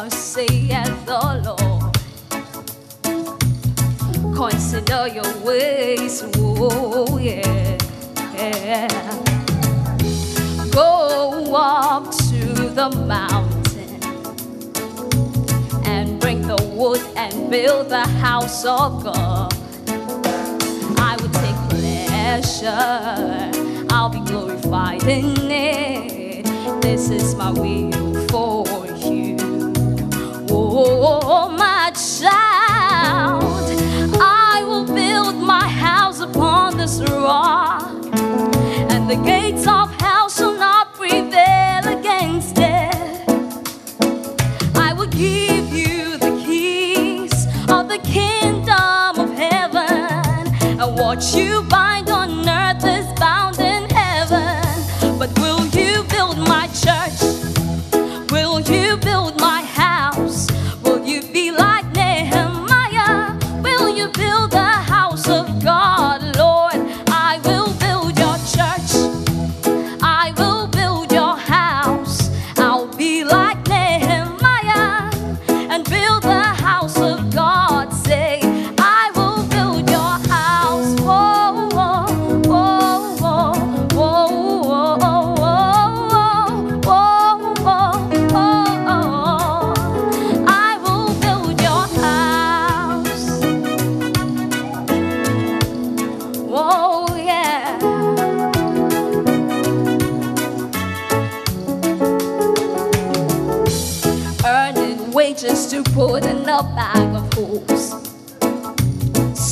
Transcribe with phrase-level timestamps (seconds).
[0.00, 1.94] Thus saith the Lord.
[4.34, 7.76] Consider your ways, oh yeah,
[8.34, 8.88] yeah.
[10.72, 12.40] Go up to
[12.80, 14.00] the mountain
[15.84, 19.52] and bring the wood and build the house of God.
[20.96, 22.72] I will take pleasure,
[23.90, 26.80] I'll be glorified in it.
[26.80, 28.79] This is my will for.
[30.52, 33.44] Oh, my child,
[34.20, 37.84] I will build my house upon this rock,
[38.14, 39.89] and the gates of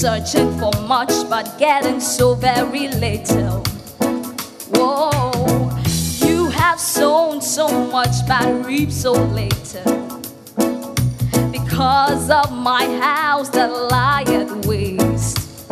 [0.09, 3.63] Searching for much but getting so very little.
[4.73, 5.71] Whoa,
[6.27, 10.19] you have sown so much but reap so little.
[11.53, 15.69] Because of my house that lieth waste.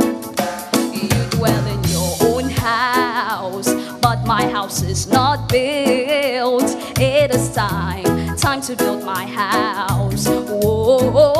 [0.92, 3.72] You dwell in your own house,
[4.02, 6.76] but my house is not built.
[7.00, 10.26] It is time, time to build my house.
[10.28, 11.35] Oh,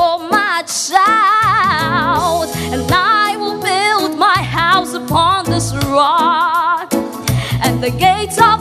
[7.89, 8.56] the gates of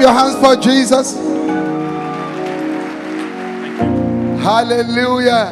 [0.00, 1.14] your hands for Jesus.
[4.42, 5.46] Hallelujah.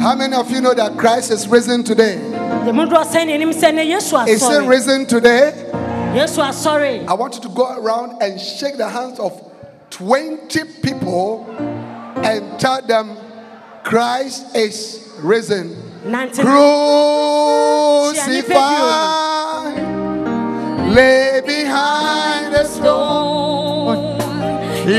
[0.00, 2.16] How many of you know that Christ is risen today?
[2.64, 5.52] deɛ modoɔ sɛn ne anim sɛ ne yesu Is he risen today?
[6.14, 9.32] yesu asɔre I want you to go around and shake the hands of
[9.90, 11.46] 20 people
[12.24, 13.16] and tell them
[13.84, 15.76] Christ is risen.
[16.04, 16.42] nante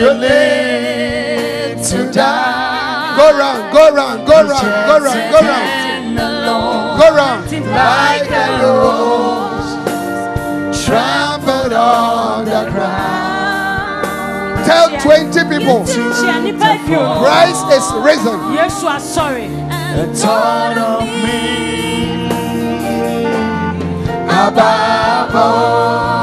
[0.03, 3.15] You live to die.
[3.15, 6.17] Go round, go round, go round, go round, go round,
[6.99, 7.43] go round.
[7.71, 9.71] Like a rose
[10.85, 14.03] trampled on the ground.
[14.65, 18.39] Tell 20 people hyia nnipa aduonu Christ is risen.
[18.57, 19.47] yesu asɔre
[20.15, 22.27] thought of me
[24.27, 26.22] above all.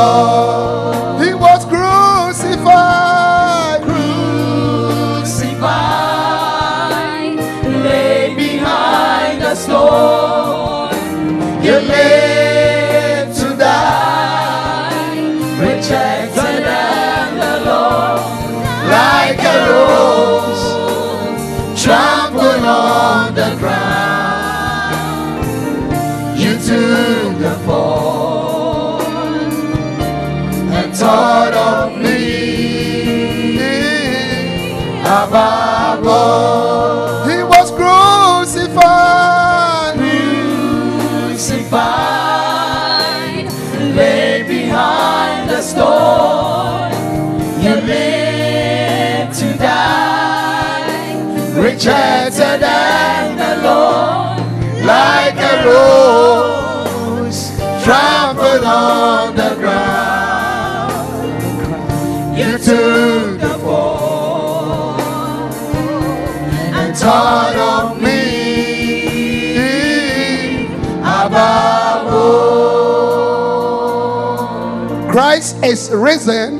[0.00, 0.59] Above
[37.30, 39.96] He was crucified,
[41.40, 43.46] crucified,
[43.96, 46.90] lay behind the stone.
[47.62, 51.14] You live to die,
[51.54, 54.38] rejected and alone,
[54.84, 57.40] like a rose
[57.84, 60.92] trampled on the ground.
[62.38, 63.19] You took
[75.70, 76.58] is risen.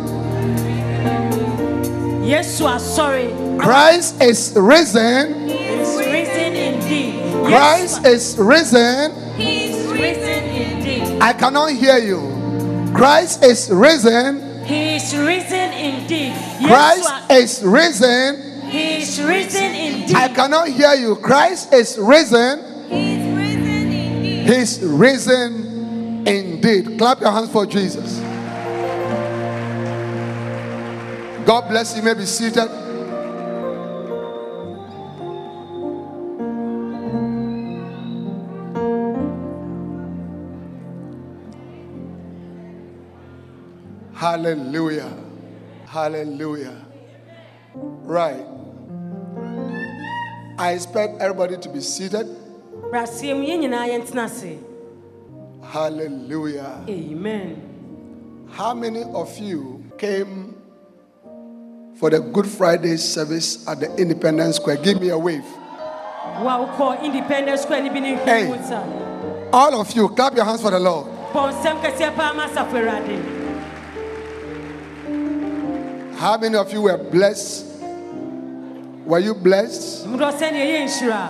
[2.23, 5.49] yesu asɔre Christ is risen.
[5.49, 7.15] He is risen indeed
[7.45, 9.13] Christ is risen.
[9.37, 12.23] He is risen indeed I cannot hear you.
[12.95, 14.65] Christ is risen.
[14.65, 16.35] he is risen indeed
[16.67, 18.71] Christ is risen.
[18.71, 21.17] he is risen indeed I cannot hear you.
[21.17, 22.63] Christ is risen.
[22.89, 23.21] He
[24.51, 26.99] He's risen indeed.
[26.99, 28.20] Clap your hands for Jesus.
[31.51, 31.99] God bless you.
[31.99, 32.69] you may be seated.
[44.15, 45.13] Hallelujah.
[45.89, 46.87] Hallelujah.
[47.75, 48.47] Right.
[50.57, 52.29] I expect everybody to be seated.
[52.93, 54.57] Braseɛ mu yɛn nyinaa yɛntena ase.
[55.65, 56.85] Hallelujah.
[56.89, 58.47] Amen.
[58.53, 60.60] How many of you came
[62.01, 64.79] for the Good Friday service at the Independence Square?
[64.79, 65.45] Give me a wave.
[66.41, 68.45] Wa wokɔ Independence Square ne bi ne Hey.
[68.45, 68.81] nhwɛ mu nsa.
[69.53, 71.07] All of you, clap your hands for the Lord.
[71.35, 73.19] Bɔ nsɛm kɛseɛ paa ma Asafo Awurade.
[76.17, 77.67] How many of you were blessed?
[79.05, 80.07] Were you blessed?
[80.07, 81.29] Mmorɔ sɛnea ɛyɛ nhyira.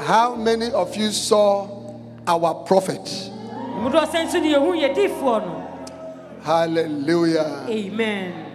[0.00, 1.68] How many of you saw
[2.26, 3.04] our prophet?
[3.04, 5.56] Mmorɔ sɛn nso ne yɛhu yɛ diifoɔ no.
[6.42, 7.66] Hallelujah.
[7.68, 8.49] Amen.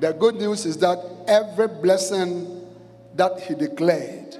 [0.00, 2.64] The good news is that every blessing
[3.16, 4.36] that he declared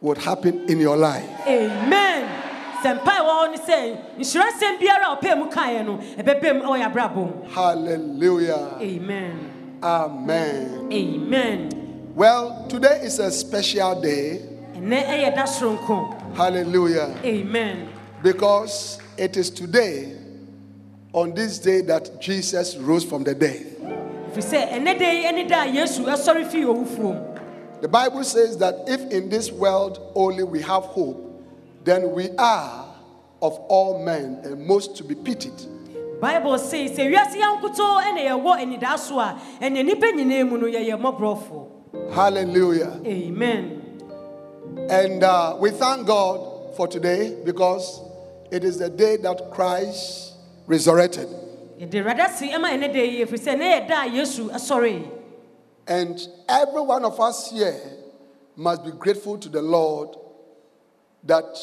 [0.00, 1.24] would happen in your life.
[1.46, 2.42] Amen.
[2.82, 3.78] Sɛ mpa ɛwɔ hɔ ne sɛ
[4.18, 7.48] nhyirasɛm biara a ɔpɛɛ mu kaeɛ no ɛbɛbɛ mu ɛwɔ yɛ abrabɔ mu.
[7.48, 8.76] Hallelujah.
[8.80, 9.78] Amen.
[9.82, 10.88] Amen.
[10.92, 11.70] Amen.
[12.14, 14.42] Well, today is a special day.
[14.74, 16.34] Ɛnɛ ɛyɛ da soronko.
[16.36, 17.14] Hallelujah.
[17.24, 17.88] Amen.
[18.22, 20.12] Because it is today,
[21.14, 23.75] on this day, that Jesus rose from the dead.
[27.80, 31.42] The Bible says that if in this world only we have hope,
[31.84, 32.94] then we are
[33.40, 35.54] of all men and most to be pitied.
[36.20, 40.66] Bible says sɛ wiase yankotɔ ɛna yɛwɔ anidaa so a ɛnɛ nnipa nyinaa mu no
[40.66, 42.12] yɛyɛ mmɔborɔfo.
[42.12, 43.00] Hallelujah.
[43.06, 43.82] Amen.
[44.90, 48.02] And uh, we thank God for today because
[48.50, 50.34] it is the day that Christ
[50.66, 51.28] resurrected.
[51.78, 55.10] Yɛde Awurade ase ɛma ɛnɛ da yi ɛfiri sɛ ɛnɛ yɛ da a Yesu ɛsɔre.
[55.86, 57.80] And every one of us here
[58.56, 60.16] must be grateful to the Lord
[61.24, 61.56] that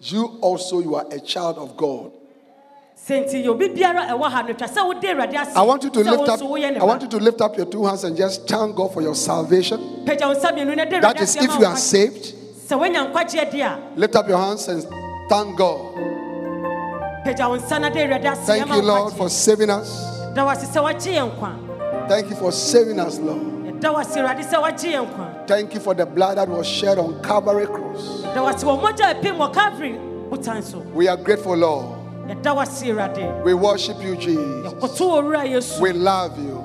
[0.00, 2.12] you also you are a child of God.
[3.06, 5.56] Sɛ nti obi biara ɛwɔ ha no twa sɛ wode Awurade ase.
[5.56, 7.56] I want you to lift up nso woyɛ ne I want you to lift up
[7.56, 10.04] your two hands and just thank God for your salvation.
[10.04, 12.34] That is, wo nsa mmienu na de That Awurade is ase if you are saved,
[12.68, 14.86] Sɛ woanya nkwagyeɛ di a, lift up your hands and
[15.28, 16.20] thank God.
[17.24, 20.12] Thank you, Lord, for saving us.
[20.34, 22.08] Da wo ase sɛ woagye yɛn nkwa.
[22.08, 23.38] Thank you for saving us, Lord.
[23.38, 25.46] Yɛda wo ase Awurade sɛ woagye yɛn nkwa.
[25.46, 28.22] Thank you for the blood that was shed on Calvary cross.
[28.22, 29.92] Da wo ase wɔ mogya a Calvary
[30.30, 30.92] botan.
[30.94, 31.86] We are grateful, Lord.
[32.28, 33.44] Yɛda wo ase Awurade.
[33.44, 34.72] We worship you, Jesus.
[34.72, 35.80] Yɛkoto wɔ wura Yesu.
[35.80, 36.64] We love you.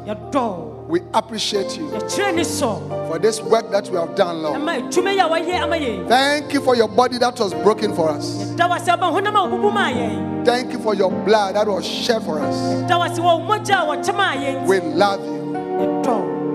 [0.88, 3.08] We appreciate you Yɛkyerɛ ne sɔ.
[3.10, 4.62] for this work that we have done, Lord.
[4.62, 6.08] Ɛma adwuma yi a wɔayɛ ama yɛn.
[6.08, 8.46] Thank you for your body that was broken for us.
[8.56, 10.46] Da wo ase aba honam a wɔbubu maa yɛn.
[10.46, 12.56] Thank you for your blood that was shed for us.
[12.88, 14.66] Da wo ase wɔ wo mogya a wɔkyɛ maa yɛn.
[14.66, 15.38] We love you.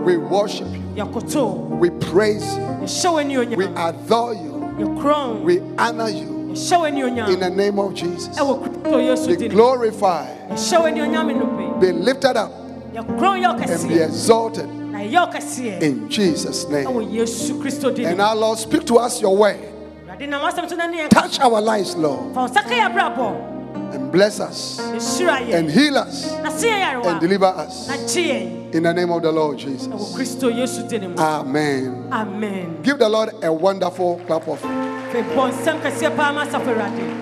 [0.04, 0.82] We worship you.
[1.78, 3.56] We praise you.
[3.56, 4.52] We adore you.
[5.44, 8.36] We honor you in the name of Jesus.
[8.38, 11.80] Ɛwɔ Kristo Yesu Be glorified, Yɛhyɛ wo animuonyam nnope.
[11.80, 12.50] be lifted up,
[12.94, 15.82] and be exalted Na yɛ ɔkɛseɛ.
[15.82, 16.86] in Jesus' name.
[16.86, 18.06] Ɛwɔ Yesu Kristo din.
[18.06, 19.56] And our Lord, speak to us your word.
[20.08, 22.68] Awurade nam asɛm so na ne yɛn Touch our lives, Lord, fa wo nsa ka
[22.70, 23.94] yɛ abrabɔ.
[23.94, 27.88] and bless us, and heal us, Na se yɛn and deliver us.
[28.18, 29.86] In the name of the Lord Jesus.
[30.14, 31.16] Kristo Yesu din mu.
[31.16, 32.08] Amen.
[32.12, 32.78] Amen.
[32.82, 37.18] Give the Lord a wonderful clap of Fɛ bɔ nsɛm kɛseɛ paa ma Asafo Awurade.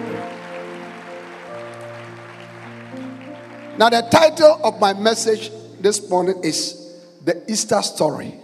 [3.79, 5.51] Now, the title of my message
[5.81, 6.77] this morning is
[7.25, 8.35] The Easter Story.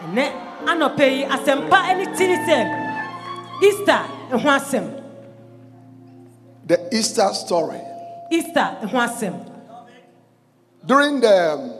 [0.00, 0.24] Ɛnɛ
[0.66, 2.24] anɔpɛ yi asɛmpa ɛne ti
[3.66, 4.04] Easter.
[6.66, 7.80] The Easter Story.
[8.30, 8.76] Easter.
[10.86, 11.72] During the um,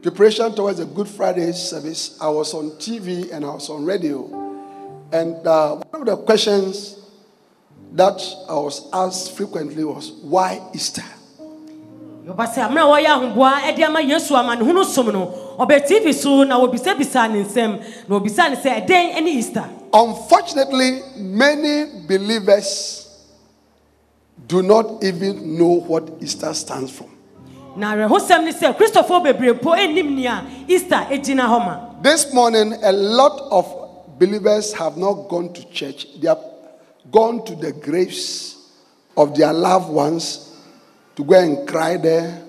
[0.00, 4.24] preparation towards the Good Friday service, I was on TV and I was on radio.
[5.12, 6.98] And uh, one of the questions
[7.92, 11.04] that I was asked frequently was, Why Easter?
[12.26, 15.26] Yɔba sɛ amena wɔyɛ ahoboa ɛde ama Yesu amanehunu som no
[15.58, 19.64] ɔbɛ TV so na wɔbisabisa ne nsɛm na ne sɛ ɛdɛn ɛne Easter.
[19.92, 23.08] Unfortunately, many believers
[24.46, 27.08] do not even know what Easter stands for.
[27.76, 31.80] Na awerɛhosɛm ne sɛ Kristofoɔ bebree po ɛnnim nea Easter ɛgyina hɔ ma.
[32.02, 33.66] This morning, a lot of
[34.20, 36.06] believers have not gone to church.
[36.20, 36.38] They have
[37.10, 38.58] gone to the graves
[39.16, 40.50] of their loved ones
[41.16, 42.42] to go and cry there,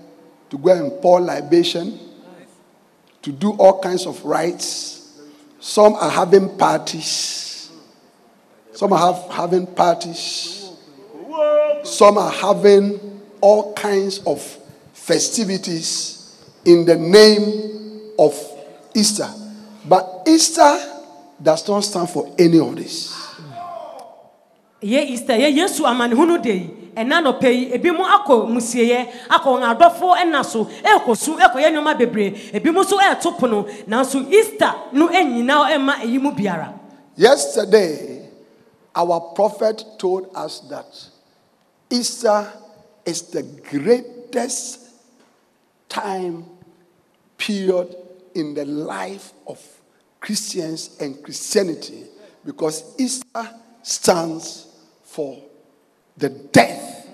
[0.50, 2.00] to go and pour libation,
[3.22, 5.20] to do all kinds of rites.
[5.60, 7.72] Some are having parties.
[8.74, 10.72] Some are have, having parties.
[11.84, 14.41] Some are having all kinds of
[14.93, 18.34] festivities in the name of
[18.96, 19.29] Easter.
[19.88, 20.77] But Easter
[21.41, 23.12] does not stand for any of this.
[24.82, 29.64] Yeah, Easter Yesu amanehunu de yi ɛna nɔpɛ yi ebi mu akɔ musieɛ akɔ wɔn
[29.72, 32.52] adɔfo ɛna so ɛkɔ su ɛkɔyɛ nneɛma bebree.
[32.54, 36.74] Ebi mu nso ɛɛto pono nanso easter no ɛnyina ɛma eyi mu biara.
[37.16, 38.30] Yesterday,
[38.96, 40.86] our prophet told us that
[41.90, 42.48] Easter
[43.06, 44.80] is the greatest
[45.90, 46.46] time
[47.38, 47.96] period
[48.34, 49.60] in the life of
[50.20, 52.06] Christians and Christianity
[52.46, 53.48] because Easter
[53.84, 54.68] stands
[55.04, 55.38] for
[56.17, 57.08] the death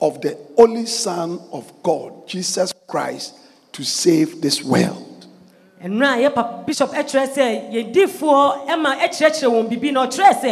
[0.00, 3.34] of the only Son of God, Jesus Christ,
[3.72, 5.26] to save this world.
[5.84, 10.50] nnura yɛ papa bishop ɛkyerɛ sɛ yɛdifoɔ ɛma ɛkyerɛkyerɛ wɔn bibi na ɔkyerɛ sɛ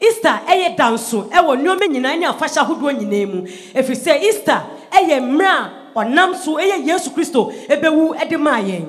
[0.00, 3.42] easter ɛyɛ danso ɛwɔ nneɛma nyinaa ne afahyɛ ahodoɔ nyinaa mu
[3.76, 5.70] efiri sɛ easter ɛyɛ mmerɛ a
[6.00, 8.88] ɔnam so ɛyɛ yesu kristo ɛbɛwu ɛde maa yɛn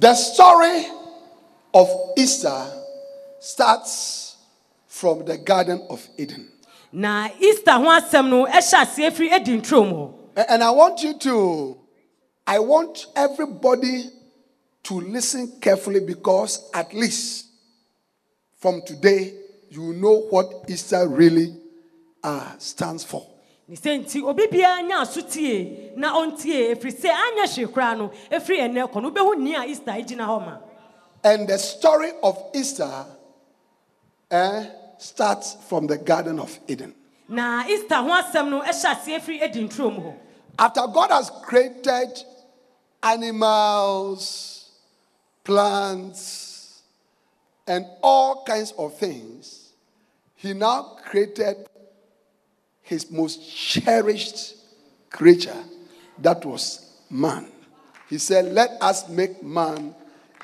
[0.00, 0.86] The story
[1.74, 2.64] of Easter
[3.40, 4.36] starts
[4.86, 6.48] from the Garden of Eden.
[6.92, 10.14] Na easter ho asɛm no ɛhyɛ aseɛ firi edi nturom hɔ
[10.48, 11.76] And I want you to,
[12.46, 14.04] I want everybody
[14.84, 17.46] to listen carefully because at least
[18.56, 19.34] from today,
[19.68, 21.56] you know what Easter really
[22.22, 23.26] uh, stands for.
[23.68, 27.98] ne sɛ nti obi biara nya aso tie na ɔntie efiri sɛ anyɛ hwee koraa
[27.98, 30.56] no efiri ɛnɛ kɔ no wobɛhu ni a easter gyina hɔ ma
[31.24, 33.04] And the story of Easter
[34.30, 34.64] eh,
[34.98, 36.94] starts from the Garden of Eden.
[37.28, 40.14] na easter ho asɛm no ɛhyɛ aseɛ firi edi nturom hɔ
[40.60, 42.24] After God has created
[43.00, 44.70] animals,
[45.44, 46.82] plants,
[47.66, 49.72] and all kinds of things,
[50.34, 51.68] He now created
[52.82, 54.56] His most cherished
[55.10, 55.62] creature,
[56.18, 57.52] that was man.
[58.08, 59.94] He said, Let us make man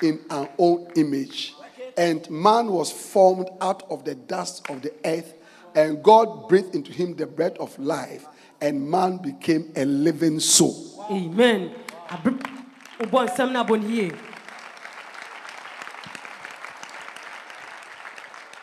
[0.01, 1.54] in our own image.
[1.97, 5.33] And man was formed out of the dust of the earth,
[5.75, 8.25] and God breathed into him the breath of life,
[8.61, 11.05] and man became a living soul.
[11.09, 11.71] amen.
[12.09, 12.39] Abre-
[12.99, 14.11] wobɔ nsɛm no abɔ no yie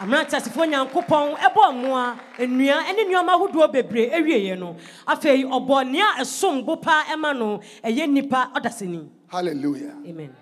[0.02, 4.76] amerɛntasefoɔ nyankopɔn ɛbɔ mmoa nnua ne nneɔma ahodoɔ bebree awieeɛ no.
[5.06, 9.08] Afei ɔbɔ nea ɛsom bo paa ɛma no ɛyɛ nnipa ɔdasani.
[9.34, 10.34] Amen.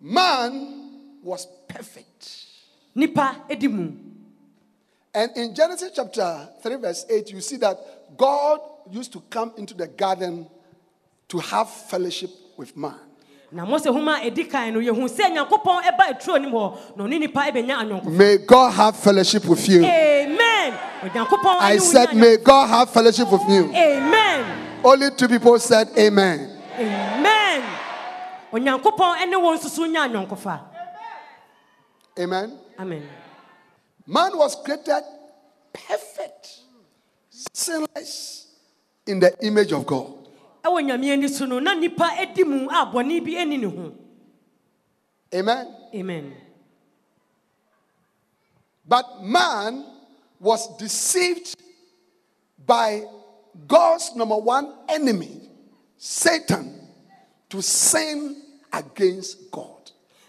[0.00, 0.81] Man
[1.22, 2.46] was perfect.
[2.96, 3.90] nnipa di mu
[5.14, 7.76] And in Genesis chapter 3, verse 8, you see that
[8.16, 10.46] God used to come into the garden
[11.28, 12.94] to have fellowship with man.
[13.52, 17.04] na mose homa a ɛdi kan no yɛhu sɛ nyankopɔn ɛba aturo nim hɔ na
[17.04, 19.84] ɔne nnipa ɛbɛnya anyɔnkofa May God have fellowship with you.
[19.84, 20.78] amen
[21.60, 23.64] I said, May God have fellowship with you.
[23.74, 26.58] amen Only two people said, Amen.
[26.78, 27.62] amen
[28.52, 30.60] onyankopɔn ne wɔn nsusu nya anyɔnkofa
[32.18, 32.58] Amen.
[32.78, 33.08] amen
[34.06, 35.02] Man was created
[35.72, 36.60] perfect,
[37.30, 38.48] sinless,
[39.06, 40.28] in the image of God.
[40.64, 43.94] ɛwɔ nyame ani so no na nnipa adi mu a bɔne bi ani ne ho
[45.34, 45.66] Amen.
[45.94, 46.34] amen
[48.86, 49.86] But man
[50.38, 51.56] was deceived
[52.66, 53.02] by
[53.66, 55.48] God's number one enemy,
[55.96, 56.88] Satan,
[57.48, 59.71] to sin against God.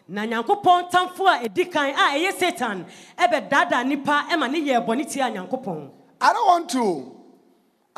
[0.07, 2.85] Na nyankopɔn tamfo a ɛdi kan a ɛyɛ satan
[3.17, 5.89] nnipa ɛma ne yɛ tia nyankopɔn
[6.23, 7.21] I don't want to,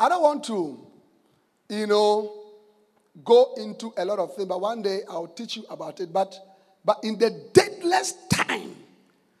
[0.00, 0.84] I don't want to,
[1.68, 2.32] you know,
[3.24, 6.12] go into a lot of things, but one day I'll teach you about it.
[6.12, 6.34] But
[6.84, 8.74] but in the deathless time,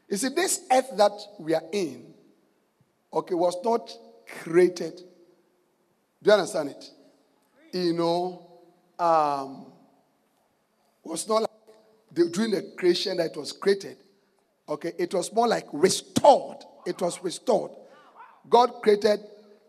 [0.08, 2.14] you see, this earth that we are in,
[3.12, 3.90] okay, was not
[4.40, 4.96] created.
[6.22, 6.90] Do you understand it?
[7.72, 8.46] You know,
[9.00, 9.66] um,
[11.02, 11.45] was not
[12.16, 13.98] the, during the creation that was created.
[14.68, 16.56] Okay, it was more like restored.
[16.84, 17.70] It was restored.
[18.48, 19.20] God created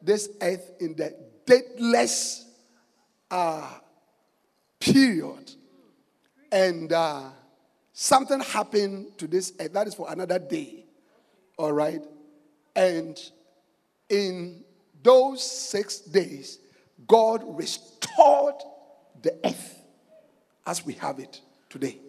[0.01, 2.45] this earth in the deathless
[3.29, 3.69] uh,
[4.79, 5.51] period.
[6.51, 7.29] And uh,
[7.93, 9.73] something happened to this earth.
[9.73, 10.85] That is for another day.
[11.57, 12.01] All right?
[12.75, 13.19] And
[14.09, 14.63] in
[15.03, 16.59] those six days,
[17.07, 18.55] God restored
[19.21, 19.83] the earth
[20.65, 21.99] as we have it today.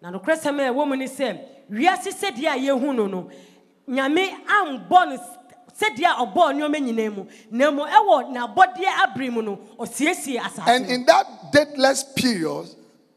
[0.00, 1.38] Na nokorɛ sɛm a ɛwɔ mu ne sɛ
[1.70, 3.30] wiase sɛdeɛ a yɛhu no no
[3.88, 5.18] nyame ambɔ no
[5.78, 10.66] sɛdeɛ a ɔbɔɔ nneɔma nyinaa mu na mmom ɛwɔ n'abɔdeɛ abere mu no ɔsiesie asase
[10.68, 12.66] And in that deathless period,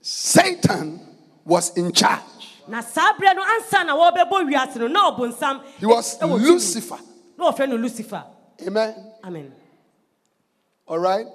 [0.02, 1.00] Satan
[1.46, 2.22] was in charge.
[2.68, 6.40] na saa berɛ no ansa na wɔbɛbɔ wiase no na ɔbonsam He was tumi.
[6.40, 7.00] Lucifer.
[7.38, 8.24] na wɔfrɛ no lucifer
[8.68, 9.14] Amen.
[9.24, 9.54] amen
[10.88, 11.26] All right?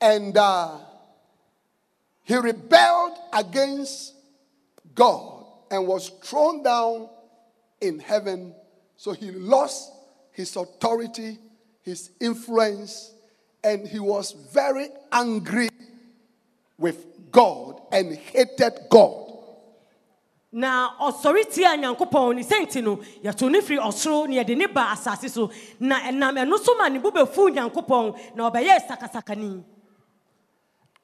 [0.00, 0.78] And uh,
[2.26, 4.12] he rebelled against
[4.96, 7.08] God and was thrown down
[7.80, 8.52] in heaven.
[8.96, 9.92] So he lost
[10.32, 11.38] his authority,
[11.82, 13.14] his influence,
[13.62, 15.68] and he was very angry
[16.78, 19.22] with God and hated God.
[20.52, 24.94] na ɔsɔre tia nyankopɔn ne sɛnti no yɛto ne firi ɔsoro ne yɛde ne ba
[24.94, 29.62] asase so na ɛnam ɛno so ma ne bo bɛfu nyankopɔn na ɔbɛyɛ sakasakani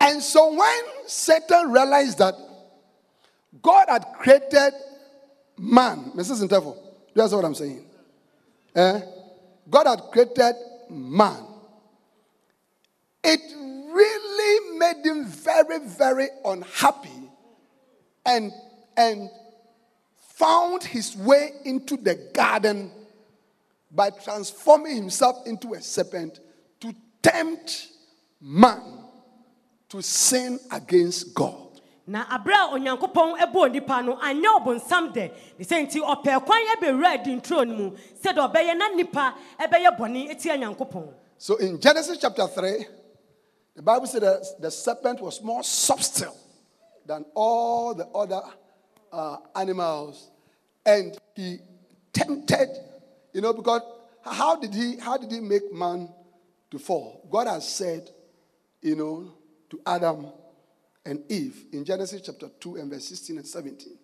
[0.03, 2.35] And so when Satan realized that
[3.63, 4.73] God had created
[5.57, 6.43] man, Mrs.
[6.43, 6.77] Interval,
[7.15, 7.85] that's what I'm saying.
[8.75, 9.01] Eh?
[9.71, 10.55] God had created
[10.91, 11.45] man.
[13.23, 13.41] It
[13.95, 17.31] really made him very, very unhappy
[18.27, 18.51] and,
[18.97, 19.31] and
[20.35, 22.91] found his way into the garden
[23.93, 26.41] by transforming himself into a serpent
[26.81, 27.87] to tempt
[28.41, 29.02] man
[29.93, 31.69] to sin against God.
[32.07, 36.67] na abere a onyankopɔn bɔɔ nipa no anyɛ ɔbonsam dɛ ne sɛ nti ɔpɛɛ kwan
[36.81, 37.91] bɛwura adi nturo no mu
[38.23, 42.87] sɛdeɛ ɔbɛyɛ na nipa bɛyɛ bɔne atia nyankopɔn So in Genesis chapter 3,
[43.75, 46.37] the Bible said that the serpent was more subtle
[47.05, 48.41] than all the other
[49.13, 50.31] uh, animals.
[50.87, 51.59] And he
[52.13, 52.69] tempted,
[53.33, 53.83] you know, because
[54.25, 56.09] how did he how did he make man
[56.71, 57.29] to fall?
[57.29, 58.09] God has said,
[58.81, 59.33] you know,
[59.73, 60.27] to Adam
[61.07, 63.99] and Eve in Genesis chapter 2 and verse 16 and 17.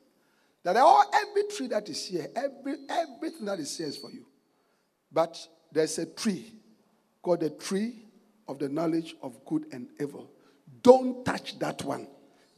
[0.64, 4.24] That all every tree that is here, every everything that is here is for you.
[5.12, 5.38] But
[5.70, 6.54] there's a tree
[7.22, 8.06] called the tree
[8.48, 10.30] of the knowledge of good and evil.
[10.82, 12.08] Don't touch that one.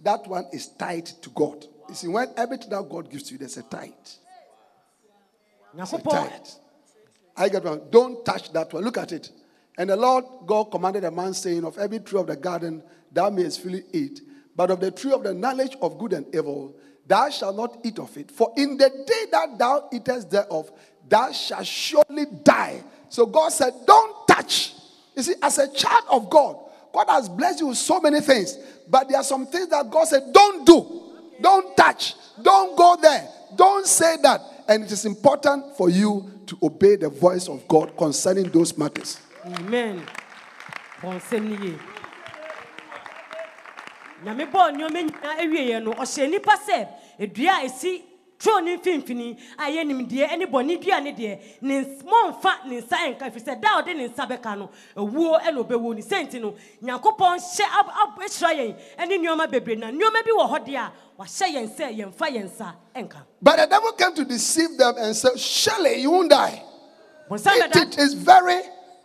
[0.03, 1.67] That one is tied to God.
[1.89, 3.91] You see, when everything that God gives to you, there's a tithe.
[5.77, 5.87] A
[6.31, 6.31] tithe.
[7.37, 7.83] I get one.
[7.91, 8.85] Don't touch that one.
[8.85, 9.31] Look at it.
[9.77, 13.31] And the Lord God commanded a man, saying, Of every tree of the garden thou
[13.31, 14.21] mayest freely eat,
[14.57, 16.75] but of the tree of the knowledge of good and evil
[17.11, 18.31] thou shalt not eat of it.
[18.31, 20.71] For in the day that thou eatest thereof,
[21.09, 22.85] thou shalt surely die.
[23.09, 24.75] So God said, Don't touch.
[25.17, 26.57] You see, as a child of God,
[26.93, 28.57] God has blessed you with so many things,
[28.89, 31.03] but there are some things that God said, Don't do,
[31.41, 34.41] don't touch, don't go there, don't say that.
[34.69, 39.19] And it is important for you to obey the voice of God concerning those matters.
[39.45, 40.07] amen
[41.03, 41.79] bɔ nsɛm no yie
[44.25, 48.03] nyame bɔɔ nneɔma nyinaa awieeɛ no ɔhyɛ nnipa sɛ dua a ɛsi
[48.39, 52.97] turo ne mfimfini a ɛyɛ nimdeɛ ne bɔne dua ne deɛ ne mɔmfa ne nsa
[52.97, 56.41] ɛnka ɛfiri sɛ da a ɔde ne nsa bɛka no ɛwuo ɛna ɔbɛwu ne sɛnti
[56.41, 57.67] no nyankopɔn hyɛ
[58.19, 61.97] ahyira yɛn ne nneɔma bebree na nneɔma bi wɔ hɔ deɛ a wahyɛ yɛn sɛ
[61.99, 66.11] yɛmfa yɛn nsa ɛnka But the devil came to deceive them and said, Surely you
[66.11, 66.63] won't die.
[67.31, 68.61] bɛda it is very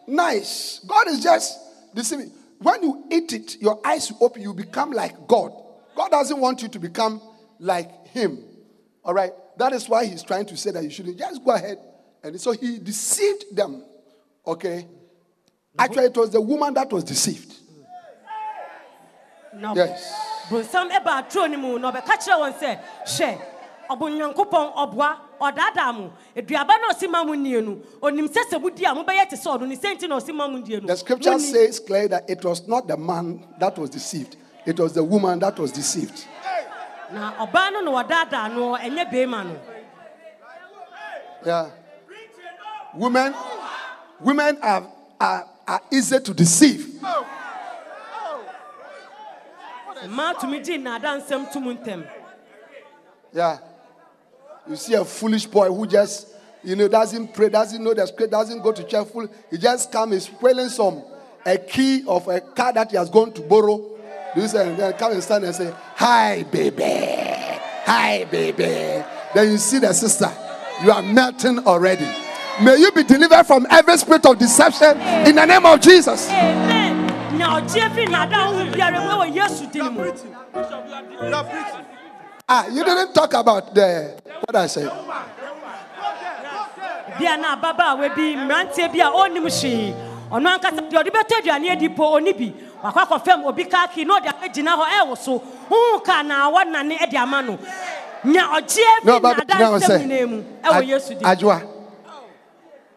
[0.08, 0.80] nice.
[0.86, 1.58] God is just
[1.94, 2.32] deceiving.
[2.66, 5.52] When you eat it, your eyes will open, you become like God.
[5.96, 7.22] God doesn't want you to become
[7.60, 8.44] like Him.
[9.04, 9.32] All right?
[9.60, 11.78] That is why He's trying to say that you shouldn't just go ahead.
[12.24, 13.86] And so He deceived them.
[14.48, 14.88] Okay?
[15.78, 17.54] Actually, it was the woman that was deceived.
[19.76, 20.12] Yes.
[25.40, 26.14] Bonsam ɛba aturo no mu na ɔbɛka kyerɛ wɔn sɛ hwɛ ɔbonyankopɔn ɔboa ɔdaadaa mo
[26.36, 29.58] aduaba na ɔsi ma mo nie no onim sɛ sɛ modi a mobɛyɛ te sɛ
[29.58, 32.30] ɔno ne sɛ nti na ɔsi ma mo die no The scripture says clearly that
[32.30, 36.26] it was not the man that was deceived, it was the woman that was deceived.
[37.12, 39.60] na ɔbaa no na ɔdaadaa no ɛnyɛ bɛrima no
[41.46, 41.70] Yeah.
[42.96, 43.36] Women,
[44.20, 44.88] women are,
[45.20, 46.94] are, are easy to deceive.
[50.08, 52.08] mmaa tumi gye nnaada nsɛm to ntɛm
[53.34, 53.58] Yeah.
[54.68, 56.28] You see a foolish boy who just,
[56.64, 59.28] you know, doesn't pray, doesn't know the script, doesn't go to church full.
[59.52, 61.04] He just come, he's spoiling some
[61.46, 63.78] a key of a car that he has gone to borrow.
[64.34, 66.84] Do you say and then come and stand and say, Hi, baby.
[67.86, 69.04] Hi, baby.
[69.34, 70.32] Then you see the sister.
[70.84, 72.08] You are melting already.
[72.62, 76.30] May you be delivered from every spirit of deception in the name of Jesus.
[76.30, 76.86] amen
[77.38, 80.04] na ɔgye afiri nnaada ho biara mu ɛwɔ yesu din mu
[82.48, 84.14] Ah, you didn't talk about the
[84.46, 84.92] what I said.
[87.18, 89.94] bia na ababaawa bi mmeranteɛ bi a ɔnnim hwee.
[90.30, 92.54] Ɔno ankasa deɛ ɔde bɛtɔ aduane adi po ɔni bi.
[92.84, 95.40] Wakɔ akɔfam obi kaaki na ɔde agyina hɔ ɛwo so.
[95.70, 97.58] Huhu ka na awa nane ama no.
[98.26, 100.44] Nya ɔgye No, afi but now nadansɛm nyinaa mu.
[100.64, 101.74] Ɛwɔ yesu.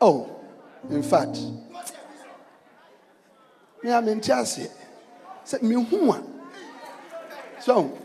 [0.01, 0.29] Oh,
[0.91, 1.39] in fact,
[3.83, 4.67] me am in Chelsea.
[5.45, 6.15] Say me who
[7.61, 7.99] So,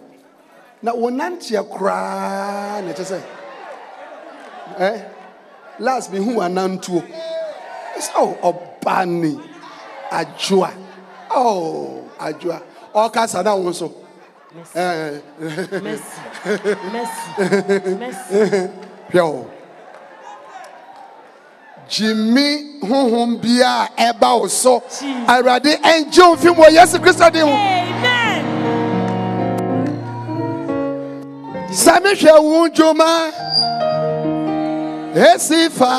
[0.84, 3.24] now one auntie cry, let us say,
[4.78, 5.10] eh?
[5.80, 7.02] Last me who nantu.
[8.00, 9.42] So, Obani,
[10.12, 10.74] Ajwa.
[11.32, 12.62] Oh, Ajwa.
[12.94, 13.92] All cats are down also.
[14.76, 15.20] Eh,
[15.82, 16.04] mercy
[16.92, 18.70] mercy mercy
[19.12, 19.50] Yo.
[21.90, 25.04] gyimi honhom bia a ɛba wo so Jesus.
[25.28, 28.13] awurade ɛngye wo mfi mu wɔ yesu kristo din mu
[32.04, 33.12] mehwɛ wo dwuma
[35.16, 35.94] ɛsi fa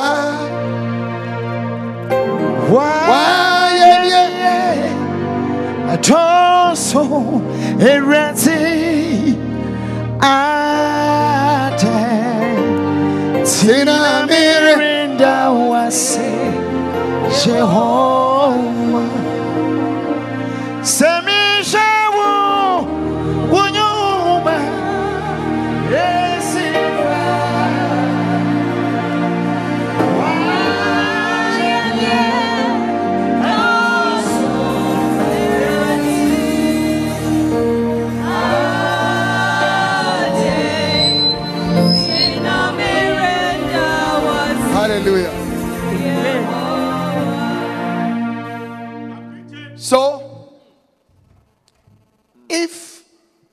[2.73, 4.25] wayɛyɛ
[5.93, 7.03] Atoso
[7.79, 8.59] erati
[10.21, 11.99] ate
[13.45, 15.37] tina mere Rinda
[15.71, 16.31] wase
[17.43, 19.11] Jehovah
[20.83, 21.34] Semishawo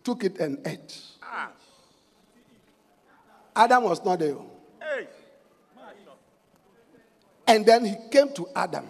[0.03, 0.99] took it and ate.
[3.55, 4.35] Adam was not there.
[7.47, 8.87] And then he came to adam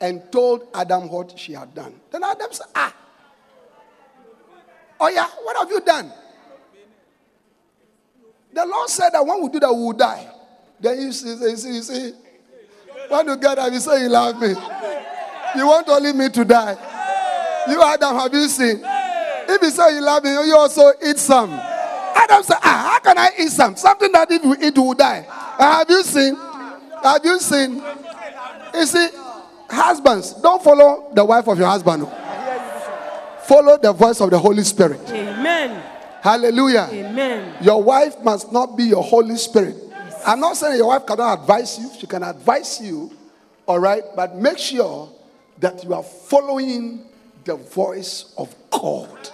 [0.00, 1.94] and told adam what she had done.
[2.10, 2.94] Then adam said ah.
[5.00, 6.12] Oh yeah what have you done?
[8.52, 10.28] The Lord said that when we do that, we will die.
[10.80, 12.12] Then you see, you see, you see
[13.08, 14.48] when you get up, you say you love me.
[15.56, 16.95] You want only me to die.
[17.68, 18.80] You, Adam, have you seen?
[19.48, 21.50] If you say you love me, you also eat some.
[21.52, 23.76] Adam said, ah, how can I eat some?
[23.76, 25.24] Something that if you eat, you will die.
[25.28, 26.34] Ah, have you seen?
[27.02, 27.82] Have you seen?
[28.74, 29.08] You see,
[29.70, 32.04] husbands, don't follow the wife of your husband.
[32.06, 32.22] oh.
[33.44, 35.00] Follow the voice of the Holy Spirit.
[35.10, 35.82] amen
[36.20, 36.88] Hallelujah.
[36.90, 39.76] amen Your wife must not be your Holy Spirit.
[40.26, 43.12] I'm not saying your wife cannot advise you, she can advise you,
[43.66, 45.08] all right, but make sure
[45.60, 47.04] that you are following
[47.46, 49.30] the voice of God,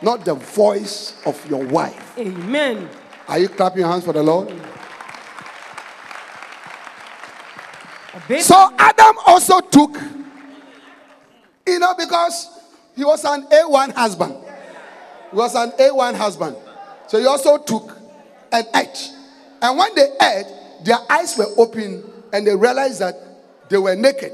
[0.00, 2.18] not the voice of your wife.
[2.18, 2.88] amen
[3.28, 4.48] Are you clapping your hands for the Lord?
[8.40, 9.96] So Adam also took,
[11.66, 12.48] you know, because
[12.96, 14.36] he was an A1 husband.
[15.30, 16.56] He was an A1 husband.
[17.08, 17.96] So he also took
[18.50, 19.10] and ate.
[19.60, 20.46] And when they ate,
[20.84, 23.16] their eyes were open and they realized that
[23.68, 24.32] they were naked.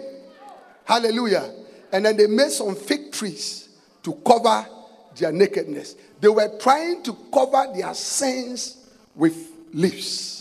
[0.85, 1.51] Hallelujah.
[1.93, 3.69] And then they made some fig trees
[4.03, 4.67] to cover
[5.17, 5.97] their nakedness.
[6.21, 8.77] They were trying to cover their sins
[9.15, 9.37] with
[9.73, 10.35] leaves.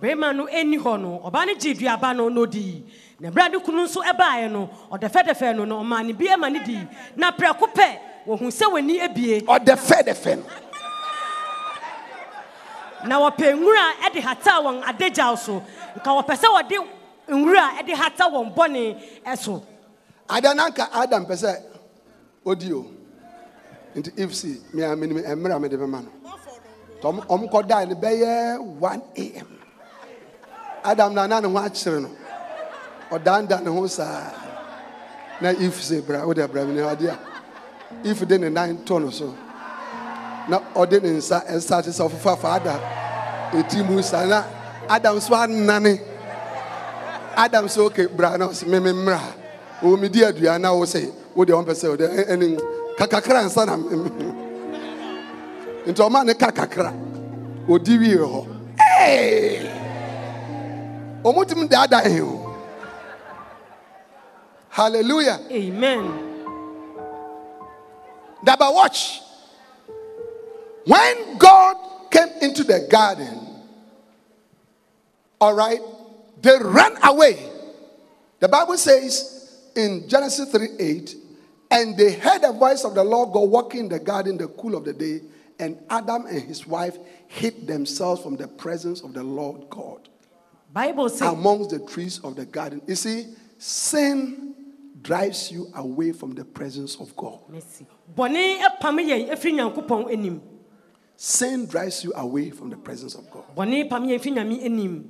[0.00, 2.82] bɛrima no ɛni hɔ no ɔbaa no gye duaba no na ɔdi
[3.18, 4.02] na berɛ ne kunu nso
[4.50, 6.78] no ɔdɛfɛdɛfɛ no no ɔmaa ne bi ma ne di
[7.16, 10.36] na prɛko pɛ wɔhu sɛ w'ani abie Or the fair, the fair.
[13.06, 15.62] na wɔpɛ nwura ɛde hata wɔn adagyaw so
[15.96, 16.86] nka wɔpɛ sɛ wɔde
[17.28, 19.00] nwura hata wɔn bɔne
[20.28, 21.62] ɛso adananka adam pɛ sɛ
[22.44, 22.86] odi o.
[23.96, 26.10] Nti if si mea mmerɛ a mede bɛma no.
[27.00, 29.02] Nti ɔm- ɔm kɔdae no bɛyɛ 1
[29.36, 29.46] am
[30.84, 32.10] adam na na ne ho akyere no.
[33.10, 34.32] Ɔdanda ne ho saa.
[35.40, 37.18] Na if sɛ bra wode bra mene ɔde a.
[38.04, 39.34] If de ne nan to no so
[40.48, 42.80] na ɔde ne nsa ɛsa te sɛ ɔfofa fa ada.
[43.52, 44.44] Ɛti mu saa na
[44.88, 46.00] adam so anane.
[47.36, 48.92] Adam sɛ oke bra na ɔsɛ meme
[49.82, 52.60] mmra ɔwɔ medi adua na wo sɛ wode ɔmpɛ sɛ wode ɛne
[52.98, 53.76] kakakra nsa na
[55.86, 56.92] nti ɔma ne ka kakra
[57.68, 58.46] ɔdi wie hɔ.
[61.24, 62.42] Ɔmotumi daadaa he o.
[64.70, 65.40] Hallelujah.
[65.50, 66.22] Amen.
[68.44, 69.20] Daba, watch.
[70.84, 71.76] When God
[72.10, 73.40] came into the garden,
[75.40, 75.80] all right,
[76.42, 77.38] they ran away.
[78.38, 79.35] The Bible says
[79.76, 81.14] in Genesis 3 8,
[81.70, 84.48] and they heard the voice of the Lord God walking in the garden in the
[84.48, 85.20] cool of the day,
[85.58, 90.08] and Adam and his wife hid themselves from the presence of the Lord God
[90.76, 92.82] bible sɛ amongst the trees of the garden.
[92.86, 93.26] You see,
[93.58, 94.54] sin
[95.00, 97.38] drives you away from the presence of God.
[97.48, 97.86] Mercy.
[98.14, 100.40] bɔne apam yɛn ɛfiri
[101.18, 103.44] Sin drives you away from the presence of God.
[103.56, 105.04] bɔne pam yɛn firi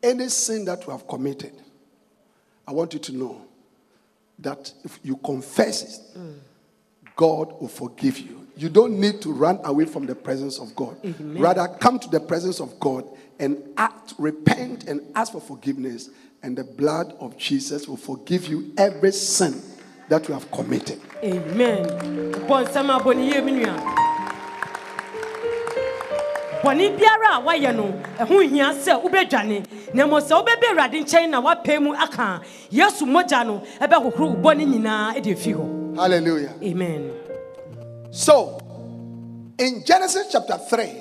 [0.00, 1.52] Any sin that you have committed,
[2.66, 3.47] I want you to know
[4.40, 6.18] that if you confess it,
[7.16, 8.46] God will forgive you.
[8.56, 10.96] You don't need to run away from the presence of God.
[11.20, 13.04] Rather, come to the presence of God
[13.38, 16.10] and act, repent, and ask for forgiveness,
[16.42, 19.60] and the blood of Jesus will forgive you every sin
[20.08, 21.00] that you have committed.
[21.22, 21.84] amen
[26.62, 31.30] bɔne biara a wayɛ no ɛho hia sɛ wobɛdwane na mmom sɛ wobɛbɛ awurade nkyɛn
[31.30, 32.40] na woapae mu aka
[32.70, 36.54] yesu mogya no ɛbɛhohoro wo bɔne nyinaa de afi hɔ Hallelujah.
[36.62, 37.12] amen
[38.10, 38.58] So,
[39.58, 40.92] in Genesis chapter 3,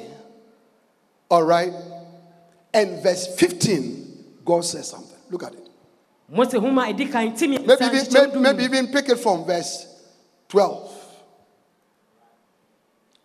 [1.30, 1.72] all right,
[2.74, 5.18] and verse 15, God says something.
[5.30, 5.68] Look at it.
[6.30, 9.88] mose homa ɛdi kan timi Maybe, even- maybe, maybe even pick it from verse
[10.50, 10.92] 12.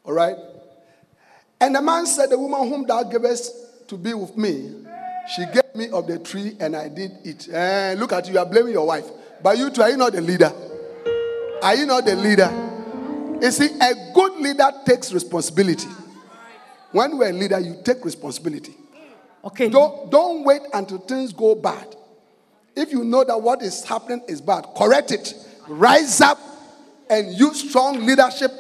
[0.05, 0.37] All right?
[1.63, 4.85] And the man said, The woman whom thou gavest to be with me,
[5.37, 7.49] she gave me of the tree and I did eat.
[7.53, 9.05] Eh, look at you, you are blaming your wife.
[9.41, 10.53] But you two, are you not the leader?
[11.63, 12.51] Are you not the leader?
[13.41, 15.87] You see, a good leader takes responsibility.
[16.91, 18.75] When you're a leader, you take responsibility.
[19.45, 21.95] okay Don't, don't wait until things go bad.
[22.75, 25.33] If you know that what is happening is bad, correct it.
[25.69, 26.39] Rise up
[27.09, 28.51] and use strong leadership,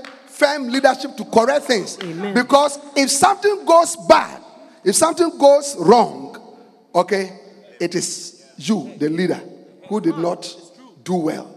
[0.43, 1.99] firm leadership to correct things.
[2.03, 2.35] Amen.
[2.35, 4.43] Because if something goes bad,
[4.85, 6.37] if something goes wrong,
[6.95, 7.39] okay,
[7.81, 9.41] it is you, the leader,
[9.89, 10.43] who did not
[11.05, 11.49] do well.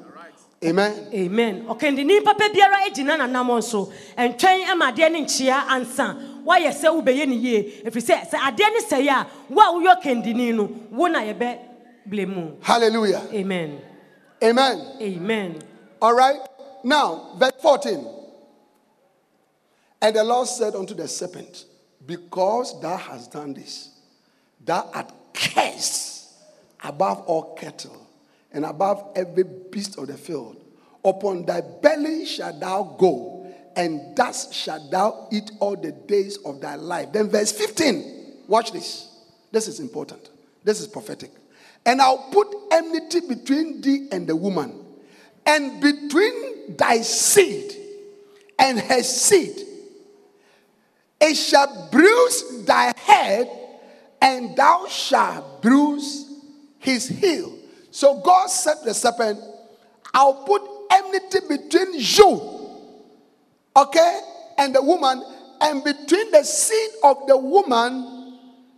[0.64, 1.10] Amen.
[1.14, 6.90] amen ɔkɛndini papa biara gyina nanam so ntwɛn ma adeɛ no nkyea ansa woayɛ sɛ
[6.90, 10.64] wobɛyɛ ne yie ɛfiri sɛ sɛ adeɛ no sɛe a wo a woyɛ ɔkɛndini no
[10.90, 11.58] wo na yɛbɛ
[12.08, 13.22] ble mu Hallelujah.
[13.34, 13.80] amen
[14.42, 14.82] Amen.
[15.02, 15.56] amen
[16.02, 16.40] All right.
[16.84, 18.25] Now, verse 14.
[20.06, 21.66] And the Lord said unto the serpent,
[22.06, 23.90] Because thou hast done this,
[24.64, 26.32] thou art cursed
[26.84, 28.06] above all cattle
[28.52, 30.64] and above every beast of the field.
[31.04, 36.62] Upon thy belly shalt thou go, and thus shalt thou eat all the days of
[36.62, 37.12] thy life.
[37.12, 38.44] Then, verse 15.
[38.48, 39.10] Watch this.
[39.52, 40.30] This is important.
[40.64, 41.32] This is prophetic.
[41.84, 44.86] And I'll put enmity between thee and the woman,
[45.48, 47.76] and between thy seed
[48.60, 49.65] and her seed.
[51.26, 53.50] It shall bruise thy head,
[54.22, 56.32] and thou shalt bruise
[56.78, 57.58] his heel.
[57.90, 59.40] So God said to the serpent,
[60.14, 60.62] I'll put
[60.92, 62.92] enmity between you,
[63.76, 64.20] okay,
[64.60, 65.24] and the woman,
[65.62, 68.38] and between the seed of the woman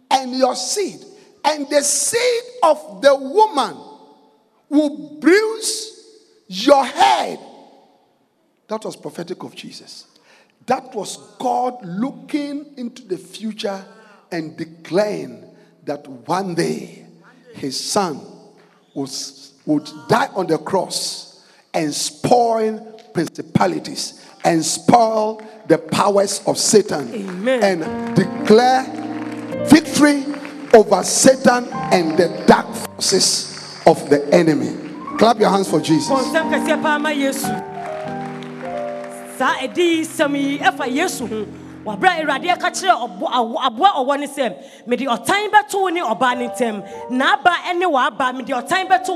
[0.10, 1.04] and your seed.
[1.44, 3.78] And the seed of the woman
[4.70, 7.40] will bruise your head.
[8.70, 10.08] That was prophetic of Jesus.
[10.68, 13.84] That was God looking into the future
[14.32, 15.46] and declaring
[15.86, 17.06] that one day
[17.56, 18.20] his son
[18.94, 22.80] was, would die on the cross and spoil
[23.14, 27.64] principalities and spoil the powers of Satan Amen.
[27.64, 28.84] and declare
[29.68, 30.26] victory
[30.74, 34.76] over Satan and the dark forces of the enemy.
[35.18, 36.10] Clap your hands for Jesus.
[39.38, 41.46] Saa ɛdi sɛm yi ɛfa yesu ho
[41.86, 42.94] wabrɛ awurade kyerɛ
[43.68, 44.28] aboa ɔwɔ ne
[44.86, 49.16] mede ɔtan bɛto ne ɔbaa ne ntam n'aba ne w'aba mede ɔtan bɛto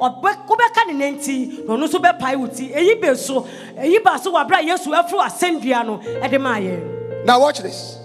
[0.00, 2.68] Ɔbɛ- wobɛka ne nanti na ɔno nso bɛpae wo ti
[3.00, 4.86] bɛ so eyi ba so wabrɛ yesu
[5.18, 6.56] asɛndua no ɛde maa
[7.24, 7.98] Now, watch this.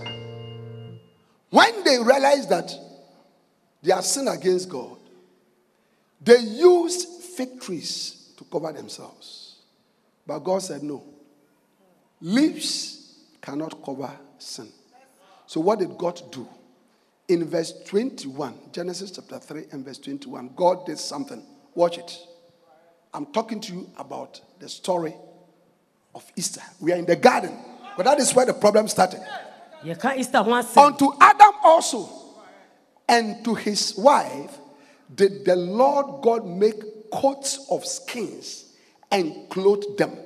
[1.50, 2.70] When they realized that
[3.82, 4.98] they have sinned against God,
[6.22, 9.56] they used fig trees to cover themselves.
[10.28, 11.02] But God said, No.
[12.26, 14.10] Leaves cannot cover
[14.40, 14.68] sin.
[15.46, 16.48] So, what did God do?
[17.28, 21.44] In verse 21, Genesis chapter 3 and verse 21, God did something.
[21.76, 22.18] Watch it.
[23.14, 25.14] I'm talking to you about the story
[26.16, 26.62] of Easter.
[26.80, 27.56] We are in the garden,
[27.96, 29.22] but that is where the problem started.
[29.84, 32.10] yɛka easter ho asɛm Unto Adam also
[33.08, 34.58] and to his wife
[35.14, 38.74] did the Lord God make coats of skins
[39.12, 40.18] and clothe them.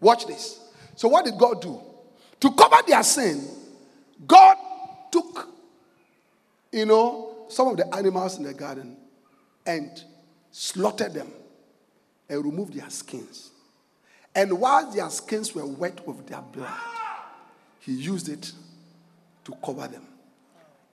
[0.00, 0.61] Watch this.
[1.02, 1.80] So, what did God do?
[2.38, 3.44] To cover their sin,
[4.24, 4.56] God
[5.10, 5.48] took,
[6.70, 8.96] you know, some of the animals in the garden
[9.66, 9.90] and
[10.52, 11.26] slaughtered them
[12.28, 13.50] and removed their skins.
[14.32, 16.70] And while their skins were wet with their blood,
[17.80, 18.52] he used it
[19.42, 20.06] to cover them.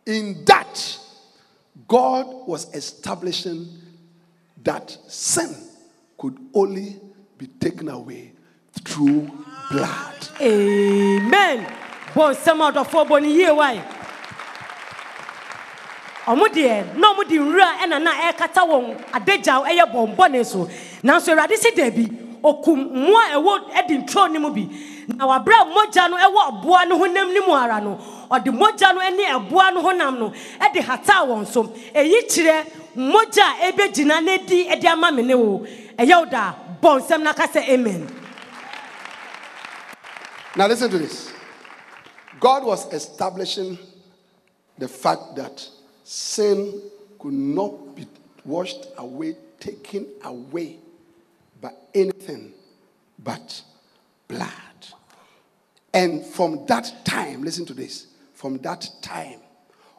[0.07, 0.97] In that,
[1.87, 3.67] God was establishing
[4.63, 5.55] that sin
[6.17, 6.99] could only
[7.37, 8.33] be taken away
[8.85, 9.29] through
[9.71, 10.15] blood.
[10.41, 11.65] amen.
[12.15, 13.81] Bɔ nsɛm adɔfoɔ bɔ ne yie wae
[16.29, 20.69] ɔmo deɛ na ɔmo de nwura ɛna na ɛrekata wɔn adagyaw ɛyɛ bɔnbɔne so.
[21.03, 22.05] Nanso awurade si daabi
[22.43, 24.69] okum mmoa a ɛwɔ ɛdi nturo ne mu bi.
[25.07, 27.97] Na wabrɛ mogya no ɛwɔ ɔboa no honam ne mu ara no.
[28.29, 30.33] Ɔde mogya no ne ɛboa no honam no.
[30.61, 31.63] Ɛde hataa wɔn so.
[31.95, 32.65] Eyi kyerɛ
[32.95, 35.65] mogya a ɛbɛgyina n'adi ɛde ama me ne wo.
[35.97, 38.07] Ɛyɛ wo da bɔ nsɛm na ka sɛ amen
[40.55, 41.31] Now, listen to this
[42.39, 43.77] God was establishing
[44.77, 45.67] the fact that
[46.03, 46.81] sin
[47.19, 48.07] could not be
[48.45, 50.79] washed away, taken away
[51.61, 52.53] by anything
[53.19, 53.61] but
[54.27, 54.49] blood.
[55.93, 59.39] And from that time, listen to this, from that time,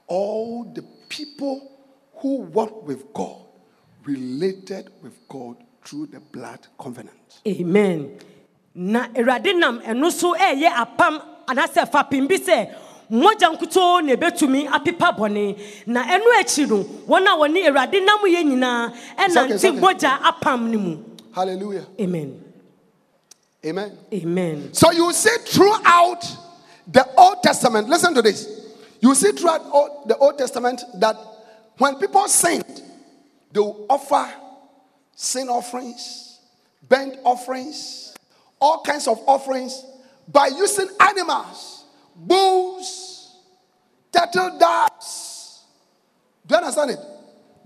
[0.07, 1.71] all the people
[2.15, 3.43] who walked with God
[4.05, 7.41] related with God through the blood covenant.
[7.47, 8.19] amen
[8.75, 12.73] na awurade nam ɛno so ɛyɛ apam anaasɛ fapem bi sɛ
[13.11, 18.19] mmogya nkutoo na ɛbɛtumi apepa bɔne na ɛno akyi no wɔn a wɔne awurade nam
[18.25, 19.81] yɛ nyinaa ɛnante It's okay, it's okay.
[19.81, 20.97] mogya apam no mu
[21.33, 21.87] Hallelujah.
[22.01, 22.45] amen
[23.67, 23.99] Amen.
[24.15, 26.25] amen So you see throughout
[26.87, 28.49] the Old Testament, listen to this.
[29.01, 31.15] You see throughout all- the Old Testament that
[31.77, 32.83] when people sinned,
[33.53, 34.27] they will offer
[35.15, 36.39] sin offerings,
[36.89, 38.10] burnt offerings,
[38.61, 39.85] all kinds of offerings
[40.29, 41.85] by using animals,
[42.15, 43.39] bulls,
[44.13, 45.65] turtle doves.
[46.47, 46.99] Do you understand it?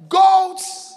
[0.08, 0.92] Goats.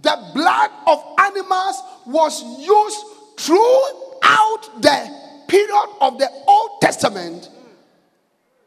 [0.00, 2.96] The blood of animals was used
[3.38, 7.50] throughout the period of the Old Testament.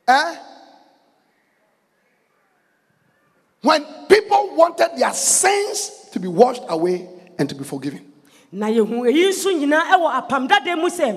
[0.08, 0.36] Eh?
[3.62, 7.10] When people wanted their sins to be washed away
[7.40, 8.14] and to be forgiven.
[8.56, 11.08] Na yɛhu eyi nso nyinaa ɛwɔ apam dada mu sɛ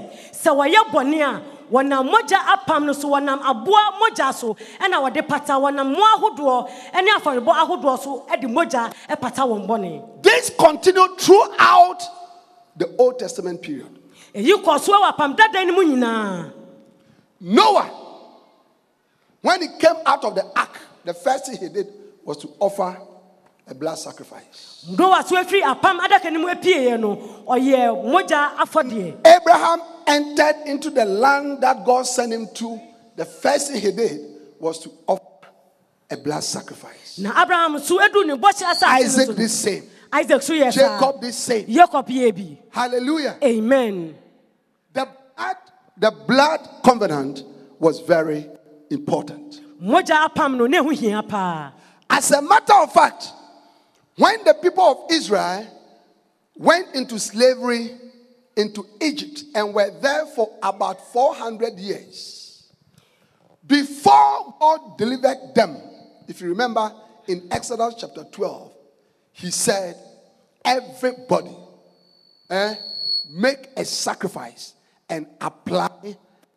[0.43, 1.33] sɛ wɔyɛ bɔne a
[1.73, 6.69] wɔnam mogya apam no so wɔnam aboa mogya so ɛna wɔde pata wɔnam mmoa ahodoɔ
[6.95, 12.01] ɛne afɔrebɔ ahodoɔ so ɛde mogya ɛpata wɔn bɔne This continued throughout
[12.77, 13.99] the Old Testament period.
[14.35, 16.53] eyi kɔ so ɛwɔ apam dada no mu nyinaa
[17.41, 17.89] Noah,
[19.43, 21.87] when he came out of the ark, the first thing he did
[22.25, 22.99] was to offer
[23.69, 24.85] a blood sacrifice.
[24.99, 27.17] noa so afiri apam adaka no mu apieeɛ no
[27.47, 32.81] ɔyɛ mogya afɔdeɛ Abraham entered into the land that God sent him to.
[33.17, 34.21] The first thing he did
[34.59, 35.23] was to offer
[36.11, 37.19] a blood sacrifice.
[37.19, 39.83] na abraham so adu ne bɔhyɛ asase no Isaac the same.
[40.13, 40.43] isaac
[40.73, 41.67] Jacob the same.
[41.67, 42.09] jacob
[42.71, 43.37] Hallelujah.
[43.43, 44.15] amen
[44.95, 45.07] The
[45.37, 45.57] blood,
[45.99, 47.43] the blood covenant
[47.79, 48.49] was very
[48.91, 49.61] important.
[49.83, 51.73] mogya apam no ne ho hia paa
[52.11, 53.33] As a matter of fact,
[54.19, 55.67] when the people of Israel
[56.57, 57.93] went into slavery
[58.57, 62.71] into Egypt and were there for about 400 years,
[63.65, 65.77] before God delivered them,
[66.27, 66.93] if you remember
[67.29, 68.73] in Exodus chapter 12,
[69.33, 69.97] he said,
[70.65, 71.57] Everybody
[72.51, 72.75] eh,
[73.31, 74.75] make a sacrifice
[75.09, 76.17] and apply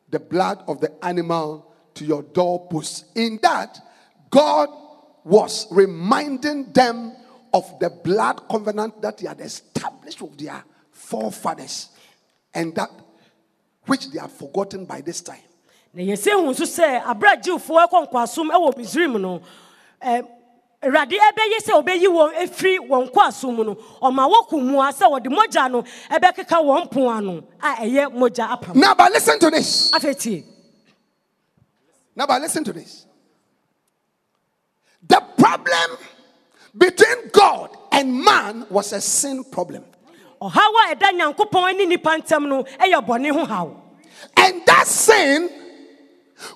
[0.10, 3.06] the blood of the animal to your doorposts.
[3.14, 3.80] In that,
[4.32, 4.70] God
[5.24, 7.14] was reminding them
[7.54, 11.90] of the blood covenant that He had established with their forefathers
[12.54, 12.90] and that
[13.86, 15.42] which they have forgotten by this time.
[15.94, 19.42] na yɛsɛ hu nso sɛ abera gyewofoɔ ɛkɔ nkwasom ɛwɔ misrim no
[20.02, 20.28] ɛm,
[20.84, 25.28] awurade ɛbɛyɛ sɛ ɔbɛyi wɔn afiri wɔn nkwasom mu no ɔma wɔko mua sɛ wɔde
[25.28, 29.92] mogya no ɛbɛkeka wɔn po ano a ɛyɛ mogya apam Now, but listen to this.
[32.16, 33.06] Now, but listen to this.
[35.08, 35.98] The problem
[36.78, 39.84] between God and man was a sin problem.
[40.42, 43.70] ɔhaw a ɛda nyankopɔn ne nnipa ntam no ɛyɛ bɔne ho haw
[44.38, 45.50] And that sin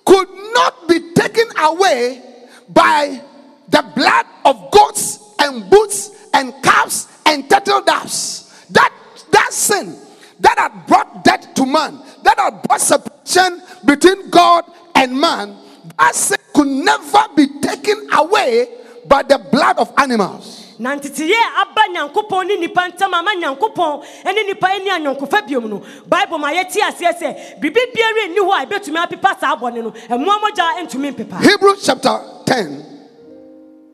[0.06, 2.22] could not be taken away
[2.70, 3.22] by
[3.70, 8.66] the blood of goats and boots and calves and turtle doves.
[8.70, 8.92] That,
[9.32, 9.98] that sin
[10.40, 15.56] that had brought death to man, that had brought separation between God and man,
[15.98, 18.68] that sin could never be taken away
[19.08, 20.62] by the blood of animals.
[20.80, 25.82] na nteteyɛ aba nyankopɔn ne nnipa ntam ama nyankopɔn ne nnipa ani anyɔnkofa biom no
[26.06, 29.92] bible ma yɛte aseɛ sɛ biribi biara nni hɔ a ɛbɛtumi apepa saa bɔne no
[29.92, 32.84] ɛmmoa mogya ntumi mpepa Hebrews chapter 10,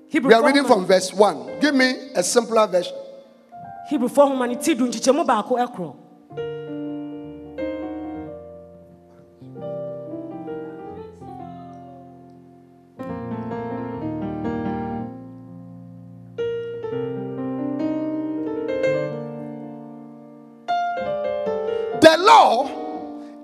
[0.08, 1.60] Hebrew we are reading from verse 1.
[1.62, 2.96] Give me a simpler version.
[3.92, 5.94] hebrewfoɔ homa no ti du nkyekyɛmu baako ɛkorɔ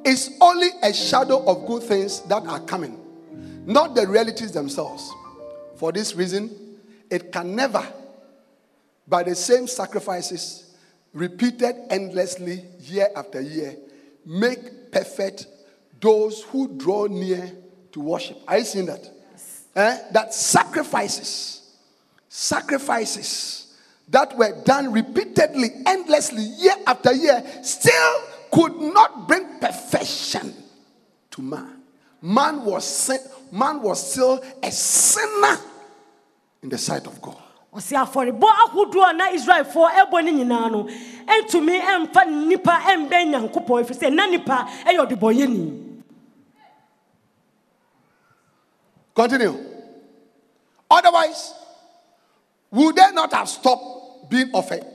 [0.08, 2.98] is only a shadow of good things that are coming,
[3.66, 5.12] not the realities themselves.
[5.76, 6.50] For this reason,
[7.12, 7.86] it can never,
[9.06, 10.76] by the same sacrifices
[11.12, 13.76] repeated endlessly year after year,
[14.26, 15.48] make perfect
[16.00, 17.52] those who draw near
[17.92, 18.38] to worship.
[18.48, 19.10] Are you seeing that?
[19.76, 19.98] Eh?
[20.12, 21.76] That sacrifices,
[22.30, 23.76] sacrifices
[24.08, 28.22] that were done repeatedly, endlessly, year after year, still
[28.52, 30.54] could not bring perfection
[31.32, 31.82] to man.
[32.22, 33.20] man was sin,
[33.52, 35.58] man was still a sinner
[36.64, 37.38] in the sight of God.
[37.74, 40.84] ɔsi afɔrebɔ ahodoɔ na israelfoɔ ɛbɔ ne nyinaa no
[41.28, 45.88] ɛntumi ɛmfa nipa ɛmbɛ nyankopɔn efiri sɛ na nipa ɛyɛ ɔdebɔyɛni
[49.18, 49.58] Continue.
[50.92, 51.56] Otherwise,
[52.70, 54.86] would they not have stopped being offered?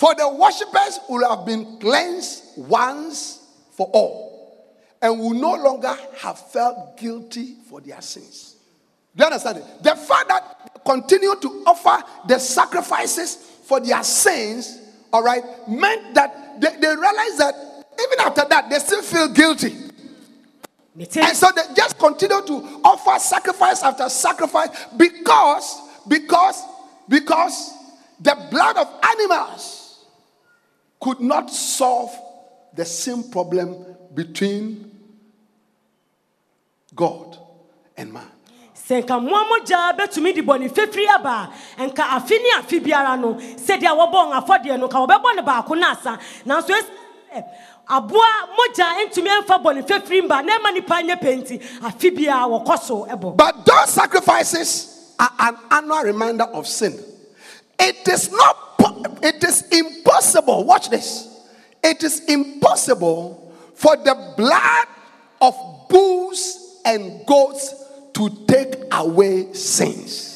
[0.00, 6.38] For the worshippers would have been cleansed once for all and will no longer have
[6.38, 8.56] felt guilty for their sins.
[9.14, 9.64] Do you understand it?
[9.82, 14.80] The fact that they continue to offer the sacrifices for their sins,
[15.12, 17.54] all right, meant that they, they realized that
[18.02, 19.76] even after that, they still feel guilty.
[20.96, 25.78] And so they just continue to offer sacrifice after sacrifice because,
[26.08, 26.64] because,
[27.06, 27.74] because
[28.18, 29.79] the blood of animals
[31.00, 32.10] could not solve
[32.74, 33.84] the same problem
[34.14, 34.90] between
[36.94, 37.38] God
[37.96, 38.26] and man.
[38.90, 43.16] sɛ nka mmoa mogya bɛtumi de bɔne fɛfiri aba a nka afe ne afe biara
[43.20, 46.90] no sɛdeɛ wɔbɔ wɔn afɔdeɛ no nka wɔbɛbɔ ne baako no asa nanso ɛsi
[47.32, 47.44] sɛ
[47.88, 48.26] aboa
[48.56, 52.78] mogya ntumi ɛmfa bɔne fɛfiri mba na ɛma nipa nyɛ pɛ nti afe biara wɔkɔ
[52.82, 56.98] so ɛbɔ But those sacrifices are an annual reminder of sin.
[57.78, 60.64] It is not, po- it is impossible.
[60.64, 61.28] Watch this.
[61.82, 64.86] It is impossible for the blood
[65.40, 65.54] of
[65.88, 67.74] bulls and goats
[68.14, 70.26] to take away sins.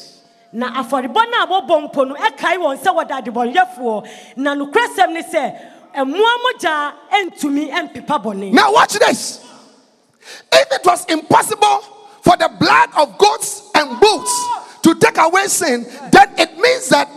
[0.53, 5.21] na afɔrebɔ no a wɔbɔ mpo no ɛkae wɔn sɛ wɔda adebɔnyɛfoɔ na nokorɛsɛm ne
[5.21, 5.43] sɛ
[5.95, 6.93] mmoa mogya
[7.25, 9.41] ntumi mpepa bɔne Now, watch this.
[10.51, 11.79] If it was impossible
[12.21, 14.31] for the blood of goats and bulls
[14.83, 17.09] to take away sin, then it means that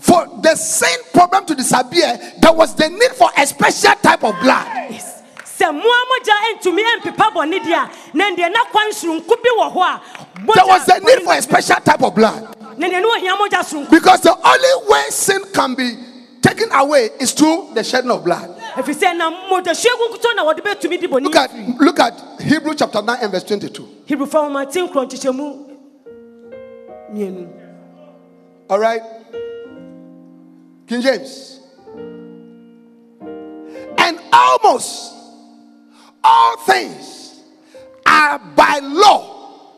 [0.00, 4.34] for the sin problem to disappear, there was the need for a special type of
[4.40, 4.66] blood.
[4.90, 5.22] Yes.
[5.60, 9.72] sɛ mmoa mogya ntumi mpepa bɔne deɛ a na deɛ na kwan soronko bi wɔ
[9.74, 10.00] hɔ a
[10.40, 12.56] mogya- There was the need for a special type of blood.
[12.78, 15.96] na deɛ ne wɔhia mogya soronko Because the only way sin can be
[16.40, 18.56] taken away is through the shedding of blood.
[18.74, 22.72] ɛfiri sɛ na mogyahwie nkoto na wɔde bɛtumi de bɔne Look at look at Hebrew
[22.74, 23.86] chapter 9 and verse 22.
[24.08, 25.76] hebrewfo nwoma te nkorɔ nkyekyɛmu
[27.12, 27.48] mmienu
[28.70, 29.02] All right.
[30.90, 31.60] King James.
[33.96, 35.14] And almost
[36.24, 37.38] all things
[38.04, 39.70] are by law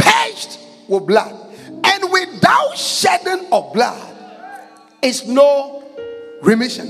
[0.00, 1.54] purged with blood.
[1.84, 4.12] And without shedding of blood
[5.02, 5.84] is no
[6.42, 6.88] remission.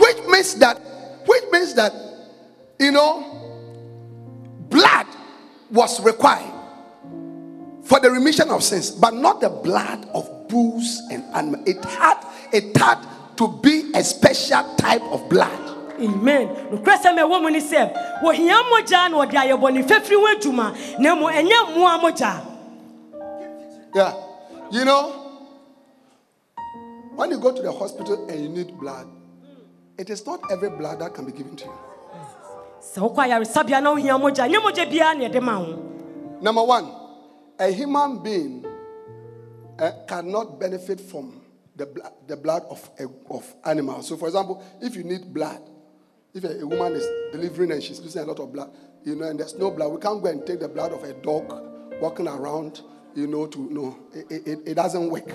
[0.00, 0.78] Which means that,
[1.26, 1.92] which means that,
[2.78, 3.22] you know,
[4.70, 5.08] blood
[5.70, 6.54] was required
[7.84, 11.68] for the remission of sins, but not the blood of bulls and animals.
[11.68, 12.22] It had
[12.52, 12.98] it had
[13.36, 15.50] to be a special type of blood.
[16.00, 17.92] amen nokorɛsɛm a ɛwɔ mu ne sɛ
[18.22, 22.52] wɔhia mogya na wɔde ayɛ bɔne fɛfiri ho adwuma na mmom ɛnyɛ mmoa mogya
[23.94, 24.12] Yeah,
[24.70, 25.10] you know,
[27.14, 29.06] when you go to the hospital and you need blood,
[29.96, 31.72] it is not every blood that can be given to you.
[32.82, 35.78] sɛ wokɔ ayaresabea na wohia mogya nyɛ mogya biara na ɛde ma wo
[36.42, 36.92] Number one,
[37.58, 38.66] a human being
[39.78, 41.40] uh, cannot benefit from
[41.76, 44.08] the blood, the blood of, a, of animals.
[44.08, 45.60] So, for example, if you need blood,
[46.34, 48.70] if a, a woman is delivering and she's losing a lot of blood,
[49.04, 51.12] you know, and there's no blood, we can't go and take the blood of a
[51.14, 51.52] dog
[52.00, 52.80] walking around,
[53.14, 55.26] you know, to no, it, it, it doesn't work.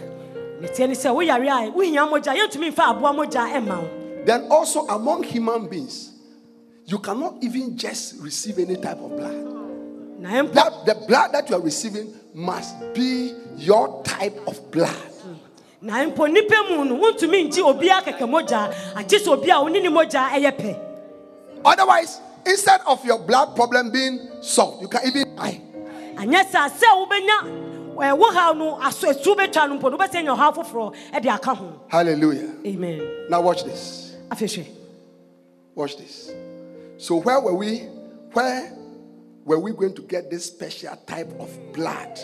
[0.61, 4.43] ne tie ne sɛ woyare a wohia mogya yɛntumi mfa aboa mogya ɛma wo Then
[4.51, 6.11] also among human beings,
[6.85, 10.53] you cannot even just receive any type of blood.
[10.53, 15.10] That the blood that you are receiving must be your type of blood.
[15.81, 19.67] Na mpo nnipa mu no wontumi nkyi obiara kɛkɛ mogya agye sɛ obi a wo
[19.67, 20.77] ne ne mogya ɛyɛ pɛ
[21.63, 25.61] Otherwise, instead of your blood problem being solved, you can even die.
[26.17, 30.23] anyɛ saa sɛ wobɛnya ɛɛ, wo haw no aso esu bɛtwa no mpo no wobɛsɛ
[30.23, 32.49] nya ɔhaw foforɔ ɛde aka ho Hallelujah.
[32.65, 34.15] amen Now watch this.
[34.29, 34.67] afei
[35.73, 36.31] Watch this.
[36.97, 37.77] So where were we?
[38.33, 38.73] Where
[39.45, 42.19] were we going to get this special type of blood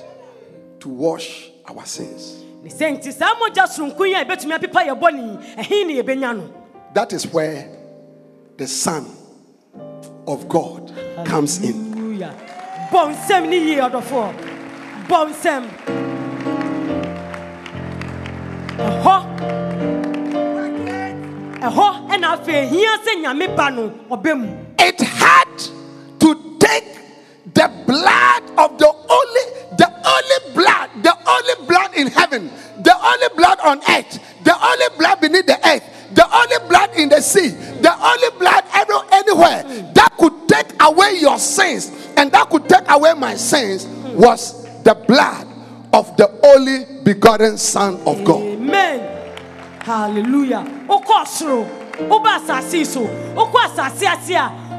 [0.81, 2.43] to wash our sins?
[2.63, 6.37] Ne sɛ nti saa mogya soronko yi a ɛbɛtumi apepa yɛ bɔne ɛhe ne yɛbɛnya
[6.37, 6.43] no.
[6.93, 7.69] That is where
[8.57, 9.05] the Son
[10.27, 10.91] of God
[11.25, 11.93] comes in.
[11.93, 12.33] Hallelujah.
[12.91, 14.33] bɔ nsɛm ne yie ɔdɔfoɔ
[15.07, 15.63] bɔ nsɛm.
[18.77, 19.15] Ɛhɔ.
[21.67, 21.87] Ɛhɔ.
[22.11, 24.47] Ɛna afei hia sɛ nyame ba no ɔbɛ mu.
[24.79, 25.57] It had
[26.19, 26.29] to
[26.59, 26.87] take
[27.53, 28.87] the blood of the
[29.17, 29.45] only,
[29.77, 30.76] the only blood,
[31.37, 35.83] only blood in heaven, the only blood on earth, the only blood beneath the earth,
[36.13, 39.63] the only blood in the sea, the only blood every, anywhere
[39.93, 44.93] that could take away your sins and that could take away my sins was the
[44.93, 45.47] blood
[45.93, 48.41] of the only begotten Son of God.
[48.41, 49.13] amen.
[49.81, 50.65] Hallelujah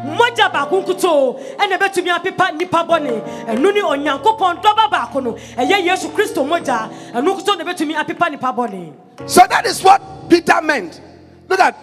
[0.05, 2.11] wokɔ soro woba asase yi so wokɔ asase ase a mmɔgya baako nkutoo ɛna ɛbɛtumi
[2.11, 7.57] apepa nnipa bɔne ɛno ne onyankopɔn dɔba baako no ɛyɛ yesu kristo mmɔgya ɛno nkoto
[7.59, 8.93] na ɛbɛtumi apepa nnipa bɔne
[9.27, 11.01] So that is what Peter meant.
[11.49, 11.77] Look at,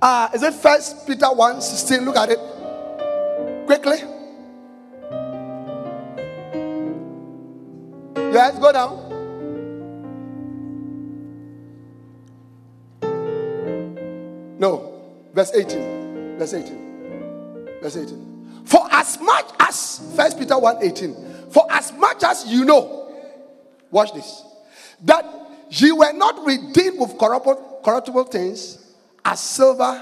[0.00, 2.04] uh, is it First Peter 1 16?
[2.04, 2.38] Look at it
[3.66, 3.98] quickly.
[8.32, 8.98] Yes, go down.
[14.58, 16.38] No, verse 18.
[16.38, 16.91] Verse 18.
[17.82, 18.62] Verse 18.
[18.64, 21.14] For as much as First Peter 1 18,
[21.50, 23.12] for as much as you know,
[23.90, 24.44] watch this,
[25.02, 25.26] that
[25.68, 30.00] ye were not redeemed with corruptible things as silver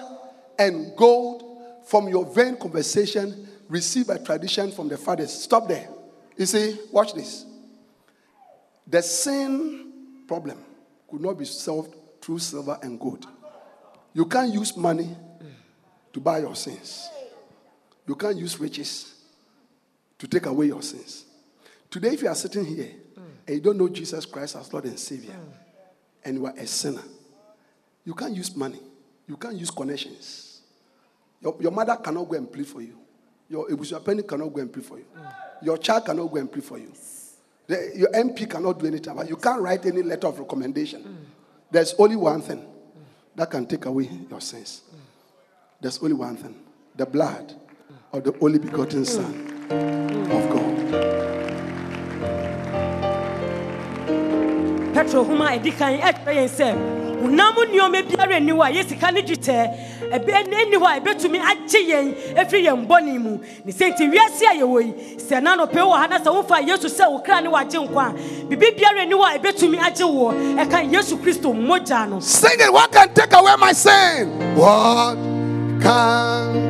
[0.58, 1.42] and gold
[1.86, 5.32] from your vain conversation received by tradition from the fathers.
[5.32, 5.88] Stop there.
[6.36, 7.46] You see, watch this.
[8.86, 9.92] The sin
[10.28, 10.58] problem
[11.08, 13.26] could not be solved through silver and gold.
[14.12, 15.08] You can't use money
[16.12, 17.08] to buy your sins.
[18.10, 19.14] You can't use riches
[20.18, 21.26] to take away your sins.
[21.88, 22.90] Today, if you are sitting here
[23.46, 25.36] and you don't know Jesus Christ as Lord and Savior,
[26.24, 27.04] and you are a sinner,
[28.04, 28.80] you can't use money.
[29.28, 30.60] You can't use connections.
[31.40, 32.98] Your, your mother cannot go and plead for you.
[33.48, 35.06] Your Ebusuapeni cannot go and plead for you.
[35.62, 36.92] Your child cannot go and plead for you.
[37.68, 39.28] The- your MP cannot do anything about.
[39.28, 41.28] You can't write any letter of recommendation.
[41.70, 42.66] There's only one thing
[43.36, 44.82] that can take away your sins.
[45.80, 46.56] There's only one thing
[46.96, 47.54] the blood
[48.12, 49.32] of the only begotten Son
[49.68, 49.68] mm.
[49.68, 50.30] Mm.
[50.36, 50.70] of God.
[54.94, 56.68] petro homa a ɛdi kan ɛkyerɛ yɛn sɛ
[57.22, 59.56] honam nneɔma biara nni hɔ a yɛ sika ne dwetɛ
[60.10, 64.42] ɛbɛ nni hɔ a ɛbɛtumi agye yɛn ɛfiri yɛn bɔne mu ne sɛ nti wiase
[64.50, 67.40] a yɛwɔ yi sɛ na nɔpɛ wɔ ha na sɛ wofa yesu sɛ wo kra
[67.40, 68.12] ne wagye nkwa a
[68.56, 70.32] biribi biara nni hɔ a ɛbɛtumi agye woɔ
[70.66, 72.72] ɛka yesu kristo mmogya no Sing it.
[72.72, 74.28] What can take away my sin?
[74.56, 75.14] What
[75.80, 76.69] can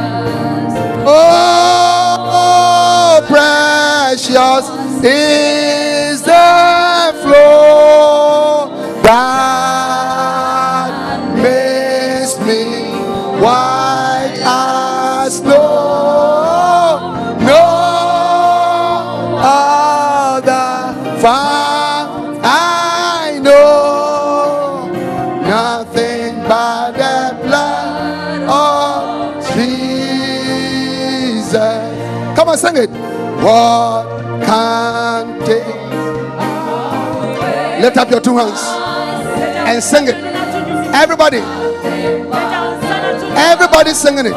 [1.03, 2.21] Oh,
[3.27, 4.69] precious
[5.03, 7.10] is the
[32.51, 32.89] on, sing it.
[33.41, 34.05] What
[34.45, 35.65] can take?
[37.81, 38.61] Lift up your two hands
[39.67, 40.15] and sing it.
[40.93, 41.37] Everybody,
[43.37, 44.35] everybody singing it.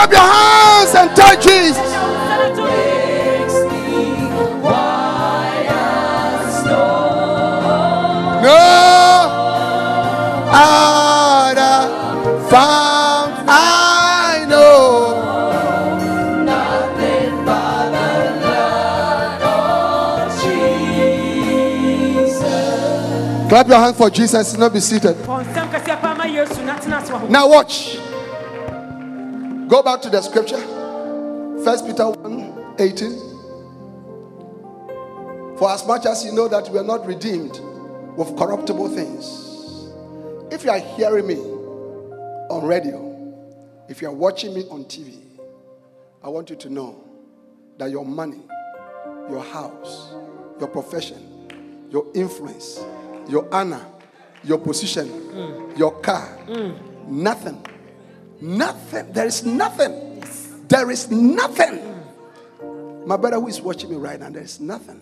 [0.00, 1.76] Up your hands and tell Jesus.
[8.42, 8.56] No
[10.52, 11.76] other
[12.48, 15.18] found I know.
[23.50, 24.56] Clap your hand for Jesus.
[24.56, 25.16] Not be seated.
[27.28, 27.99] Now nsɛm
[29.70, 30.58] Go back to the scripture.
[31.62, 33.30] First Peter 1 18.
[35.58, 37.60] For as much as you know that we are not redeemed
[38.16, 39.46] with corruptible things.
[40.52, 42.98] If you are hearing me on radio,
[43.88, 45.20] if you are watching me on TV,
[46.24, 47.04] I want you to know
[47.78, 48.40] that your money,
[49.30, 50.14] your house,
[50.58, 52.80] your profession, your influence,
[53.28, 53.86] your honor,
[54.42, 55.78] your position, mm.
[55.78, 57.06] your car, mm.
[57.06, 57.64] nothing,
[58.40, 60.22] nothing, there is nothing,
[60.68, 61.80] there is nothing.
[63.06, 65.00] My brother who is watching me right now, there is nothing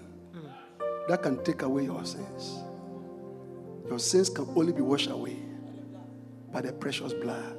[1.09, 2.59] that can take away your sins.
[3.89, 5.36] Your sins can only be washed away
[6.53, 7.57] by the precious blood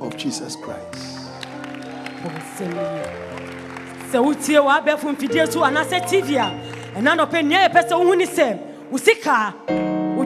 [0.00, 1.18] of Jesus Christ.
[4.12, 8.58] sɛ wotie mfidie so anaasɛ a ɛna nɔpɛ yɛpɛ sɛ wohu ne sɛ
[8.90, 9.54] wo sika
[10.16, 10.24] wo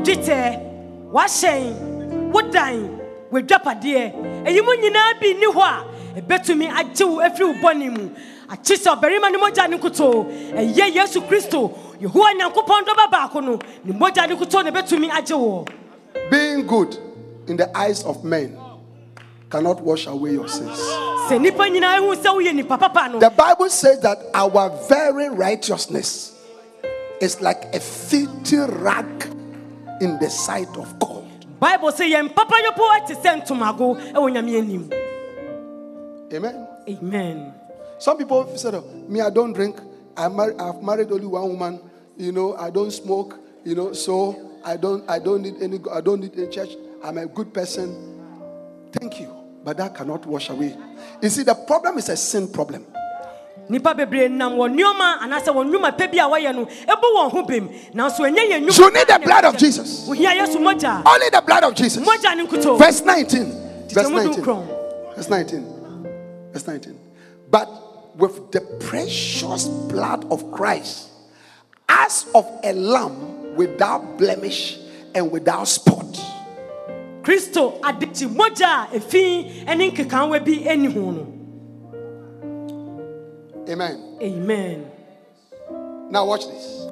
[1.12, 2.95] w'ahyɛn wo dan
[3.32, 5.84] w'adwapadeɛ ɛyi mu nyinaa bi nni hɔ a
[6.20, 8.10] ɛbɛtumi agye wo afiri wo bɔne mu
[8.48, 11.70] akye sɛ ɔbarima ne mogya ne nkotoo ɛyɛ yesu kristo
[12.00, 15.64] yehowa nyankopɔn dɔba baako no ne mogya ne nkotoo na ɛbɛtumi agye wo
[16.30, 16.96] Being good
[17.46, 18.56] in the eyes of men
[19.50, 20.78] cannot wash away your sins.
[21.28, 25.28] sɛ nnipa nyinaa hu sɛ woyɛ nnipa papa no The Bible says that our very
[25.28, 26.32] righteousness
[27.20, 29.06] is like a filthy rag
[30.00, 31.15] in the sight of God.
[31.60, 34.90] Bible sɛ yɛn papayɔpo te sɛ ntomago ɛwɔ nyame anim
[36.32, 36.66] Amen.
[36.88, 37.52] amen
[37.98, 38.74] Some people said,
[39.08, 39.76] "Me, I don't drink.
[40.16, 41.80] I mar- I've married only one woman.
[42.18, 43.38] You know, I don't smoke.
[43.64, 45.02] You know, so I don't.
[45.08, 45.78] I don't need any.
[45.90, 46.76] I don't need a church.
[47.02, 47.88] I'm a good person.
[48.92, 49.32] Thank you,
[49.64, 50.76] but that cannot wash away.
[51.22, 52.84] You see, the problem is a sin problem.
[53.68, 57.30] Nipa bebree nam wɔ nneɛma anaasɛ wɔn nnwuma pɛ bi a wɔyɛ no ebu wɔn
[57.30, 60.08] ho bem nanso enye yɛn nnwuma You need the blood of Jesus.
[60.08, 62.04] ohia yesu mogya Only the blood of Jesus.
[62.04, 63.44] mogya ne nkuto Verse 19.
[63.88, 64.68] Verse Titɛ mu du 19.
[65.16, 65.64] Verse 19.
[66.52, 66.98] Verse 19.
[67.50, 67.68] But
[68.16, 71.08] with the precious blood of Christ,
[71.88, 74.78] as of a lamb without blemish
[75.14, 76.04] and without spot.
[77.22, 81.26] kristo adekyi mogya a efi ne nkekawa bi ani ho no
[83.68, 84.18] Amen.
[84.22, 84.90] amen
[86.10, 86.88] Now, watch this.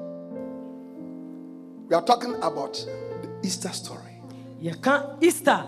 [1.88, 2.74] We are talking about
[3.22, 4.20] the Easter story.
[5.20, 5.64] easter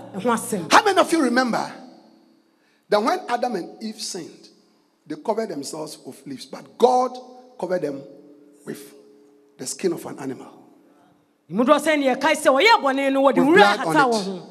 [0.71, 1.71] How many of you remember
[2.89, 4.49] that when Adam and Eve sinned,
[5.07, 7.17] they covered themselves with leaves, but God
[7.61, 8.03] covered them
[8.65, 8.95] with
[9.59, 10.57] the skin of an animal?
[11.51, 14.43] mudoɔ sɛ ne yɛkae sɛ wɔyɛ bɔne no wɔde With blood on it.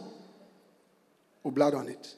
[1.43, 2.15] With blood on it.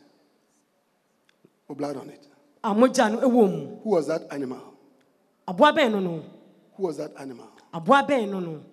[1.68, 2.27] With blood on it.
[2.64, 4.62] A mogya no wɔ mu Who was that animal?
[5.48, 6.24] aboa bɛn no no
[6.76, 7.48] Who was that animal?
[7.74, 8.64] aboa bɛn no no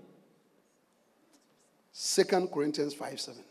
[1.93, 3.43] Second Corinthians 5 7.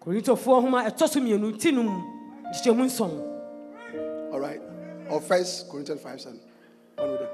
[0.00, 2.02] korintofoɔ homa ɛtɔ so mmienu ti no mu
[2.84, 3.28] nson
[4.32, 4.60] All right.
[5.10, 6.40] Or First Corinthians 5 7.
[6.96, 7.28] One of them.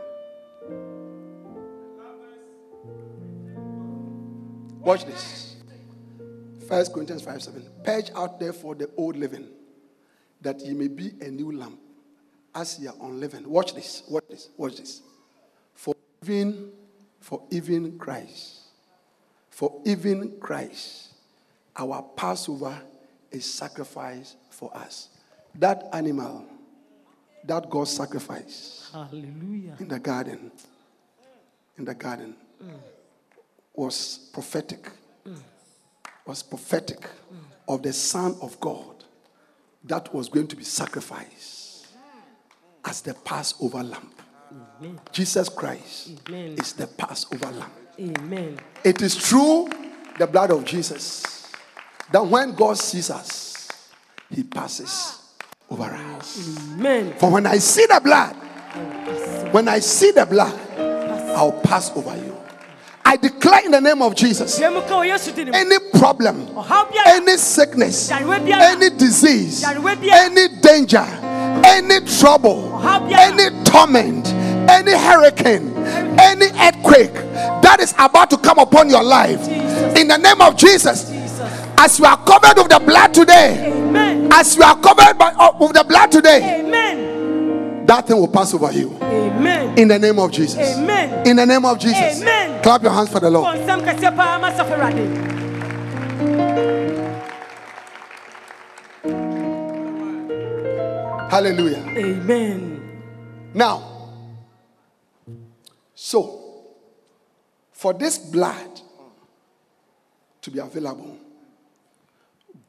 [4.81, 5.57] Watch this.
[6.69, 7.63] First Corinthians 5 7.
[7.85, 9.49] Purge out therefore the old leaven,
[10.41, 11.79] that ye may be a new lamp,
[12.55, 13.47] as ye are unleavened.
[13.47, 14.03] Watch this.
[14.09, 14.49] Watch this.
[14.57, 15.03] Watch this.
[15.75, 16.73] For even
[17.21, 18.61] for even Christ,
[19.51, 21.09] for even Christ,
[21.77, 22.81] our Passover
[23.31, 25.09] is sacrificed for us.
[25.55, 26.47] That animal
[27.45, 30.51] that God sacrifice hallelujah in the garden,
[31.77, 32.35] in the garden,
[33.75, 34.91] was prophetic.
[35.27, 35.39] Mm.
[36.27, 37.09] Was prophetic
[37.67, 38.98] of the Son of God
[39.85, 41.87] that was going to be sacrificed
[42.85, 44.11] as the Passover lamb.
[45.13, 46.55] Jesus Christ Amen.
[46.59, 47.71] is the Passover lamb.
[47.99, 49.69] amen It is through
[50.19, 51.51] the blood of Jesus
[52.13, 53.69] that when God sees us,
[54.31, 55.21] he passes
[55.71, 56.71] over us.
[56.73, 58.35] amen For when I see the blood,
[59.53, 60.59] when I see the blood,
[61.37, 62.28] I'll pass over you.
[63.09, 65.57] I declare in the name of Jesus deɛ mu ka wɔ yesu di ne mu
[65.57, 66.47] any problem,
[67.07, 71.07] any sickness, any disease, any danger,
[71.65, 74.29] any trouble, any torment,
[74.69, 75.73] any hurricane,
[76.21, 77.15] any earthquake
[77.65, 79.41] that is about to come upon your life,
[79.97, 81.41] in the name of Jesus, Jesus.
[81.79, 83.73] as you are covered with the blood today,
[84.35, 87.18] as you are covered by, uh, with the blood today, amen
[87.89, 88.97] that thing will pass over you.
[89.03, 90.77] amen In the name of Jesus.
[90.77, 91.27] Amen.
[91.27, 92.21] In the name of Jesus.
[92.21, 92.63] Amen.
[92.63, 93.57] Clap your hands for the Lord.
[93.57, 95.05] bɔ nsɛm kɛseɛ paa ma sɔfo awurade
[101.31, 101.85] Hallelujah.
[101.97, 102.75] amen
[103.55, 104.11] Now,
[105.95, 106.65] so
[107.73, 108.81] for this blood
[110.43, 111.17] to be available,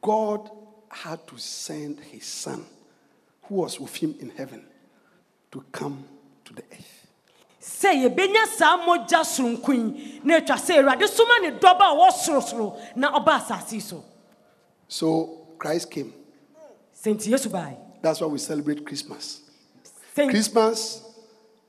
[0.02, 0.50] God
[0.90, 2.64] had to send his son,
[3.44, 4.64] who was with him in heaven,
[5.52, 6.04] to come
[6.44, 7.06] to the earth.
[7.60, 12.12] sɛ yɛbɛnya saa mogya soronko yi na atwa sɛ awurade soma ne dɔba a ɔwɔ
[12.12, 14.04] sorosoro na ɔba asase yi so
[14.88, 16.12] So Christ came.
[16.94, 19.40] sɛ nti yesu bae That's why we celebrate Christmas.
[20.16, 21.02] sɛ Christmas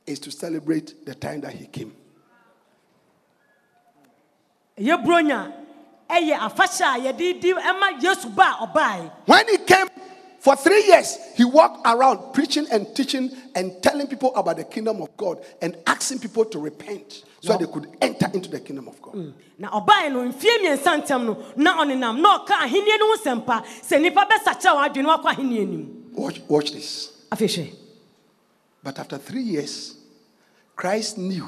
[0.08, 1.94] is to celebrate the time that he came.
[4.78, 5.54] ɛyɛ buronya
[6.10, 9.88] ɛyɛ afahyɛ a yɛde di ɛma yesu ba a ɔbae When he came
[10.42, 15.02] For three years, he walked around preaching and teaching and telling people about the kingdom
[15.02, 19.02] of God and asking people to repent so they could enter into the kingdom of
[19.02, 19.16] God.
[19.16, 19.34] Mm.
[19.60, 23.64] na ɔbaeɛ no mfie mmiɛnsa ntɛm no na ɔnenam na ɔka ahenni no ho sɛmpa
[23.82, 27.12] sɛ nnipa bɛsakyera wɔn adwene wakɔ ahenni anim Watch, watch this.
[28.84, 29.96] But after three years,
[30.76, 31.48] Christ knew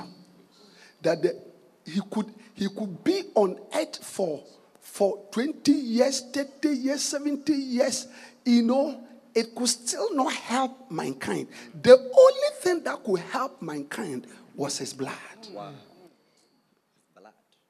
[1.01, 1.41] that the,
[1.85, 4.43] he could he could be on earth for
[4.79, 8.07] for 20 years, 30 years, 70 years.
[8.45, 9.03] You know,
[9.35, 11.47] it could still not help mankind.
[11.81, 15.13] The only thing that could help mankind was his blood.
[15.51, 15.71] Wow.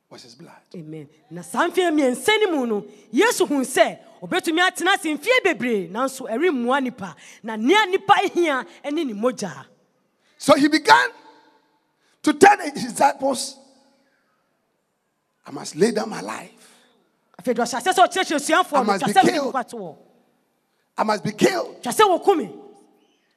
[0.09, 0.53] Was his blood.
[0.75, 5.43] amen na saa mfeɛ mmiɛnsa no mu no yesu hu sɛ ɔbɛtumi atena ase mfeɛ
[5.43, 9.65] bebree nanso ɛremmua nipa na nea nipa hia ne ne mogyaa
[10.37, 11.09] So he began
[12.21, 13.57] to tell his disciples,
[15.47, 16.69] I must lay down my life.
[17.41, 19.53] afei de ɔhyɛ aseɛ sɛ ɔkyerɛkyerɛ suafoɔ I no must twa be sɛ mede killed.
[19.55, 19.97] nkwa to wɔ
[20.97, 21.81] I must be killed.
[21.83, 22.53] twa sɛ wɔku me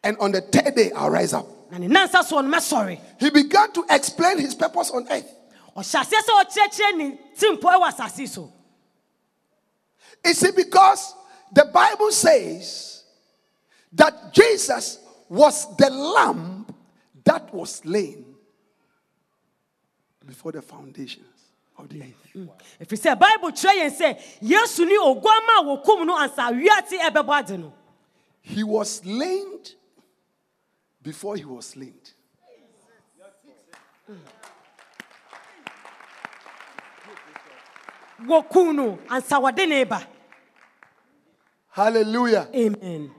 [0.05, 1.47] And on the third day, I'll rise up.
[1.71, 5.33] na ne nansa soɔ no mɛsɔre He began to explain his purpose on earth.
[5.77, 8.53] ɔhyɛ aseɛ sɛ ɔkyerɛkyerɛ ne timpɔ wɔ asase yi so
[10.25, 11.15] You see, because
[11.53, 13.05] the Bible says
[13.93, 14.99] that Jesus
[15.29, 16.67] was the lamb
[17.25, 18.25] that was slain
[20.25, 21.36] before the foundations of the earth.
[21.79, 22.49] Ɛfiri mm.
[22.97, 27.59] sɛ bible kyerɛ yɛn sɛ yesu ne oguama a wɔkum no ansa wiate ɛbɛbɔ ade
[27.61, 27.73] no.
[28.41, 29.61] He was slain
[31.03, 31.95] before he was slain.
[38.25, 40.07] wɔkum no ansa wɔde ne ba.
[41.71, 42.49] Hallelujah.
[42.55, 43.11] amen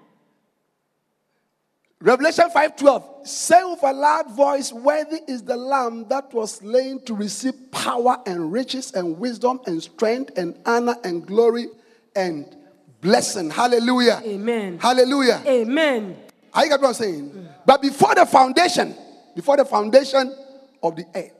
[2.00, 7.16] Revelation 5:12 say with a loud voice worthy is the lamb that was slain to
[7.16, 11.68] receive power and riches and wisdom and strength and honor and glory
[12.16, 12.56] and
[13.02, 13.50] blessing.
[13.50, 14.22] Hallelujah.
[14.24, 14.78] Amen.
[14.80, 15.42] hallelujah.
[15.46, 16.18] Amen.
[16.54, 17.50] Are you get what I'm saying?
[17.66, 18.96] But before the foundation
[19.36, 20.36] before the foundation
[20.84, 21.34] of the earth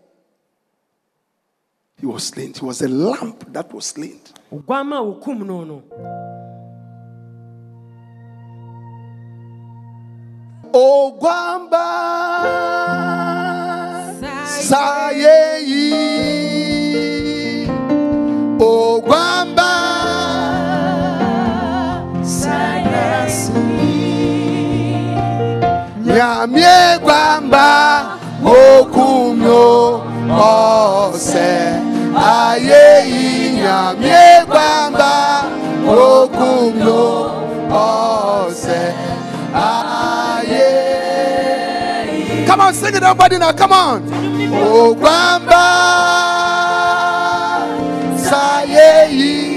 [2.00, 2.54] he was slain.
[2.54, 4.20] He was a lamb that was slain
[10.74, 11.88] Ogbamba
[14.68, 15.88] Sayeyi
[18.60, 19.72] Ogbamba
[22.24, 23.58] Sayeyi
[26.06, 27.68] Nyamie Gwamba.
[28.44, 30.02] Okumyo
[30.32, 31.80] Ose.
[32.16, 35.44] Ayeyi Nyamie Gwamba.
[35.88, 37.27] Okumyo
[42.68, 43.52] on, sing it, everybody now.
[43.54, 44.04] Come on.
[44.54, 45.64] Oh, Gwamba
[48.18, 49.57] Sayeyi.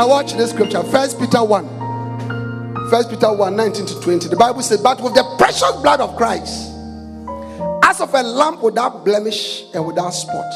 [0.00, 0.82] Now watch this scripture.
[0.84, 2.88] First Peter 1.
[2.88, 4.28] First Peter 1, 19 to 20.
[4.28, 6.70] The Bible says, But with the precious blood of Christ,
[7.84, 10.50] as of a lamb without blemish and without spot,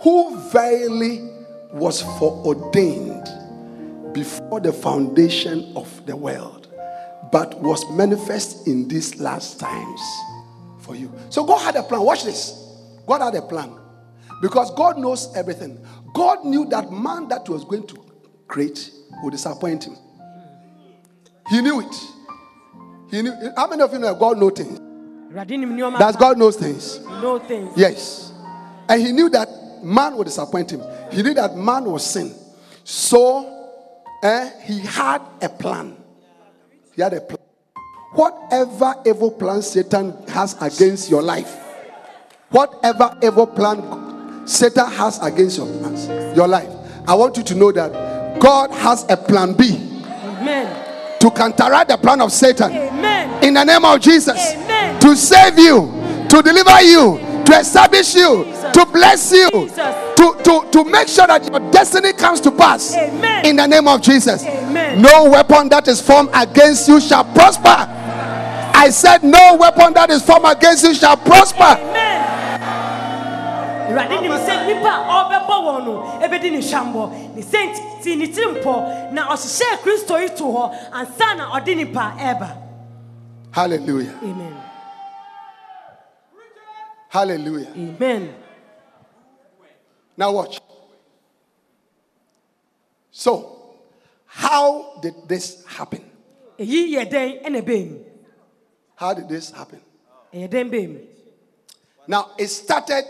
[0.00, 1.28] who verily
[1.72, 3.28] was foreordained
[4.14, 6.68] before the foundation of the world,
[7.32, 10.00] but was manifest in these last times
[10.78, 11.12] for you.
[11.30, 12.02] So God had a plan.
[12.02, 12.52] Watch this.
[13.08, 13.76] God had a plan.
[14.40, 15.84] Because God knows everything.
[16.14, 18.03] God knew that man that was going to
[18.48, 18.90] create
[19.22, 19.96] would disappoint him.
[21.48, 21.94] He knew it.
[23.10, 23.32] He knew.
[23.56, 24.78] How many of you know God knows things?
[25.34, 27.00] awurade nim nneɔma That God knows things.
[27.22, 28.32] no things Yes.
[28.88, 29.48] And he knew that
[29.82, 30.82] man would disappoint him.
[31.10, 32.34] He knew that man was sin.
[32.84, 33.80] So
[34.22, 35.96] eh, he had a plan.
[36.94, 37.38] He had a plan.
[38.12, 41.52] Whatever evil plan Satan has against your life,
[42.50, 46.68] whatever evil plan Satan has against your plans, your life,
[47.08, 51.96] I want you to know that God has a plan B amen to counteract the
[51.96, 55.00] plan of Satan amen in the name of Jesus Amen.
[55.00, 55.92] to save you,
[56.30, 58.72] to deliver you, to establish you, Jesus.
[58.72, 59.76] to bless you, Jesus.
[60.16, 63.44] to, to, to make sure that your destiny comes to pass Amen.
[63.44, 64.44] in the name of Jesus.
[64.44, 65.02] Amen.
[65.02, 67.90] No weapon that is formed against you shall prosper.
[68.76, 71.62] I said, No weapon that is formed against you shall prosper.
[71.62, 72.03] amen
[73.88, 77.58] awurade nim sɛ nnipa a ɔbɛbɔ wɔn no ɛbɛdi ne hwammɔ ne sɛ
[78.00, 82.60] nti ne tiri mpɔ na ɔhyehyɛɛ kristo yi to hɔ ansa na ɔde nipa ɛreba
[83.52, 84.14] Hallelujah.
[84.22, 84.56] amen
[87.08, 87.68] Hallelujah.
[87.76, 88.34] amen
[90.16, 90.60] Now watch.
[93.10, 93.74] So,
[94.26, 96.02] how did this happen?
[96.58, 97.98] èyí yɛ dɛn ɛna ɛbɛn mu
[98.96, 99.80] How did this happen?
[100.32, 100.98] ɛyɛ dɛn bɛn mu
[102.06, 103.04] Now, it started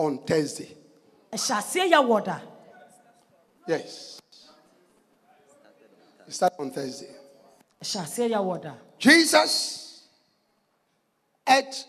[0.00, 0.74] on Thursday.
[1.32, 2.40] ɛhyɛ aseɛ yɛ wɔ da
[3.68, 4.20] Yes.
[6.26, 7.14] It started on Thursday.
[7.82, 10.06] ɛhyɛ aseɛ yɛ wɔ da Jesus
[11.46, 11.84] ate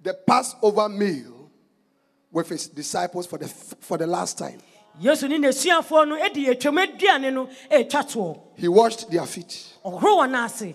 [0.00, 1.50] the Passover meal
[2.32, 4.58] with his disciples for the, for the last time.
[5.00, 10.00] yesu ne n'asuafoɔ no adi atwam aduane no ɛretwa toɔ He washed their feet ɔhoro
[10.24, 10.74] wɔn ase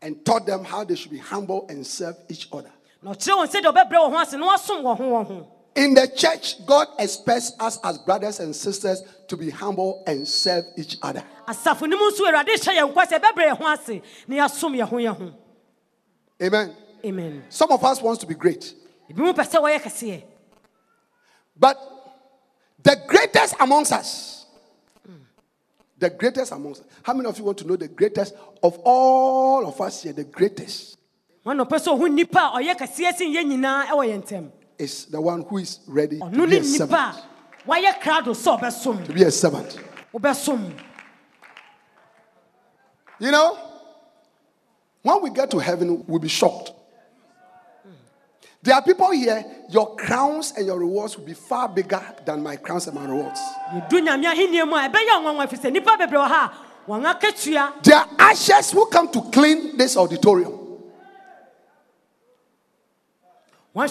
[0.00, 2.70] and taught them how they should be humble and serve each other.
[3.06, 5.46] Na ɔkyerɛ wɔn sɛdeɛ ɔbɛbrɛ wɔn ho ase na wɔasom wɔn ho wɔn ho
[5.76, 10.64] In the church, God expects us as brothers and sisters to be humble and serve
[10.76, 11.22] each other.
[11.46, 14.74] asafo no mu nso awurade hyɛ yɛn nkwa sɛ ɛbɛbrɛ yɛn ho ase na yɛasom
[14.74, 15.32] yɛn ho yɛn ho
[16.42, 16.74] Amen.
[17.04, 18.74] amen Some of us wants to be great,
[19.08, 20.22] ebi mu pɛ sɛ wɔyɛ kɛseɛ
[21.58, 21.78] but
[22.82, 24.46] the greatest amongst us,
[25.98, 26.86] the greatest amongst us.
[27.02, 30.12] How many of you want to know the greatest of all of us here?
[30.12, 30.95] The greatest
[34.78, 36.92] is the one who is ready to be a servant.
[36.92, 37.22] a
[37.68, 39.78] wayɛ krado sɛ To be a servant.
[43.18, 43.58] You know,
[45.02, 46.72] when we get to heaven, we'll be shocked.
[48.62, 52.56] There are people here, your crowns and your rewards will be far bigger than my
[52.56, 53.40] crowns and my rewards.
[53.72, 56.52] yɛdu nyame ahenni mu a ɛbɛyɛ nwanwa ɛfiri sɛ nipa bebree wɔ ha
[56.88, 60.52] a wɔn akatua There are ushers who come to clean this auditorium.
[60.54, 60.54] wɔnhwɛ yɛ ahyɛ saa ɛbɛsiesie fie yi
[63.44, 63.88] mu no There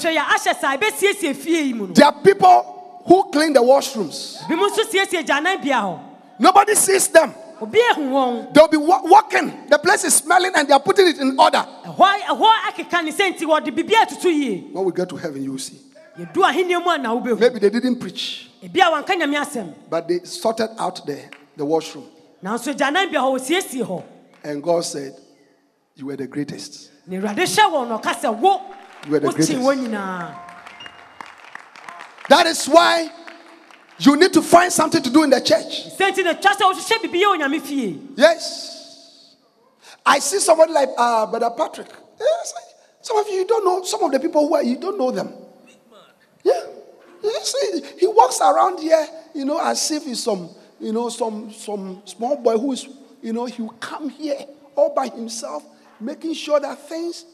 [2.07, 4.41] are people who clean the washrooms.
[4.49, 5.99] bi mu nso siesie gyanan bia hɔ
[6.39, 7.31] Nobody sees them.
[7.61, 9.67] obi ehu wɔn They'll be wa- walking.
[9.69, 11.63] The place is smelling and they are putting it in order.
[11.85, 15.59] ɛhɔ ɛhɔ akeka ne sɛ nti wɔde biribi When we get to heaven, you will
[15.59, 15.79] see.
[16.17, 20.07] yɛdu ahenni mu a na wobɛhu Maybe they didn't preach, ebi a wɔnka nyame but
[20.07, 21.19] they sorted out the,
[21.55, 22.05] the washroom.
[22.43, 24.03] nanso gyanan bia hɔ wɔsiesie hɔ
[24.43, 25.13] And God said,
[25.93, 26.89] You were the greatest.
[29.07, 30.45] Na awurade hyɛ wɔn na ɔka sɛ wo You are the greatest.
[32.29, 33.11] That is why
[33.99, 35.95] you need to find something to do in the church.
[35.97, 39.35] sɛ nti na twa sɛ wohyehyɛ biribi yɛ onyame fie Yes.
[40.05, 41.87] I see somebody like uh, Brother Patrick.
[42.19, 42.53] Yes,
[43.01, 45.11] some of you, you don't know, some of the people who are, you don't know
[45.11, 45.33] them.
[46.43, 46.61] Yeah.
[47.23, 50.49] You see, he walks around here, you know, as if he's some,
[50.79, 52.87] you know, some, some small boy who is,
[53.21, 54.37] you know, he will come here
[54.75, 55.63] all by himself,
[55.99, 57.25] making sure that things,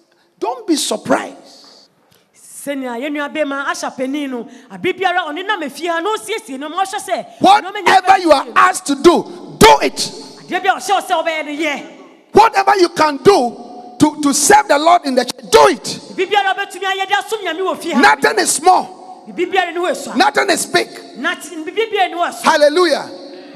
[0.42, 1.88] don't be surprised.
[2.36, 6.60] sɛnea yɛn nua bɛma ahyɛ panin no abe biara ɔne nam efie ha na osiesie
[6.60, 9.96] no ma ɔhwɛ sɛ nneɛma nyinaa Whatever you are asked to do, do it.
[9.96, 11.98] adeɛ bi a ɔhyɛ wo sɛ wobɛyɛ no yɛ
[12.34, 13.58] Whatever you can do
[14.00, 15.84] to, to serve the Lord in the church, do it.
[16.16, 19.74] biribi biara wobɛtumi ayɛ de asom nyame wɔ fie ha Nothing is small, biribi biara
[19.74, 20.88] ne wo esua nothing is big.
[21.18, 23.10] na biribi biara ne wo ɛso Hallelujah.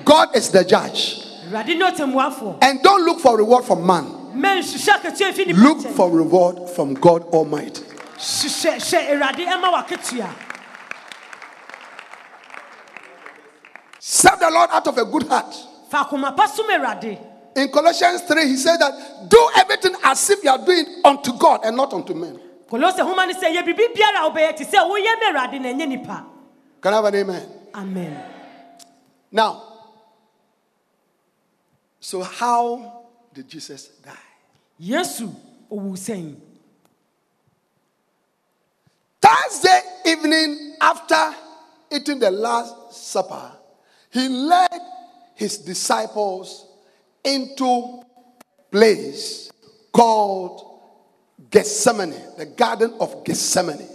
[0.03, 1.21] God is the judge.
[1.49, 4.05] awurade ne ɔtɛmmuafoɔ And don't look for reward from man,
[4.35, 7.83] mɛnhyehyɛ akatua mfi nipa look for reward from God Almighty.
[8.17, 10.29] hyehyɛ hyɛ awurade ɛma wakatua
[13.99, 15.53] Serve the Lord out of a good heart.
[15.89, 17.17] fa akoma pa som awurade
[17.57, 21.61] In Colossians 3, he said that do everything as if you are doing unto God
[21.63, 22.39] and not unto men.
[22.69, 25.69] kolose homa ne sɛ yɛ biribi biara a wobɛyɛ te sɛ woyɛ ma awurade na
[25.69, 26.25] ɛnyɛ nipa
[26.81, 27.49] Can I have an amen?
[27.73, 28.23] amen
[29.31, 29.63] Now,
[31.99, 32.94] so how
[33.35, 34.11] did Jesus die?
[34.79, 35.29] yesu
[35.69, 36.35] sɛn
[39.21, 41.33] Thursday evening, after
[41.91, 43.51] eating the Last Supper,
[44.11, 44.69] he led
[45.33, 46.67] his disciples
[47.23, 48.03] into a
[48.71, 49.51] place
[49.91, 50.79] called
[51.49, 53.87] Gethsemane, the Garden of Gethsemane.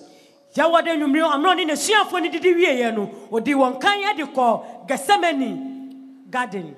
[0.56, 4.86] yɛwɔ de nwumire ɔmmerɛ ɔne n'asuafoɔ no didi wieɛ no ɔdi wɔn kan de kɔ
[4.88, 6.74] gethsemane garden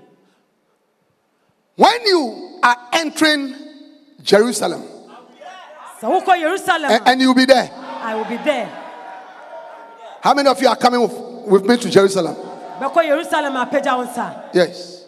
[1.77, 3.55] When you are entering
[4.23, 4.83] Jerusalem,
[6.01, 8.83] sɛ wokɔ yerusalem and, and you'll be there, I will be there
[10.23, 11.13] how many of you are coming with,
[11.49, 12.37] with me to Jerusalem?
[12.79, 15.05] bɛkɔ yerusalem apagya wo nsa Yes.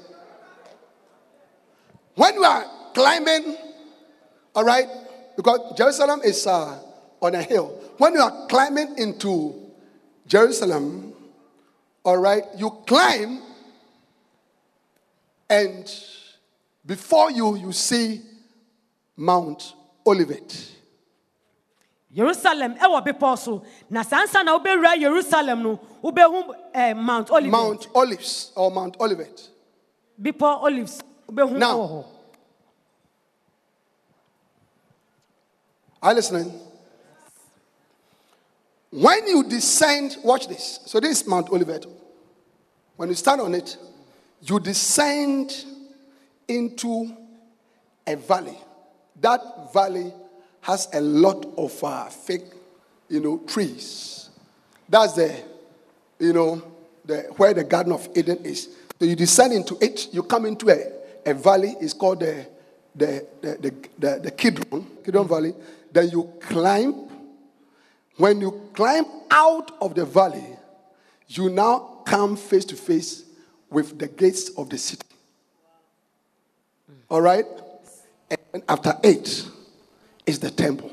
[2.16, 3.56] When you are climbing,
[4.54, 4.86] all right,
[5.36, 6.78] because Jerusalem is uh,
[7.20, 7.80] on a hill.
[7.98, 9.72] When you are climbing into
[10.26, 11.12] Jerusalem,
[12.04, 13.40] all right, you climb,
[15.50, 15.90] and
[16.86, 18.20] before you, you see
[19.16, 19.74] Mount
[20.06, 20.70] Olivet.
[22.14, 27.50] yerusalem ɛwɔ bepɔ so na saa nsa na wobɛwura yerusalem no wobɛhu eh, mount olivet
[27.50, 29.48] Mount Olives or Mount Olivet.
[30.20, 31.76] bepɔ olives wobɛhu Now.
[31.76, 32.04] ɛwɔ hɔ
[36.02, 36.60] Are you listening?
[38.90, 40.80] When you descend, watch this.
[40.84, 41.86] So this is Mount Olivet.
[42.96, 43.78] When you stand on it,
[44.42, 45.64] you descend
[46.48, 47.16] into
[48.06, 48.58] a valley.
[49.20, 50.12] That valley
[50.60, 52.44] has a lot of uh, fake,
[53.08, 54.30] you know, trees.
[54.88, 55.34] That's the,
[56.18, 56.62] you know,
[57.04, 58.68] the where the Garden of Eden is.
[58.98, 60.12] So you descend into it.
[60.12, 61.74] You come into a, a valley.
[61.80, 62.46] It's called the
[62.94, 65.54] the the the, the, the Kidron Kidron Valley.
[65.92, 67.08] Then you climb.
[68.16, 70.56] When you climb out of the valley,
[71.26, 73.24] you now come face to face
[73.70, 75.13] with the gates of the city.
[77.08, 77.46] All right?
[78.52, 79.46] And after eight
[80.26, 80.90] is the temple.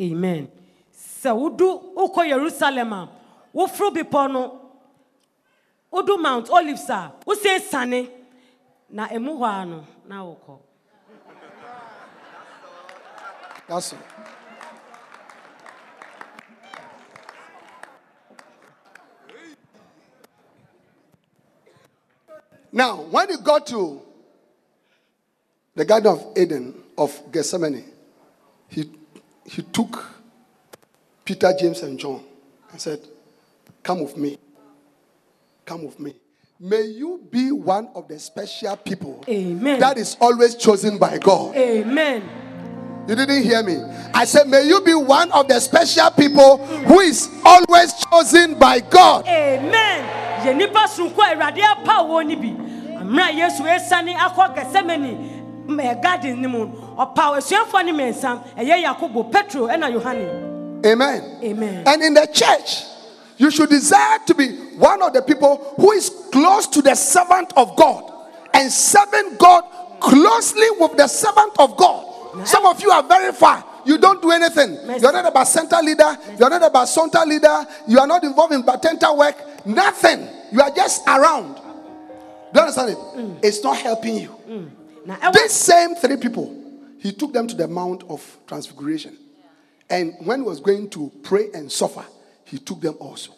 [0.00, 0.48] amen
[0.92, 3.08] So wodu wokɔ yerusalem a
[3.54, 4.60] woforo bepɔ no
[5.92, 6.88] wodu mount olives
[7.26, 8.08] wosie sane
[8.90, 10.58] na emu hɔ na wokɔ
[13.68, 13.98] That's all.
[22.72, 24.02] Now, when you got to
[25.74, 27.84] the Garden of Eden of Gethsemane,
[28.68, 28.90] he,
[29.44, 30.06] he took
[31.24, 32.22] Peter, James, and John
[32.70, 33.00] and said,
[33.82, 34.38] Come with me.
[35.64, 36.14] Come with me.
[36.58, 39.80] May you be one of the special people Amen.
[39.80, 41.56] that is always chosen by God.
[41.56, 42.22] amen
[43.08, 43.78] You didn't hear me.
[44.12, 48.80] I said, May you be one of the special people who is always chosen by
[48.80, 49.26] God.
[49.26, 50.20] amen
[55.76, 57.50] yɛ nipa sonko a awurade apa wɔ ni bi mmerɛ a yesu esiane akɔ gɛsɛmani
[57.50, 60.50] ɛ garden mu no, ɔpa asuafoɔ ne mmiɛnsa ɛyɛ yakobo petro ɛna yohane
[60.84, 61.38] Amen.
[61.42, 62.84] amen And in the church,
[63.36, 67.52] you should desire to be one of the people who is close to the servant
[67.56, 68.10] of God
[68.54, 69.64] and serving God
[70.00, 72.46] closely with the servant of God.
[72.46, 73.64] Some of you are very far.
[73.84, 74.76] You don't do anything.
[75.00, 76.16] You're not about center leader.
[76.38, 77.66] You're not about center leader.
[77.88, 79.66] You are not involved in batenta work.
[79.66, 80.28] Nothing.
[80.52, 81.54] You are just around.
[81.54, 81.60] Do
[82.54, 82.96] you understand it?
[82.98, 83.38] Mm.
[83.42, 84.36] It's not helping you.
[84.48, 84.70] ɛwɔ
[85.32, 86.54] These same three people,
[86.98, 89.16] he took them to the Mount of Transfiguration.
[89.88, 92.04] And when he was going to pray and suffer,
[92.44, 93.32] he took them also.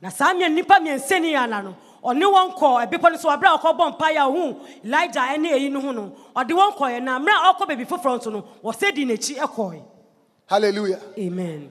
[0.00, 3.48] na saa mmea nipa mmiɛnsa ni ana no ɔne wɔn kɔ ɛbepɔ no so abere
[3.54, 7.18] a ɔkɔbɔ mpaeɛ a ohun elija ɛne eyi no ho no ɔde wɔn kɔɛ na
[7.18, 9.82] mmerɛ ɔkɔ baabi foforɔ nso no wɔsɛ di n'akyi ɛkɔɛ
[10.46, 11.00] Hallelujah.
[11.18, 11.70] amen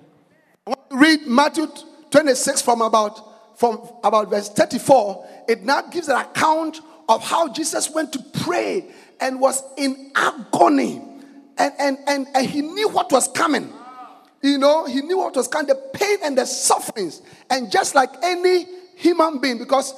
[0.65, 1.67] I want to read Matthew
[2.09, 3.21] 26 from about
[3.59, 5.27] from about verse 34.
[5.47, 11.01] It now gives an account of how Jesus went to pray and was in agony.
[11.57, 13.71] And, and, and, and he knew what was coming.
[14.41, 17.21] You know, he knew what was coming, the pain and the sufferings.
[17.49, 19.93] And just like any human being, because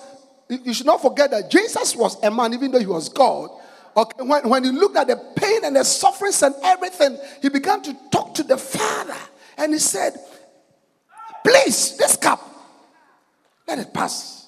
[0.49, 3.49] you should not forget that Jesus was a man, even though he was God.
[3.95, 7.81] Okay, when, when he looked at the pain and the sufferings and everything, he began
[7.81, 9.17] to talk to the Father.
[9.57, 10.13] And he said,
[11.43, 12.41] Please, this cup,
[13.67, 14.47] let it pass.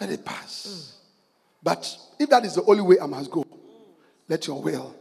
[0.00, 0.96] Let it pass.
[1.62, 3.44] But if that is the only way I must go,
[4.28, 4.94] let your will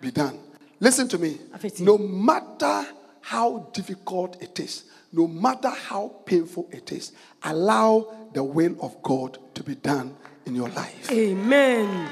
[0.00, 0.38] be done.
[0.80, 1.38] Listen to me.
[1.80, 2.86] No matter
[3.22, 7.12] how difficult it is, no matter how painful it is,
[7.42, 10.14] allow the will of God to be done
[10.44, 11.10] in your life.
[11.10, 12.08] amen.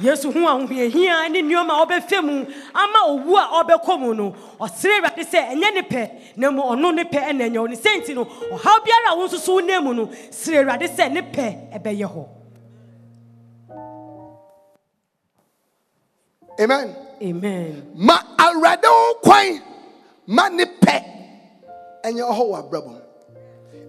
[0.00, 2.46] Yes, yesu ho ahohiahia ne nneɛma a ɔbɛfɛ mu.
[2.74, 4.34] Ama owu a ɔbɛkɔ mu no.
[4.60, 7.76] Ɔsere awurade sɛ ɛnyɛ ne pɛ na mu ɔno ne pɛ ɛna ɛnyɛ wo ne
[7.76, 9.26] sɛ nti no ɔhaw biara a wo
[16.60, 16.94] Amen.
[17.22, 19.62] amen Ma awurade wo kwan
[20.26, 20.96] ma ne pɛ
[22.04, 23.00] ɛnyɛ ɔhɔ wɔ abrabɔ mu.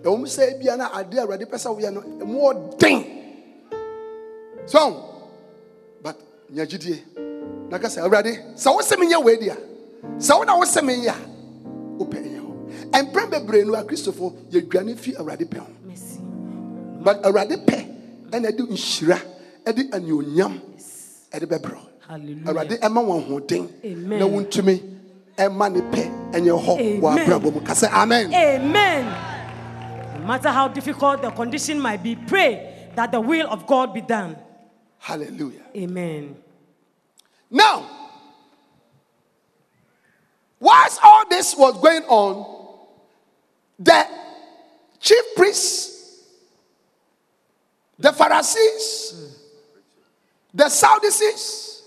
[0.03, 3.05] Ɛwɔ mu sɛ ebia na ade awurade pɛ sɛ woyɛ no ɛmu ɔden.
[4.65, 4.79] So,
[6.01, 6.15] but
[6.53, 7.01] nya gyidie
[7.69, 9.57] na ka sɛ awurade sɛ wo sɛ menyɛ wei di a
[10.17, 11.17] sɛ wo na wo sɛ menyɛ a
[11.97, 12.53] wopɛ ɛnyɛ hɔ.
[12.91, 15.67] Ɛmpɛn bebree no akristofo yɛdwane fi awurade pɛ ho.
[17.01, 17.77] But awurade pɛ
[18.29, 19.17] ɛna ɛde nhyira
[19.65, 20.61] ɛde anuonyam
[21.33, 21.88] ɛde bɛbrɛ.
[22.09, 23.69] Awurade ɛma wɔn ahoɔden
[24.19, 24.81] na wɔntumi
[25.37, 26.03] ɛma ne pɛ
[26.33, 27.61] ɛnyɛ hɔ wɔ abrabɔ mu.
[27.61, 28.33] Ka sɛ amen.
[28.33, 29.05] Amen.
[30.19, 34.01] No matter how difficult the condition might be, pray that the will of God be
[34.01, 34.35] done.
[34.99, 35.61] hallelujah.
[35.75, 36.35] Amen.
[37.49, 37.85] now
[40.59, 42.45] whilst all this was going on
[43.79, 44.05] the
[44.99, 46.25] chief priests
[47.97, 49.35] the pharisees
[50.53, 51.78] the sadducees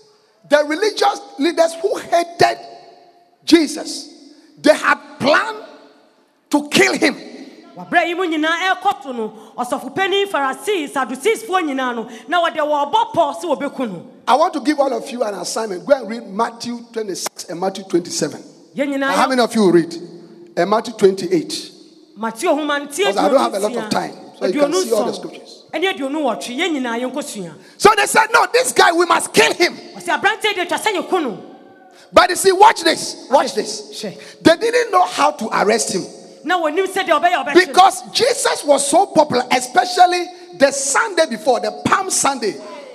[0.53, 2.57] the religious leaders who hated
[3.43, 3.91] jesus
[4.61, 5.63] they had planned
[6.49, 7.15] to kill him
[7.75, 13.33] Wabrɛ yi mu nyinaa ɛrekɔ no ɔsɔfopanin Pharisee Sadduceesfoɔ nyinaa no na wɔde wɔrebɔ pɔ
[13.41, 14.05] sɛ wɔbɛku no.
[14.27, 15.83] I want to give all of you an assignment.
[15.83, 18.43] Go and read Matthew 26 and Matthew 27.
[18.75, 19.91] Yɛn nyinaa how many of you read?
[20.55, 21.71] and Matthew 28.
[22.17, 25.05] mateo homa Because I don't have a lot of time, so you can see all
[25.05, 25.62] the scriptures.
[25.73, 29.53] Ɛne aduonu wɔtwe yɛn nyinaa yɛnkɔsua So they said, No, this guy, we must kill
[29.53, 29.75] him.
[29.95, 31.37] ɔsɛ aberanteɛ deɛ twa sɛ yɛko no
[32.11, 33.27] But you see, watch this.
[33.31, 34.01] Watch this.
[34.41, 36.05] They didn't know how to arrest him
[36.43, 40.25] na wɔnim sɛdeɛ because Jesus was so popular, especially
[40.57, 42.51] the Sunday before, the Palm Sunday,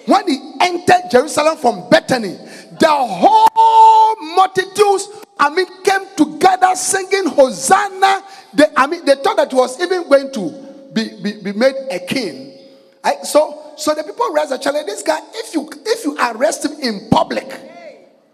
[0.06, 2.36] when he entered Jerusalem from Bethany.
[2.78, 8.22] The whole multitudes, I mean, came together singing Hosanna.
[8.54, 10.50] They, I mean, they thought that he was even going to
[10.92, 12.57] be, be, be made a king.
[13.04, 14.86] I- so, so the people realized challenge.
[14.86, 17.46] this guy, if you if you arrest him in public,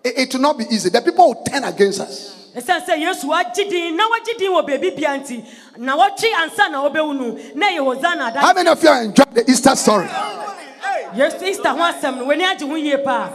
[0.02, 0.88] it, it will not be easy.
[0.88, 2.34] The people will turn against us.
[2.56, 5.44] ɛsiane sɛ yesu wagye din na wagye din wɔ oh, baabi bia nti
[5.78, 9.34] na wɔtwe ansa oh, na wɔbɛwu no na ɛyɛ hosana How many of you enjoyed
[9.34, 10.08] the Easter story?
[11.14, 13.28] yesu easter ho asɛm no w'ani agye ho yie paa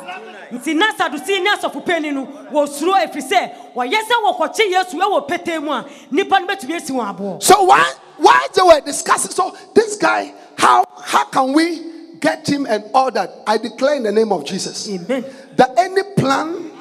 [0.52, 5.60] nti na sadusi ne asɔfopani no wɔsuro ɛfiri sɛ wɔyɛ sɛ wɔkɔkye yesu ɛwɔ petee
[5.62, 9.32] mu a nnipa no bɛtumi asi wɔn aboɔ So why why they were discussing?
[9.32, 11.82] So this guy, how how can we
[12.20, 13.32] get him and all that?
[13.48, 15.24] I declare in the name of Jesus amen
[15.56, 16.72] that any plan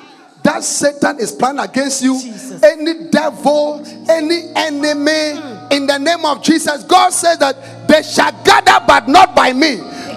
[0.43, 2.63] that Satan is planning against you, Jesus.
[2.63, 5.39] any devil, any enemy,
[5.77, 9.79] in the name of Jesus, God says that they shall gather, but not by me.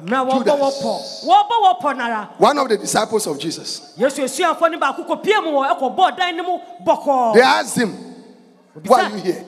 [0.00, 0.58] Judas.
[0.60, 3.94] wɔpɔ wɔbɔ wɔpɔ nara One of the disciples of Jesus.
[3.96, 7.92] yesu asuafoɔ no baako kɔpie mu wɔ ɛkɔbɔɔ dan no mu bɔkɔɔ They asked him,
[8.86, 9.44] Why are you here?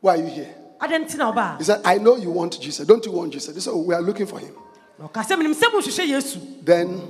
[0.00, 0.54] Why are you here?
[0.80, 2.86] adɛn nti na ɔbaa He said, I know you want Jesus.
[2.86, 3.54] Don't you want Jesus?
[3.54, 4.54] They said, oh, We are looking for him.
[4.98, 7.00] na ɔka sɛ menim sɛ mohwehwɛ yesu Then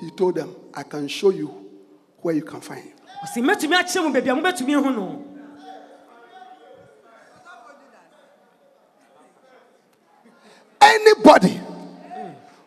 [0.00, 1.48] he told them, I can show you
[2.20, 2.92] where you can find him.
[3.26, 5.24] ɔsi mɛtumi akyerɛ mu baabi a mobɛtumi hu no
[10.80, 11.60] Anybody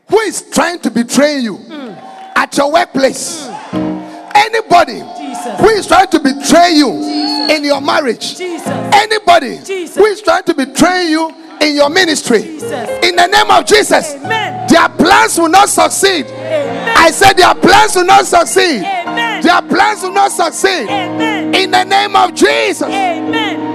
[0.08, 1.58] who is trying to betray you
[2.36, 3.48] at your workplace,
[4.36, 5.60] anybody Jesus.
[5.60, 6.92] who is trying to betray you
[7.50, 9.96] in your marriage, jesus anybody Jesus.
[9.96, 12.90] who is trying to betray you in your ministry, Jesus.
[13.04, 14.68] in the name of Jesus, Amen.
[14.68, 16.26] their plans will not succeed.
[16.26, 16.98] Amen.
[16.98, 18.84] I said their plans will not succeed.
[18.84, 19.42] Amen.
[19.42, 20.88] Their plans will not succeed.
[20.90, 22.84] In the name of Jesus.
[22.84, 23.74] amen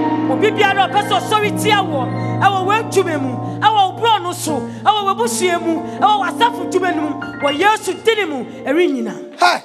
[2.39, 7.01] ɛwɔ w'adwuma mu ɛwɔ wo borɔ no so ɛwɔ w'abusua mu ɛwɔ w'asafo dwuma no
[7.01, 9.63] mu wɔ yesu dini mu ɛrenyina Hi.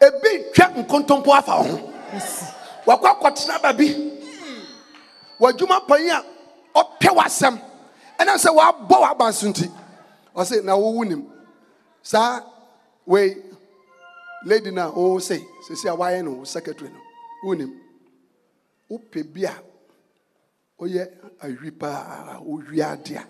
[0.00, 1.92] Ebi twa nkontompo afa ho.
[2.86, 3.88] Wakɔ akɔtena baabi.
[5.40, 6.24] W'adwuma panyin a
[6.80, 7.54] ɔpɛ w'asɛm.
[8.20, 9.70] Ɛnam sɛ wabɔ w'abanso nti.
[10.36, 11.26] Ɔse na wowu nim.
[12.02, 12.40] Saa
[13.06, 13.34] wei
[14.44, 15.38] lady na o se
[15.68, 17.00] sisi a wayɛ no secretary no.
[17.44, 17.72] Wonim.
[18.90, 19.54] Wopɛ bi a
[20.84, 21.02] ɔyɛ
[21.44, 23.24] awi paa owi ade a.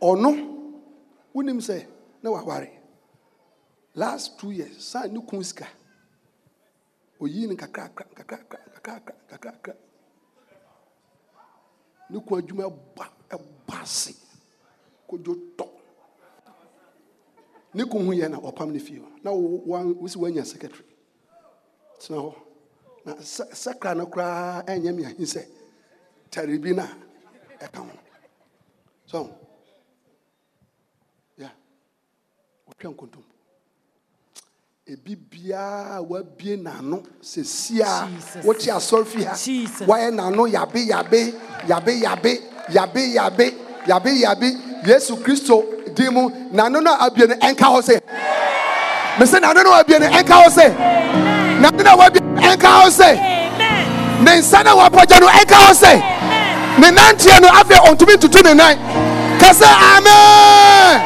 [0.00, 0.30] Ɔno
[1.34, 1.86] wonim sɛ
[2.22, 2.70] na waware.
[3.94, 5.66] last two years saa ne kun sika
[7.20, 9.74] oyi ne kakrakra kakrakra kakrakra kakrakra
[12.10, 14.14] ne kun adwuma ɛba ɛba ase
[15.08, 15.66] kodwo tɔ
[17.74, 20.84] ne kun ho yɛ na ɔpam ne fie na wo- wo- wosi wanya secretary.
[21.98, 22.34] Tena hɔ.
[23.04, 25.42] Na sakra no koraa ɛnyɛ me ahi sɛ
[26.30, 27.90] tare bi no a ɛka ho
[29.06, 29.30] so
[31.36, 31.48] ya
[32.70, 33.22] ɔtwa nkontom
[34.86, 38.44] ebi biara wabie n'ano sisi a Jesus.
[38.44, 39.34] wote asɔrfi ha.
[39.36, 39.86] Jesus.
[39.86, 41.34] wayɛ n'ano yabe yabe
[41.68, 42.32] yabe yabe
[42.70, 43.54] yabe yabe
[43.86, 44.48] yabe yabe.
[44.86, 45.64] Yesu kristo
[45.94, 46.28] di mu.
[46.52, 48.00] N'ano na abie no ɛnka hɔ sɛ
[49.18, 50.66] mese n'ano na wabie no ɛnka hɔ sɛ
[51.60, 53.10] n'ano na wabie no ɛnka hɔ sɛ
[54.24, 56.17] ne nsa na wapagya no ɛnka hɔ sɛ
[56.80, 58.76] ne nanteɛ no afei ɔntumi tutu ne nan
[59.40, 61.00] kɛsɛ amen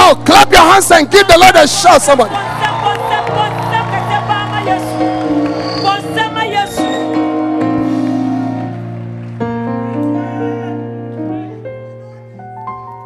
[0.00, 2.34] oh clap your hands and give the lord a shout somebody.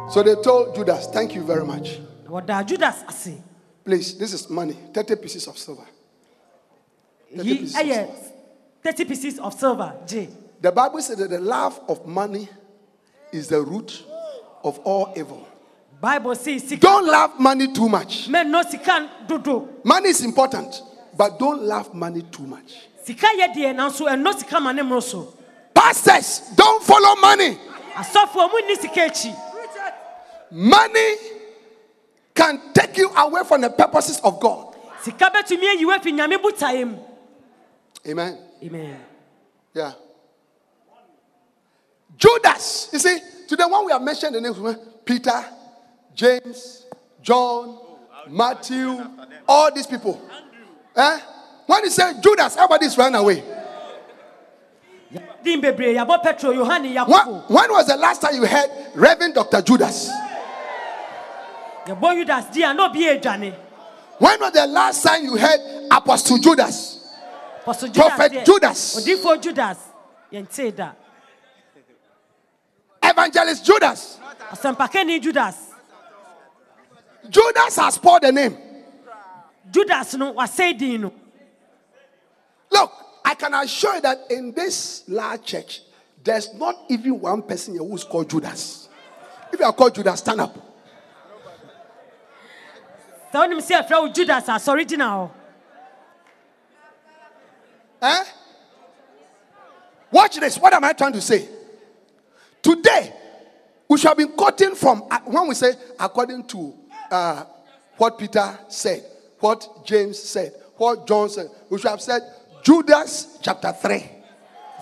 [0.09, 1.99] So they told Judas, Thank you very much.
[2.65, 3.37] judas ase
[3.83, 5.85] Please, this is money 30 pieces of silver.
[7.31, 7.75] yi pieces.
[7.75, 8.07] ɛyɛ eh,
[8.83, 10.27] thirty pieces of silver gye
[10.61, 12.49] The Bible says that the love of money
[13.31, 14.03] is the root
[14.63, 15.47] of all evil.
[16.01, 18.27] bible says, Don't love money too much.
[18.27, 20.81] mɛnɔ sika dodo Money is important,
[21.15, 22.87] but don't love money too much.
[23.03, 25.33] sika yɛ deɛ nanso sika ma ne mmoro so
[25.73, 27.57] Pastors, don't follow money.
[27.95, 29.33] asɔfoɔ mu nni sika
[30.51, 31.15] Money
[32.33, 34.75] can take you away from the purposes of God.
[35.01, 36.97] sika bɛtumi ayi wo afi nyame botaeɛ mu
[38.07, 38.37] Amen.
[38.63, 38.99] amen
[39.73, 39.91] Yeah.
[42.17, 44.57] Judas, you see, today when we have mentioned the names
[45.05, 45.45] Peter,
[46.15, 46.85] James,
[47.21, 47.77] John,
[48.29, 48.99] Matthew,
[49.47, 50.19] all these people.
[50.95, 51.19] Eh?
[51.67, 53.43] When you say Judas, everybody's run away.
[55.43, 59.61] din bebree yɛabɔ petro yohane When, when was the last time you heard Reverend Dr.
[59.61, 60.09] Judas?
[61.85, 63.53] yɛbɔ yudas di a na obi yɛ adwane
[64.17, 65.59] When was the last time you heard
[65.91, 67.13] Apostle Judas?
[67.61, 69.05] Apostle Prophet Judas.
[69.05, 69.77] odiyifoɔ judas
[70.33, 70.91] yɛntee da
[73.09, 74.19] Evangelist Judas.
[75.21, 75.73] judas
[77.29, 78.57] Judas has spoiled the name.
[79.71, 81.13] judas no wasɛe din no
[82.69, 82.91] Look,
[83.23, 85.81] I can assure you that in this large church,
[86.23, 88.89] there's not even one person here who's called Judas.
[89.53, 90.55] If you are called Judas, stand up.
[93.33, 95.31] sɛ ɛfrɛ wo judas as original.
[98.01, 98.23] Eh?
[100.11, 100.57] Watch this.
[100.57, 101.47] What am I trying to say?
[102.67, 103.13] Today,
[103.87, 106.73] we shall be quoting from uh, when we say according to
[107.09, 107.45] uh,
[107.95, 109.05] what Peter said,
[109.39, 111.47] what James said, what John said.
[111.69, 112.21] We should have said
[112.63, 114.03] Judas chapter 3,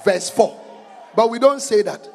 [0.04, 0.60] verse 4.
[1.16, 2.10] But we don't say that.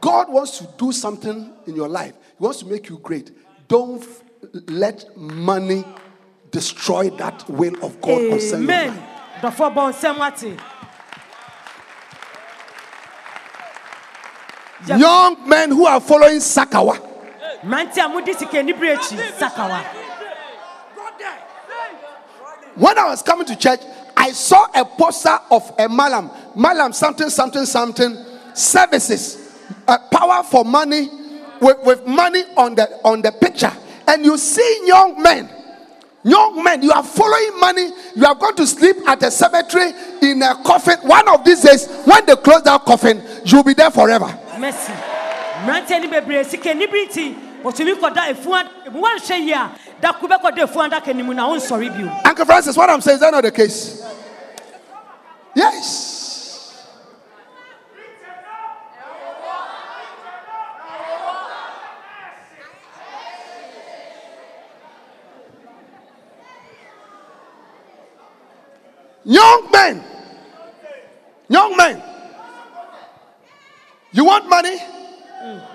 [0.00, 3.32] God wants to do something in your life, He wants to make you great.
[3.66, 4.22] Don't f-
[4.68, 5.84] let money
[6.52, 9.42] destroy that will of God concerning your amen life.
[9.42, 10.60] dɔfoɔ bɔ nsɛm ate
[14.75, 14.75] Yep.
[14.86, 16.96] Young men who are following Sakawa.
[17.64, 18.62] mmerante a mode sika
[19.38, 19.84] sakawa.
[22.76, 23.80] When I was coming to church,
[24.16, 28.16] I saw a poster of a malam, malam something, something, something,
[28.54, 29.58] services,
[29.88, 31.08] uh, power for money,
[31.60, 33.72] with, with money on the on the picture,
[34.06, 35.48] and you see young men,
[36.26, 37.90] young men, you are following money.
[38.14, 39.92] You are going to sleep at a cemetery
[40.22, 40.98] in a coffin.
[41.02, 44.26] One of these days, when they close that coffin, you'll be there forever.
[44.58, 44.92] mercy
[45.64, 49.70] mmeranteɛ no bebree sika anibere nti wɔtumi kɔda efu adaka mu wanhwɛ yie a
[50.00, 53.30] dako bɛkɔda efu adaka no mu na bio Uncle Francis, what I'm saying is that
[53.32, 54.02] not the case?
[55.54, 56.15] Yes.
[69.26, 70.04] Young men,
[71.48, 72.00] young men,
[74.12, 74.76] you want money?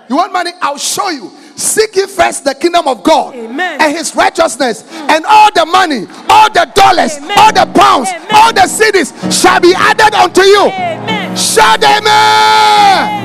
[0.08, 0.52] You want money?
[0.62, 1.30] I'll show you.
[1.54, 3.78] Seek ye first the kingdom of God Amen.
[3.78, 7.38] and his righteousness, and all the money, all the dollars, Amen.
[7.38, 8.28] all the pounds, Amen.
[8.32, 10.68] all the cities shall be added unto you.
[10.68, 12.04] amen Shout amen.
[12.06, 13.22] amen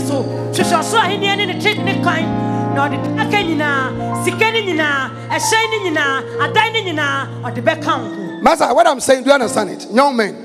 [0.00, 0.22] so
[0.62, 5.10] hwehwɛ ɔsoro ahenneɛ ne ne tre ne kwan na ɔde aka nyinaa sika ne nyinaa
[5.30, 9.28] ɛhyɛn ne nyinaa adan ne nyinaa ɔde bɛka wo ho Master, what I'm saying, do
[9.30, 9.86] you understand it?
[9.90, 10.36] Young men.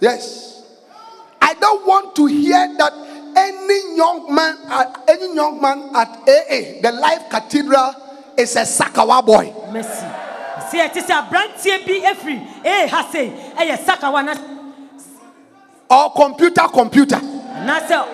[0.00, 0.62] Yes.
[1.42, 2.92] I don't want to hear that
[3.36, 7.94] any young man at any young man at AA, the Life Cathedral,
[8.38, 9.52] is a Sakawa boy.
[9.72, 10.06] mercy
[10.70, 14.34] sɛ yɛte sɛ aberanteɛ bi afiri ee ha sei ɛyɛ sakawa na
[15.90, 17.16] Or computer computer.
[17.16, 18.06] anaasɛ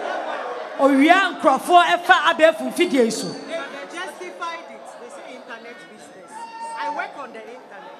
[0.79, 4.81] owia nkurɔfoɔ ɛfa abɛɛfo mfidie yi so They, they justified it.
[5.01, 6.31] They say internet business.
[6.79, 7.93] I work on the internet.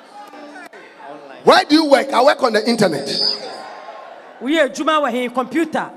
[1.45, 2.13] Where do you work?
[2.13, 3.07] I work on the internet.
[4.43, 5.91] woyɛ adwuma wɔ he computer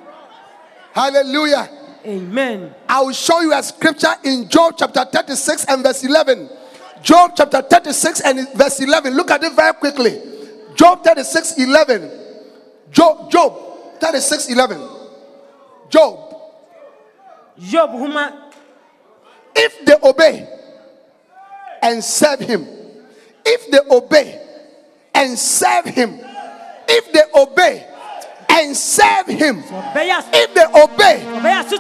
[0.94, 1.70] Hallelujah.
[2.06, 6.50] amen I will show you a scripture in Job chapter 36 and verse 11.
[7.02, 9.14] Job chapter 36 and verse 11.
[9.16, 10.22] Look at it very quickly.
[10.76, 12.12] Job 36 11.
[12.92, 13.54] Job, Job
[14.00, 14.82] 36 11.
[15.90, 16.29] Job,
[17.60, 18.52] job homa
[19.56, 20.48] if they obey
[21.82, 22.66] and serve him,
[23.46, 24.46] if they obey
[25.14, 26.20] and serve him,
[26.88, 27.89] if they obey
[28.52, 31.22] and serve him, if they obey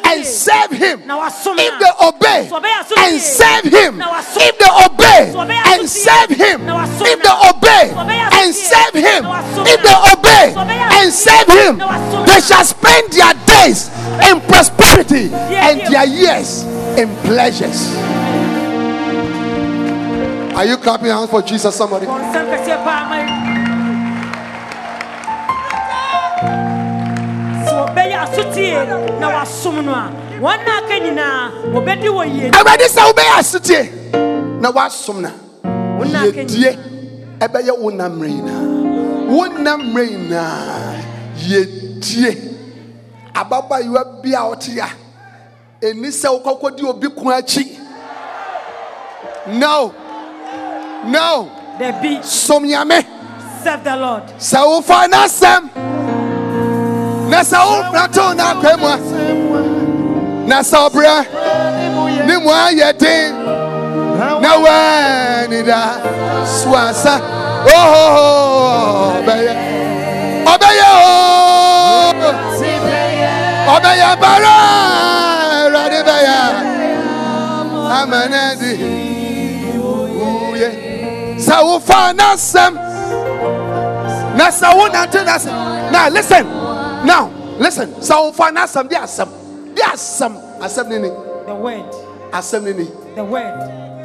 [0.05, 2.97] and serve him, if they obey So obey asotie.
[2.97, 5.33] and serve him, if they obey
[5.75, 7.91] and serve him, if they obey
[8.39, 9.25] and serve him,
[9.65, 11.77] if they obey and serve him,
[12.25, 13.89] they shall spend their days
[14.29, 16.63] in prosperity and their years
[16.97, 17.95] in pleasures.
[20.55, 22.05] Are you clapping hands for Jesus, somebody?
[27.99, 32.51] Wɔbɛyɛ asotie na wasom no a wɔn a aka nyinaa wɔbɛdi wɔ yie.
[32.51, 33.91] Awurade sɛ wobɛyɛ asetie
[34.61, 35.31] na no
[35.99, 36.77] Wona aka yɛdie
[37.39, 39.29] ɛbɛyɛ wo nam mmerɛ nyinaa.
[39.29, 40.95] Wo nam mmerɛ nyinaa
[41.47, 42.37] yɛdie
[43.35, 44.89] ababaayewa bi a ɔte a
[45.85, 47.77] ɛni sɛ wokɔkɔdi obi ko akyi.
[49.47, 49.93] No
[51.05, 51.51] no.
[51.79, 53.05] Be som nyame.
[53.63, 54.23] Serve the Lord.
[54.37, 56.18] sɛ wofa n'asɛm
[57.29, 58.97] na sɛ wonato n'akwa mu a
[60.49, 61.15] na sɛ ɔbrɛ
[62.27, 63.33] ne mu ayɛ den
[64.41, 65.81] na wani da
[66.57, 67.15] suasa
[67.75, 68.27] ohoho
[69.19, 69.53] ɔbɛyɛ
[70.53, 72.31] ɔbɛyɛ o
[73.75, 74.55] ɔbɛyɛ bara.
[75.69, 76.37] Awurade bɛyɛ
[77.99, 78.73] amanadi
[80.51, 80.69] uye
[81.45, 82.73] sɛ wofa n'asɛm
[84.37, 85.19] na sɛ wonante
[85.91, 86.58] now listen
[87.05, 87.89] now listen.
[87.95, 89.29] Sɛ wofa n'asɛm de asɛm
[89.75, 91.09] de asɛm asɛm ne ni
[91.45, 91.91] The word.
[92.31, 92.85] asɛm ne ni
[93.15, 93.53] The word.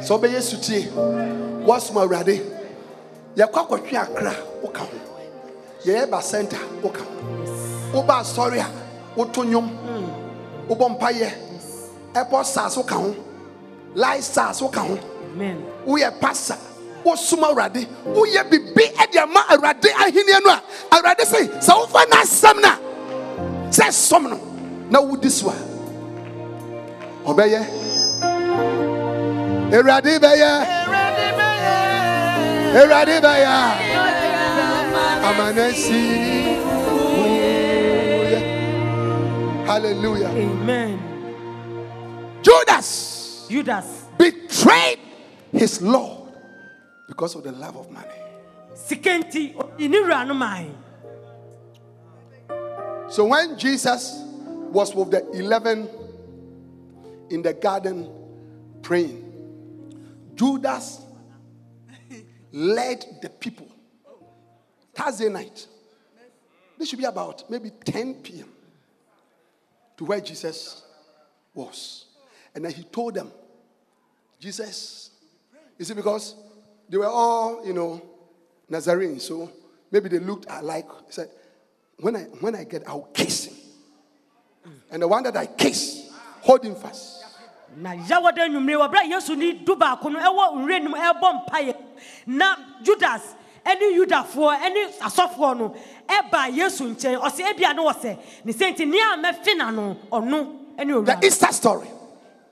[0.01, 0.91] sɛ wobɛyɛ sutie
[1.65, 2.41] woasom awurade.
[3.35, 4.97] Yɛkɔ akɔtwe akra woka ho.
[5.85, 8.01] Yɛyɛ ba center woka ho.
[8.01, 8.67] Woba asɔre a
[9.19, 9.69] woto nnwom.
[9.69, 10.09] Mm.
[10.69, 11.31] Wobɔ mpayɛ
[12.13, 13.15] ɛbɔ sars woka ho.
[13.93, 14.97] Life stars woka ho.
[15.33, 15.63] Amen.
[15.85, 16.57] woyɛ pasa.
[17.05, 17.85] Wosom awurade.
[18.07, 20.61] Woyɛ bibi ɛde ama awurade ahenni no a.
[20.91, 22.79] Awurade se sɛ wofa no a
[23.75, 24.39] sɛ som no
[24.89, 25.55] na wodi so a
[27.29, 27.61] ɔbɛyɛ.
[29.75, 30.51] Awurade bɛyɛ.
[32.79, 33.55] Awurade bɛyɛ.
[35.27, 36.01] Amanasi
[39.65, 40.29] hallelujah.
[40.29, 40.99] Amen.
[42.43, 44.05] judas Judas.
[44.17, 44.99] betrayed
[45.51, 46.31] his lord
[47.07, 48.21] because of the love of money
[53.15, 54.21] So when Jesus
[54.73, 55.87] was with the 11
[57.29, 58.09] in the garden
[58.81, 59.23] praying,
[60.35, 60.99] Judas
[62.51, 63.69] led the people.
[64.93, 65.65] Thursday night.
[66.77, 68.49] This should be about maybe 10 p.m.
[69.95, 70.83] to where Jesus
[71.53, 72.07] was.
[72.53, 73.31] And then he told them,
[74.41, 75.11] Jesus,
[75.79, 76.35] is it because
[76.89, 78.01] they were all, you know,
[78.69, 79.49] Nazarenes, so
[79.89, 80.89] maybe they looked alike.
[81.07, 81.29] He said,
[81.99, 83.55] when I when I get, I'll kiss him.
[84.91, 86.09] And the one that I kiss,
[86.41, 87.23] hold him fast.
[87.77, 91.75] na yawɔda nnwumire wɔbrɛ yesu ni du baako no ɛwɔ nwura nim ɛbɔ mpaeɛ
[92.27, 93.21] na judas
[93.65, 95.75] ɛne yudafoɔ ɛne asɔfoɔ no
[96.07, 101.05] ɛba yesu nkyɛn ɔsɛ ebia no sɛ ne sɛnti nea mɛfe na no ɔno ɛne
[101.05, 101.87] The owura Easter story.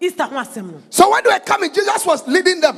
[0.01, 2.75] easter ho asɛm no So when they were coming, Jesus was leading them.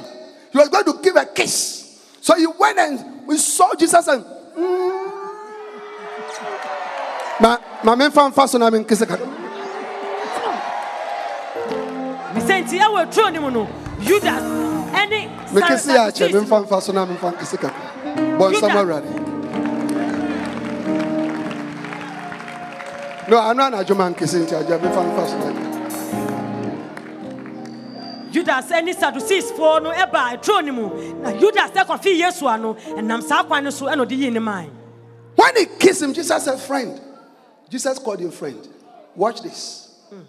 [0.51, 1.99] He was going to give a kiss.
[2.21, 4.23] So he went and we saw Jesus and.
[4.55, 4.94] mm.
[7.83, 9.17] Ma, men fan faso na men kese ka.
[12.33, 13.67] ne sɛnti ɛwɔ turo no mu no
[14.01, 14.41] judas
[14.91, 17.69] ɛne Me kese ya che men Sadducees fan faso na men fan kese ka.
[18.59, 19.09] Sama ready.
[23.27, 25.49] No, I'm not a German kese nti aja men fan faso na.
[28.31, 33.43] judas ɛne saduceesfoɔ no ɛba turo no mu na judas ɛkɔfe yesu ano ɛnam saa
[33.43, 34.71] kwan no so ɛna ɔde yii ne man
[35.35, 36.99] When he kissed him, Jesus said, Friend.
[37.69, 38.67] Jesus called him friend.
[39.15, 39.99] Watch this.
[40.09, 40.21] Hmm.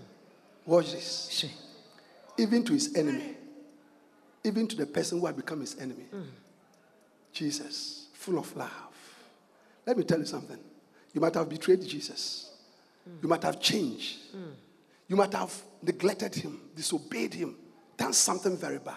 [0.65, 1.47] Watch this.
[2.39, 3.35] Even to his enemy,
[4.45, 6.05] even to the person who had become his enemy.
[6.11, 6.23] Hmm.
[7.33, 8.71] Jesus, full of love.
[9.87, 10.59] Let me tell you something.
[11.13, 12.51] You might have betrayed Jesus,
[13.05, 13.17] hmm.
[13.23, 14.19] you might have changed,
[15.09, 17.57] you might have neglected him, disobeyed him,
[17.97, 18.95] done something very bad.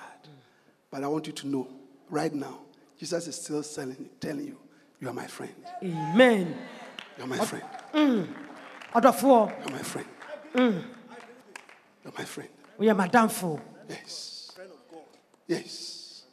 [0.91, 1.67] But I want you to know
[2.09, 2.59] right now,
[2.97, 4.57] Jesus is still telling, telling you,
[4.99, 5.53] You are my friend.
[5.83, 6.55] amen
[7.17, 7.63] You're my friend.
[7.93, 8.27] Mm.
[8.93, 10.07] ɔdɔfoɔ You're my friend.
[10.53, 10.83] Mm.
[12.03, 12.49] You're my friend.
[12.79, 13.59] woyɛ madamfo
[13.89, 14.51] Yes.
[15.47, 16.23] Yes.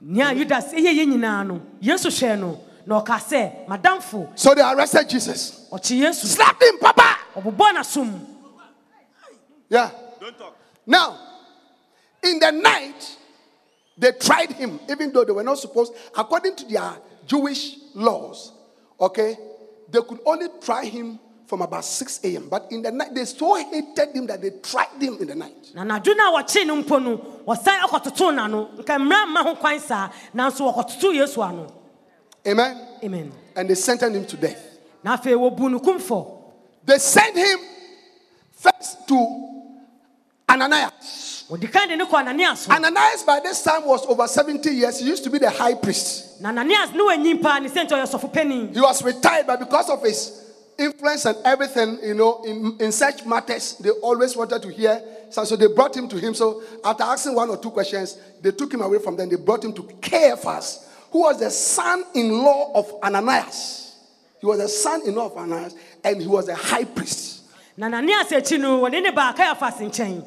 [0.00, 4.62] nea yudas ɛyɛ yɛ nyinaa no yesu hwɛ no na ɔka sɛ madamfo So they
[4.62, 5.68] arrested Jesus.
[5.70, 7.16] ɔkye yesu Slapped him, Papa.
[7.36, 8.26] ɔbobɔ n'asom
[9.68, 9.90] Yeah.
[10.20, 10.56] Don't talk.
[10.84, 11.16] Now,
[12.24, 13.16] in the night,
[13.96, 16.92] they tried him, even though they were not supposed, according to their
[17.26, 18.52] Jewish laws,
[19.00, 19.38] okay,
[19.90, 22.48] they could only try him from about 6 a.m.
[22.48, 25.70] But in the night, they so hated him that they tried him in the night.
[25.74, 29.54] na n'adwo no a wɔkyee no mpo no wɔsan akɔtotoo n'ano nka mmara mma ho
[29.56, 30.72] kwan saa nanso
[31.12, 31.66] yesu ano
[32.46, 32.78] Amen.
[33.04, 34.78] amen And they sentenced him to death.
[35.02, 36.38] na afei wɔbu no kumfɔ
[36.84, 37.58] They sent him
[38.52, 39.59] first to
[40.50, 41.44] Ananias.
[41.50, 42.14] wɔdi kan de ne kɔ
[42.68, 44.98] ananias by this time was over 70 years.
[45.00, 46.40] He used to be the high priest.
[46.40, 49.58] na ananias ne wanyin paa ne sɛ nti ɔyɛ sɔfo panin He was retired, but
[49.60, 50.32] because of his
[50.78, 55.00] influence and everything, you know, in, in such matters, they always wanted to hear
[55.30, 56.34] So, so they brought him to him.
[56.34, 59.28] So after asking one or two questions, they took him away from them.
[59.28, 63.94] They brought him to Caiaphas, who was the son-in-law of Ananias.
[64.40, 67.36] He was the son-in-law of Ananias, and he was a high priest.
[67.76, 70.22] na ananias akyi no wɔde ne baa kaiafas nkyɛn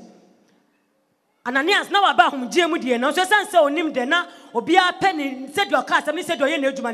[1.46, 5.48] ananias na waba ahomgyeɛ mu deɛ nanso ɛsiane sɛ ɔnim dɛ na obiara pɛ ne
[5.48, 6.94] ɔka asɛm ne ɔyɛ n'adwuma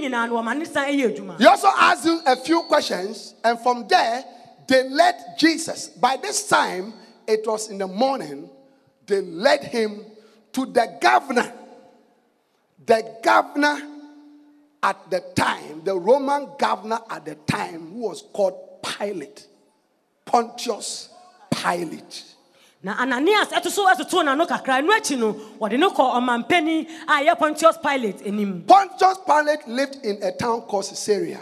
[0.00, 3.86] nyinaa no wɔma ne san adwuma He also asked him a few questions, and from
[3.86, 4.24] there,
[4.66, 5.88] they led Jesus.
[5.88, 6.94] By this time,
[7.26, 8.50] it was in the morning,
[9.06, 10.04] they led him
[10.52, 11.52] to the governor.
[12.86, 13.80] The governor
[14.82, 19.46] at the time, the Roman governor at the time, who was called Pilate,
[20.24, 21.10] Pontius
[21.52, 22.29] Pilate.
[22.82, 27.12] Na ananias ɛto so ɛtoto n'ano kakra ɛno akyi no wɔde no kɔ ɔmampani a
[27.22, 31.40] ɛyɛ pontius pilate anim Pontius Pilate lived in a town called Caesarea.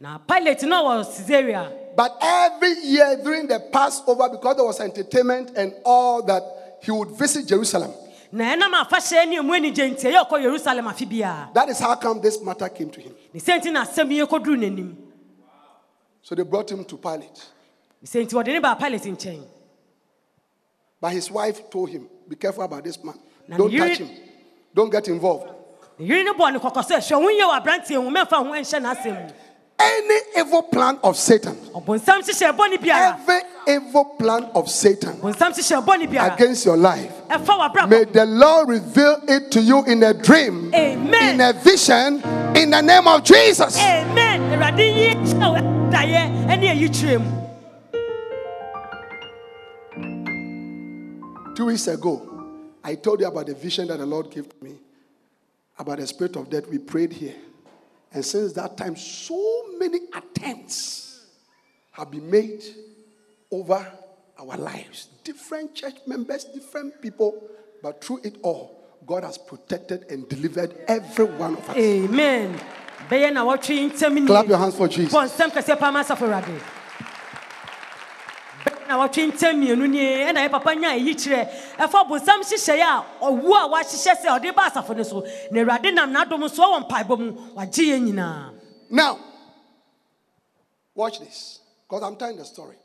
[0.00, 5.50] na pilate no wɔ caesarea But every year during the Passover, because there was entertainment
[5.54, 6.42] and all that,
[6.82, 7.92] he would visit Jerusalem.
[8.32, 11.94] na ɛnam afahyɛ ne ɛmu anigye nti ɛyɛ ɔkɔ yerusalem afe biara That is how
[11.96, 13.14] come this matter came to him.
[13.34, 14.96] ne sɛ nti na asɛm yi kɔduru n'anim
[16.22, 17.42] So they brought him to Pilate.
[18.00, 19.42] ne sɛ nti wɔde ne baa pilate nkyɛn
[21.02, 23.18] But his wife told him, Be careful about this man.
[23.50, 24.08] Don't touch him.
[24.72, 25.50] Don't get involved.
[25.98, 28.44] ne yere ne bɔɔ ne kɔkɔ sɛ hwɛ ho yɛ wɔ aberanteɛ ho mɛmfa ho
[28.44, 29.32] nhyɛ n'asɛm mu
[29.78, 35.52] Any evil plan of Satan, ɔbonsam hyehyɛ bɔne biara every evil plan of Satan bonsam
[35.52, 37.12] hyehyɛ bɔne biara against your life,
[37.88, 41.34] may the Lord reveal it to you in a dream, Amen.
[41.34, 42.22] in a vision,
[42.56, 43.76] in the name of Jesus.
[43.78, 44.22] amen
[51.54, 52.22] Two weeks ago,
[52.82, 54.74] I told you about the vision that the Lord gave to me
[55.78, 56.66] about the spirit of death.
[56.68, 57.34] We prayed here.
[58.12, 61.26] And since that time, so many attempts
[61.92, 62.62] have been made
[63.50, 63.86] over
[64.38, 65.08] our lives.
[65.24, 67.42] Different church members, different people,
[67.82, 71.76] but through it all, God has protected and delivered every one of us.
[71.76, 72.58] amen
[73.10, 75.12] bɛyɛ na wɔtwe ntɛm nie Clap your hands for Jesus.
[75.12, 76.60] bɔ nsɛm kɛseɛ paa ma asafo awurade
[78.64, 81.48] bɛyɛ na wɔtwe ntɛm mmienu nie ɛna yɛ papa nya ayi kyerɛ
[81.78, 85.20] ɛfa bonsam hyehyɛeɛ a ɔwu a wahyehyɛ sɛ ɔde ba asafo no so
[85.50, 88.52] na awurade nam n'adom so mpaebɔ mu wagye yɛn nyinaa
[88.90, 89.18] Now,
[90.94, 92.76] watch this, because I'm telling the story.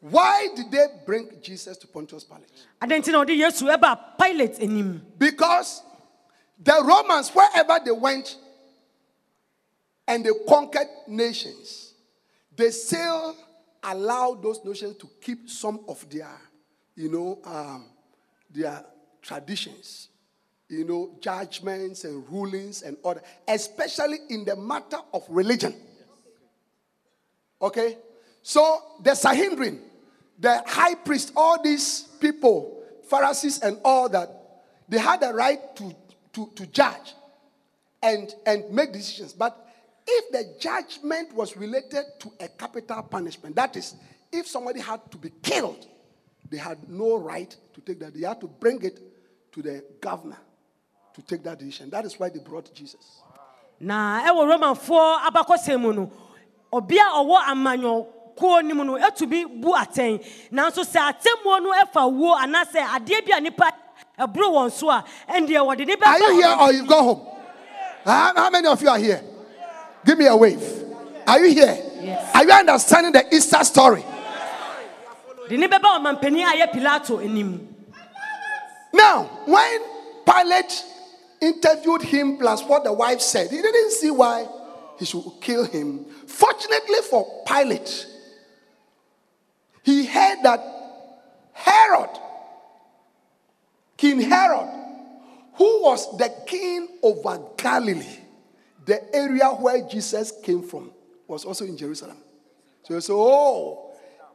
[0.00, 2.50] Why did they bring Jesus to Pontius Pilate?
[2.82, 5.82] adɛn nti na ɔde yesu ɛba pilate anim Because
[6.58, 8.36] the Romans, wherever they went
[10.08, 11.94] and they conquered nations,
[12.56, 13.36] they still
[13.82, 16.40] allowed those nations to keep some of their,
[16.94, 17.86] you know, um,
[18.50, 18.84] their
[19.22, 20.08] traditions,
[20.68, 25.74] you know, judgments and rulings and order, especially in the matter of religion.
[27.60, 27.98] Okay?
[28.42, 29.80] So the Sanhedrin,
[30.38, 34.30] the high priest, all these people, Pharisees and all that,
[34.88, 35.94] they had the right to,
[36.34, 37.14] to, to judge
[38.02, 39.32] and, and make decisions.
[39.32, 39.65] But
[40.06, 43.94] if the judgment was related to a capital punishment, that is,
[44.32, 45.86] if somebody had to be killed,
[46.48, 48.14] they had no right to take that.
[48.14, 49.00] They had to bring it
[49.52, 50.38] to the governor
[51.14, 51.90] to take that decision.
[51.90, 53.22] That is why they brought Jesus.
[53.80, 56.10] na ɛwɔ romanfoɔ abakɔsɛm mu no
[56.72, 60.16] ɔbea a ɔwɔ amanyɔkuo no mu no atumi bu atɛn
[60.50, 63.70] nanso sɛ atemmuo no ɛfa wuo anaasɛ adeɛ bi a nipa
[64.18, 67.26] ɛboro wɔn so a ɛndeɛ wɔde ne bɛba Are you here or you go home?
[68.04, 69.22] How many of you are here?
[70.06, 70.62] Give me a wave.
[71.26, 71.82] Are you here?
[72.00, 72.34] Yes.
[72.34, 74.04] Are you understanding the Easter story?
[75.48, 77.68] de ne bɛba ɔmampanin a ɛyɛ pilato anim
[78.92, 79.80] Now, when
[80.24, 80.84] Pilate
[81.40, 84.46] interviewed him, plus what the wife said, he didn't see why
[84.98, 86.04] he should kill him.
[86.26, 88.06] Fortunately for Pilate,
[89.82, 90.60] he heard that
[91.52, 92.10] Herod,
[93.96, 94.68] King Herod,
[95.54, 98.18] who was the king over Galilee,
[98.86, 100.90] the area where Jesus came from,
[101.28, 102.16] was also in Jerusalem.
[102.84, 103.94] So he said, Oh,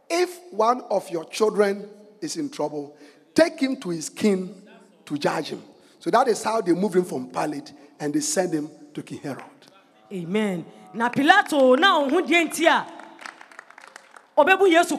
[0.10, 1.90] if one of your children
[2.22, 2.95] is in trouble,
[3.34, 4.61] take him to his king
[5.06, 5.64] to judge him.
[5.99, 9.19] So that is how they moved him from Pilate and they sent him to King
[9.19, 9.44] Herod.
[10.11, 12.86] amen na pilato na nti a
[14.38, 14.98] ɔbɛbu yesu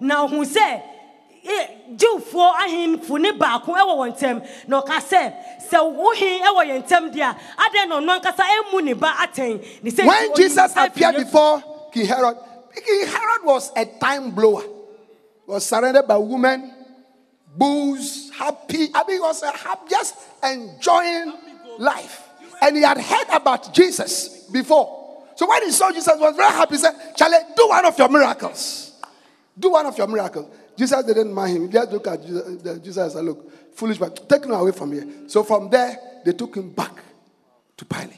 [0.00, 0.82] na ɔhu sɛ
[1.96, 5.34] jiwfoɔ ahemfo ne baako ɛwɔ wɔn ntam na ɔka sɛ
[5.70, 9.90] sɛ wohen ɛwɔ yɛn ntam deɛ adɛn na ɔno ankasa ɛmu ne ba atɛn ne
[9.90, 11.62] sɛ When Jesus appeared before
[11.92, 12.36] King Herod,
[12.74, 14.62] King Herod was a time blower.
[14.62, 16.72] He was surrounded by women,
[17.56, 18.88] booze, happy.
[18.94, 21.32] I mean, he was a happy, just enjoying
[21.78, 22.28] life.
[22.62, 25.24] And he had heard about Jesus before.
[25.34, 26.74] So when he saw Jesus, he was very happy.
[26.76, 28.92] He said, Charlie, do one of your miracles.
[29.58, 30.54] Do one of your miracles.
[30.80, 31.70] Jesus didn't mind him.
[31.70, 35.06] Just look at Jesus, Jesus said, Look, foolish, but take him away from here.
[35.26, 37.02] So from there, they took him back
[37.76, 38.16] to Pilate.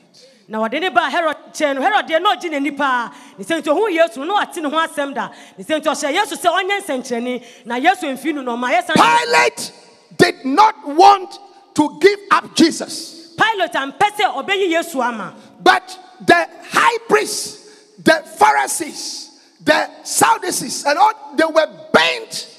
[0.48, 3.60] na wɔde ne baa herod kyɛn no herod deɛ na ɔgye n'ani paa ne sɛ
[3.62, 6.48] nti ɔhu yesu na ɔte ne ho asɛm da ne sɛ nti ɔhyɛ yesu sɛ
[6.58, 9.72] ɔnyɛ nsɛnkyerɛnne na yesu mfi no na ɔma yɛ san Pilate
[10.18, 11.38] did not want
[11.74, 15.32] to give up Jesus, pilate ampɛ sɛ ɔbɛyi yesu ama
[15.62, 19.30] but the high priests, the Pharisees,
[19.64, 22.51] the Sadducees, and all they were bent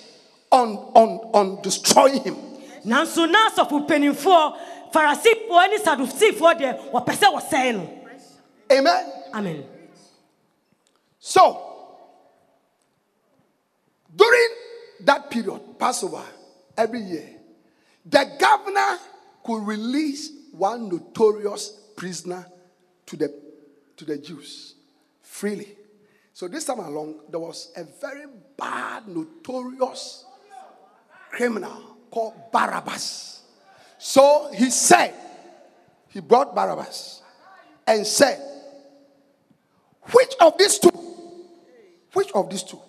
[0.54, 2.36] on, on, on destroying him.
[2.86, 4.54] nanso na asɔfo mpanimfoɔ
[4.94, 8.00] farisifoɔ ne sadusifoɔ deɛ wɔpɛ sɛ wɔsɛe no
[8.72, 9.06] Amen.
[9.34, 9.64] amen
[11.20, 11.42] So,
[14.16, 14.50] during
[15.02, 16.22] that period, Passover,
[16.78, 17.30] every year,
[18.06, 18.98] the governor
[19.44, 22.46] could release one notorious prisoner
[23.06, 23.34] to the,
[23.98, 24.76] to the Jews
[25.22, 25.78] freely.
[26.34, 28.26] So, this time along, there was a very
[28.58, 30.26] bad, notorious
[31.34, 33.42] criminal called Barabbas.
[33.98, 35.14] So, he said,
[36.10, 37.22] he brought Barabbas
[37.88, 38.40] and said,
[40.12, 40.90] Which of these two
[42.14, 42.80] which of these two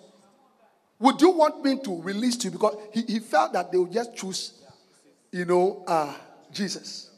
[0.99, 2.51] would you want me to release you?
[2.51, 4.53] Because he, he felt that they would just choose,
[5.31, 6.13] you know, uh,
[6.53, 7.09] Jesus.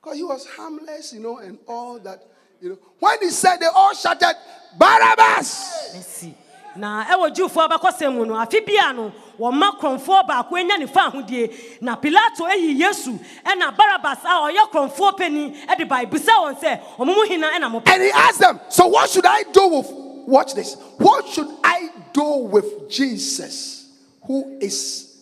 [0.00, 2.22] Because he was harmless, you know, and all that.
[2.60, 4.34] You know, when he said, they all shouted,
[4.76, 5.94] Barabbas!
[5.94, 6.34] Mercy.
[6.76, 11.80] Na ɛwɔ jufoɔ abakɔsɛm mu no afe bia no wɔma kurɔmfoɔ baako anya ne ahodie
[11.80, 16.80] na pilato ayi yesu ɛna barabas a ɔyɛ kurɔmfoɔ pani ɛde ba ebisa wɔn sɛ
[16.98, 19.66] ɔmo mu hina ɛna mo pɛ And he asked them, So what should I do
[19.68, 19.90] with,
[20.26, 23.90] watch this, what should I do with Jesus,
[24.22, 25.16] who is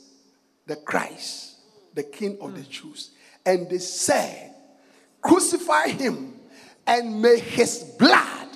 [0.67, 1.57] the Christ,
[1.95, 3.11] the King of the Jews?
[3.45, 4.55] And they said,
[5.23, 6.35] Crucify him,
[6.87, 8.49] and may his blood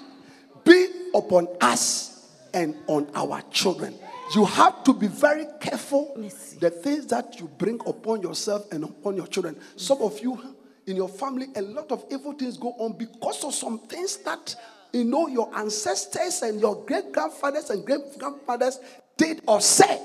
[0.64, 2.13] be upon us
[2.55, 3.94] and on our children.
[4.35, 6.14] You have to be very careful
[6.60, 9.56] the things that you bring upon yourself and upon your children.
[9.76, 10.40] Some of you
[10.86, 14.55] in your family, a lot of evil things go on because of some things that
[14.93, 18.78] you know your ancestors and your great grandfathers and great grandfathers
[19.16, 20.01] did or said.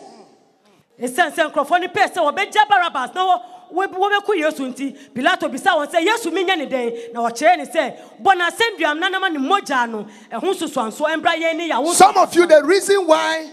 [3.72, 8.36] Yesu nti pilato bisa wɔn sɛ yesu menyɛ ne dɛn na wɔkyerɛ ne sɛ bɔ
[9.00, 13.06] nanama ne mmogya no ɛho nsusuansoɔ ɛmbra yɛn ne yàwó Some of you, the reason
[13.08, 13.50] why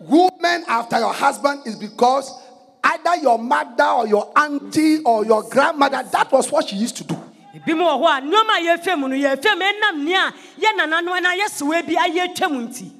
[0.00, 2.32] women after your husband is because
[2.82, 7.04] either your mother or your auntie or your grandmother, that was what she used to
[7.04, 7.16] do.
[7.54, 10.76] ebi mu wɔ hɔ a nneɛma a yɛfɛ mu no yɛfɛ mu ɛnam nea yɛ
[10.78, 12.90] nananom yɛ sewa bi ayɛ mu nti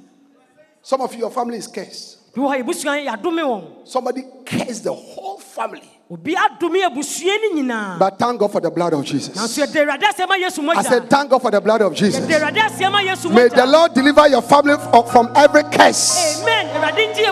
[0.82, 2.32] Some of you, your family is cursed.
[2.34, 5.93] bi wɔ hɔ ebusua yɛadome wɔn Somebody cursed the whole family.
[6.10, 7.32] Obi adome abusua
[7.64, 9.34] no But thank God for the blood of Jesus.
[9.36, 12.24] nanso yɛde awurade asɛm a yesu I said, thank God for the blood of Jesus.
[12.24, 14.76] yɛde awurade asɛm May the Lord deliver your family
[15.10, 16.42] from every curse.
[16.42, 16.70] amen.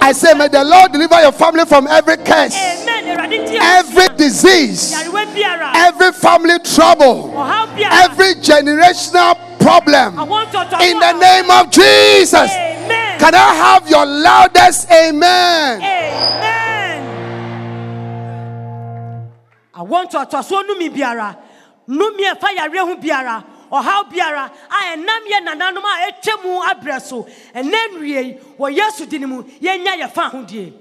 [0.01, 3.19] I say, may the Lord deliver your family from every curse, amen.
[3.61, 10.19] Every disease, every family trouble, every generational problem.
[10.81, 12.51] In the name of Jesus.
[12.51, 13.19] amen.
[13.19, 15.83] Can I have your loudest amen?
[15.83, 16.62] amen
[19.87, 21.37] awɔ ntɔtɔsoɔ numi biara
[21.89, 26.61] numi a ɛfa yareɛ ho biara ɔhaw biara a ɛnam yɛ nananom a ɛtwa mu
[26.63, 27.23] abrɛ so
[27.55, 30.73] ɛnɛ nwie yi wɔ yesu din mu yɛnya yɛfa ahodie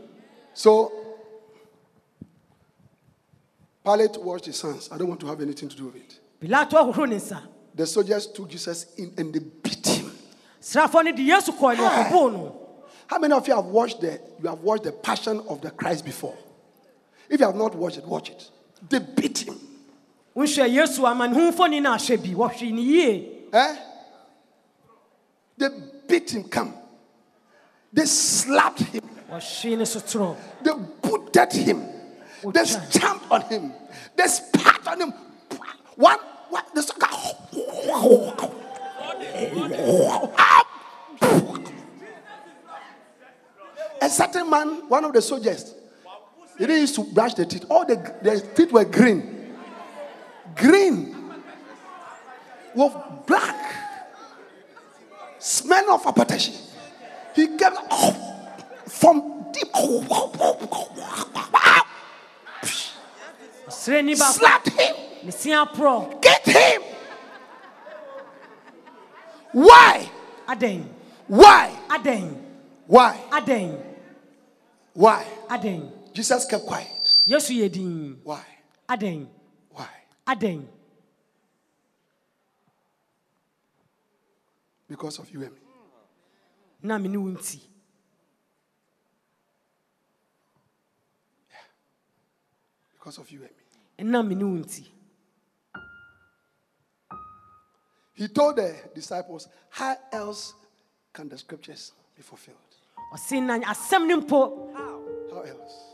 [0.53, 0.91] So,
[3.83, 4.89] Pilate washed his hands.
[4.91, 6.19] I don't want to have anything to do with it.
[6.41, 7.41] pilato ahohoro ne nsa
[7.73, 10.11] The soldiers took Jesus in and they beat him.
[10.61, 12.57] srafoɔ no de yesu kɔɔ ne ɔkɔboo no
[13.07, 16.05] How many of you have watched the you have watched the Passion of the Christ
[16.05, 16.35] before?
[17.29, 18.49] If you have not watched it, watch it.
[18.89, 19.59] They beat him.
[20.35, 23.75] wohwɛ yesu amanehomfoni no ahwɛ bi wɔhwee ne yie Eh?
[25.57, 25.67] They
[26.07, 26.43] beat him.
[26.45, 26.73] Come.
[27.93, 29.03] They slapped him.
[29.29, 30.71] wɔhwee ne sotorɔ They
[31.01, 31.85] booted him.
[32.53, 33.73] They stamped on him.
[34.15, 35.13] They spat on him.
[35.95, 36.17] One,
[36.49, 37.07] one, the sucker.
[44.01, 45.75] A certain man, one of the soldiers,
[46.57, 47.65] he didn't used to brush the teeth.
[47.69, 49.55] All the, the teeth were green.
[50.55, 51.15] Green.
[52.75, 52.93] With
[53.25, 53.75] black.
[55.39, 56.53] Smell of appetition.
[57.35, 57.77] He kept
[58.87, 59.71] from deep.
[63.69, 64.95] srɛni baako Slapped him.
[65.23, 66.81] ne sia porɔ Get him.
[69.53, 70.09] Why?
[70.47, 70.83] adɛn
[71.27, 71.71] Why?
[71.89, 72.35] adɛn
[72.87, 73.17] Why?
[73.31, 73.77] adɛn
[74.93, 75.25] Why?
[75.49, 77.17] adɛn Jesus kept quiet.
[77.27, 78.43] yesu yɛ din Why?
[78.89, 79.27] adɛn
[79.71, 79.87] Why?
[80.27, 80.67] adɛn
[84.87, 85.59] Because of you and me.
[86.83, 87.59] na me ne wo nti
[92.93, 94.11] Because of you and me.
[94.11, 94.87] ɛnam me ne wo nti
[98.13, 100.53] He told the disciples, How else
[101.13, 102.57] can the scriptures be fulfilled?
[103.13, 105.90] ɔse na asɛm no mpo How else?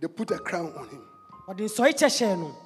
[0.00, 1.02] They put a crown on him,
[1.48, 2.56] wɔde nsɔre kyɛ hyɛɛ no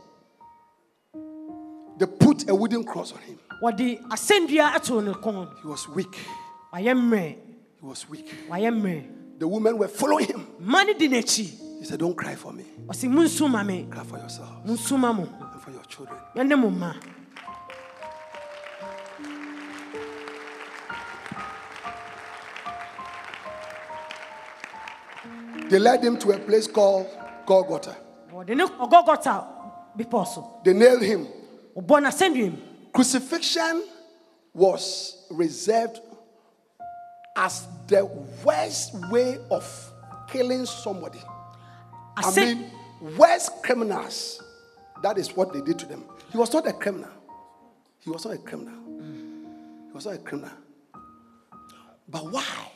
[1.99, 3.39] they put a wooden cross on him.
[3.62, 6.16] wɔde asɛnnua atoo ne kɔn He was weak.
[6.73, 7.37] wayɛ mmerɛ
[7.81, 8.27] He was weak.
[8.49, 10.47] wayɛ mmerɛ The women were following him.
[10.61, 12.65] mma no di n'akyi He said, Don't cry for me.
[12.87, 16.19] ɔse monsu ma me Cry for yourself mo and for your children.
[25.69, 27.07] They led him to a place called
[27.45, 27.97] Golgotha.
[28.33, 29.47] wɔde ne ɔgɔgɔta
[29.99, 31.27] bepɔ so They nailed him.
[31.77, 32.59] ɔbɔ n'asɛnnua mu
[32.93, 33.83] Crucifixion
[34.55, 36.01] was reserved
[37.37, 38.05] as the
[38.45, 39.93] worst way of
[40.29, 41.21] killing somebody.
[42.17, 42.71] I asɛn mean,
[43.19, 44.41] worst criminals.
[45.03, 46.05] That is what they did to them.
[46.31, 47.11] He was not a criminal.
[47.99, 48.75] He was not a criminal.
[49.89, 50.57] He was not a criminal.
[52.09, 52.73] But why?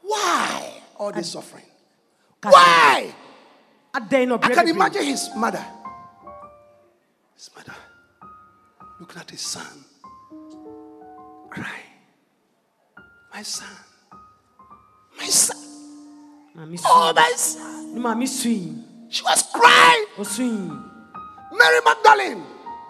[0.00, 1.64] Why all this suffering?
[2.42, 3.12] Why?
[3.94, 5.64] I can imagine his mother.
[7.34, 7.74] His mother
[9.00, 9.66] looking at his son,
[11.50, 11.66] crying.
[13.32, 13.68] My son.
[15.18, 15.56] My son.
[16.86, 17.94] Oh, my son.
[17.94, 18.72] ne maame sui
[19.10, 20.06] She was crying.
[21.52, 22.42] Mary Magdalene.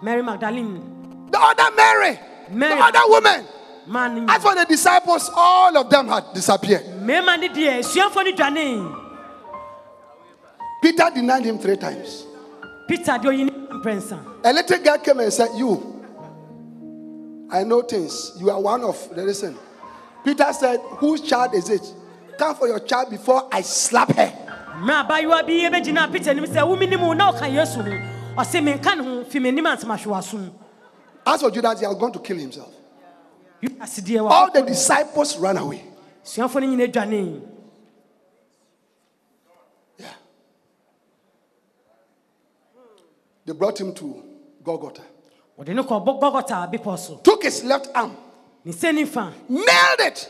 [0.02, 2.18] mary magdalene The other Mary.
[2.50, 2.74] Mary.
[2.76, 3.44] The other woman.
[3.88, 6.82] As for the disciples, all of them had disappeared.
[6.84, 9.02] mmarima no deɛ asuafoɔ no dwane
[10.82, 12.24] Peter denied him three times.
[12.88, 16.02] peter deɛ ɔyi ne mprɛnsa A little girl came and said, You,
[17.50, 18.32] I know things.
[18.40, 19.56] You are one of the listen.
[20.24, 21.82] Peter said, Whose child is it?
[22.38, 24.32] Come for your child before I slap her.
[24.80, 28.42] mmerɛ abayewa bi yɛ bɛgyina peter anim sɛ wo menim wo na ɔka yesu ho
[28.42, 30.50] ɔse menka ne ho fi m'anim antemahwewasom
[31.28, 32.72] As for Judas, he was going to kill himself.
[33.62, 35.82] All the disciples ran away.
[39.98, 40.06] Yeah.
[43.44, 44.22] They brought him to
[44.62, 45.02] Golgotha.
[45.58, 48.16] wɔde ne kɔ bɔ- gɔgɔta bepɔ so Took his left arm,
[48.64, 50.28] ne nsa nifa nailed it.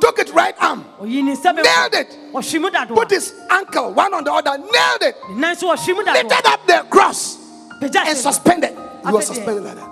[0.00, 2.18] Took his right arm, ɔyi ne nsa nailed it.
[2.32, 5.16] wɔhwe mu dadoa Put his ankle one on the other, nailed it.
[5.30, 7.36] ne nan so wɔhwe mu Lifted up the cross
[7.82, 8.70] and suspended.
[9.04, 9.90] He was suspended like that.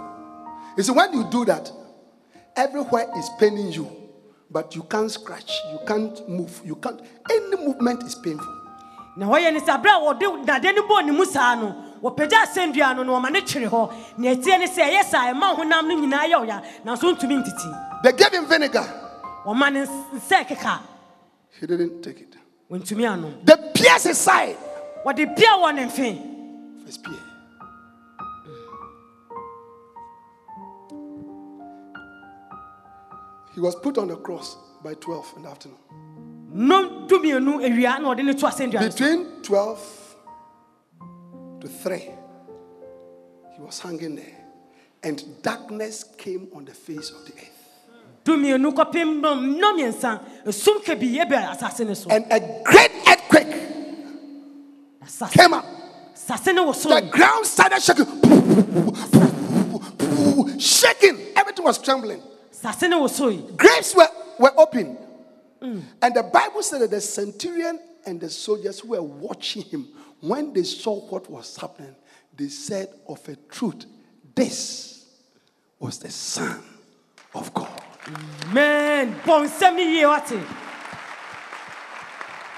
[0.78, 1.70] You see, when you do that,
[2.56, 3.90] everywhere is paining you,
[4.51, 7.01] but you can't scratch, you can't move, you can't.
[7.31, 8.60] Any movement is painful.
[9.16, 11.72] na wɔyɛ ne sɛ berɛ a wɔde dade no bɔɔ ne mu saa no
[12.02, 15.55] wɔpagya asɛndua no na wɔma no twere hɔ nea ɛtie ne sɛ ɛyɛ saa ɛma
[15.56, 18.82] honam no nyinaa yɛ ɔya nanso ntumi ntiti They gave him vinegar.
[19.47, 19.86] wɔma ne
[20.18, 20.81] nsɛ keka
[21.60, 22.35] He didn't take it.
[22.68, 24.56] wɔntumi ano They pierced his side.
[25.06, 27.14] wɔde pia wɔ ne mfe First spear.
[33.55, 35.78] He was put on the cross by 12 in the afternoon.
[36.52, 40.16] nom dumienu awia na ɔde ne to asɛndua no so Between 12
[41.60, 41.98] to 3,
[43.56, 44.36] he was hanging there.
[45.02, 47.70] And darkness came on the face of the earth.
[48.24, 53.52] dumienu kɔpem nom nnɔmiɛnsa esum kabi ebɛ asase ne so And a great earthquake
[55.32, 55.64] came up.
[56.14, 58.06] asase ne wɔ The ground started shaking.
[60.59, 61.18] shaking.
[61.36, 62.22] Everything was trembling.
[62.65, 64.09] Asase ne wɔ soro Graves were,
[64.39, 64.97] were open.
[65.61, 65.82] Mm.
[66.03, 69.89] And the Bible said that the centurion and the soldiers who were watching him,
[70.20, 71.95] when they saw what was happening,
[72.36, 73.86] they said, Of a truth,
[74.35, 75.07] this
[75.78, 76.62] was the Son
[77.35, 77.81] of God.
[78.53, 80.39] men bɔ nsɛm ne yie wate.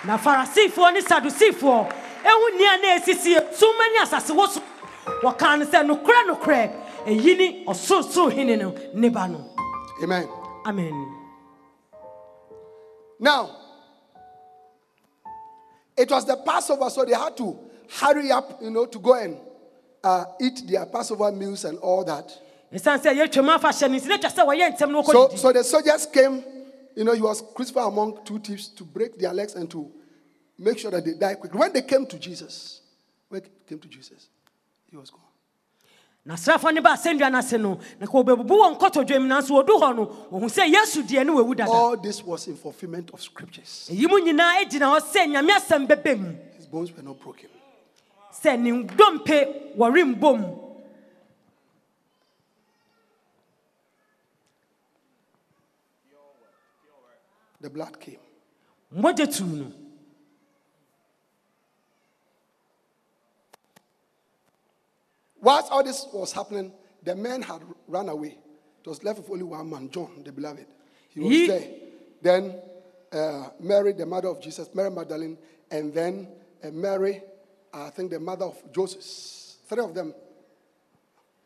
[0.04, 1.92] Na farisifoɔ ne sadusifoɔ
[2.24, 4.62] ehu nea na esisi suma ne asase wɔ so
[5.22, 6.72] wɔkaa no sɛ nokorɛ nokorɛ
[7.06, 9.55] eyi ne ɔsorosoro hene no ne ba no
[10.02, 10.28] Amen.
[10.66, 11.16] amen
[13.18, 13.56] Now,
[15.96, 17.58] it was the Passover, so they had to
[18.00, 19.38] hurry up, you know, to go and
[20.04, 22.30] uh, eat their Passover meals and all that.
[22.72, 25.64] ɛsiane sɛ yɛtwam afahyɛ no nti na twa sɛ wɔyɛ ntɛm no So, so the
[25.64, 26.44] soldiers came,
[26.94, 29.90] you know, he was crucified among two thieves to break their legs and to
[30.58, 31.58] make sure that they die quickly.
[31.58, 32.82] When they came to Jesus,
[33.28, 34.28] when they came to Jesus,
[34.90, 35.20] he was gone.
[36.26, 36.34] Na
[36.72, 40.06] ne ba asɛnnua no ase no na ka wɔbɛbubu wɔ nkɔtɔdwam nanso wɔdu hɔ no
[40.32, 43.88] wɔhu sɛ yesu deɛ ne wawu dada All this was in fulfillment of scriptures.
[43.92, 47.48] eyi mu nyinaa gyina hɔ sɛ nyame asɛm bɛbɛ mu His bones were not broken.
[48.42, 50.62] sɛ ne dompe wɔrembom
[57.60, 58.18] The blood came.
[58.94, 59.72] mogya tuu no
[65.46, 66.72] Whilst all this was happening,
[67.04, 68.36] the men had run away.
[68.80, 70.66] It was left with only one man, John, the beloved.
[71.10, 71.68] He was He- there.
[72.20, 72.60] Then
[73.12, 75.38] uh, Mary, the mother of Jesus, Mary Magdalene,
[75.70, 76.26] and then
[76.64, 77.22] uh, Mary,
[77.72, 79.04] I think the mother of Joseph.
[79.68, 80.12] Three of them,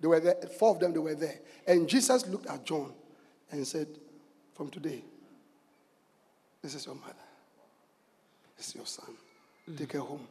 [0.00, 0.36] they were there.
[0.58, 1.38] Four of them, they were there.
[1.66, 2.94] And Jesus looked at John
[3.50, 3.86] and said,
[4.54, 5.04] From today,
[6.62, 7.12] this is your mother.
[8.56, 9.14] This is your son.
[9.76, 10.26] Take her home.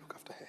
[0.00, 0.48] Look after her.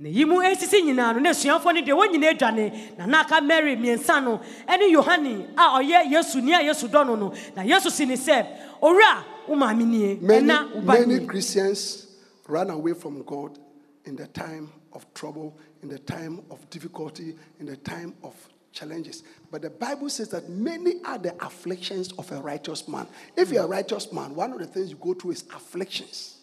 [0.00, 3.40] Na yi mu esisi nyinaa no na asuafoɔ no deɛ wɔn nyinaa adwane na n'aka
[3.42, 7.62] mary mmiɛnsa no ɛne yohane a ɔyɛ yesu ni a yesu dɔ no no na
[7.62, 8.46] yesu si ne sɛ
[8.80, 12.06] owura wo maame nie Many, ɛna wo ba many nie Christians
[12.48, 13.58] run away from God
[14.06, 18.34] in the time of trouble, in the time of difficulty, in the time of
[18.72, 19.22] challenges.
[19.50, 23.06] But the Bible says that many are the afflictions of a righteous man.
[23.36, 26.39] If you're a righteous man, one of the things you go through is afflictions.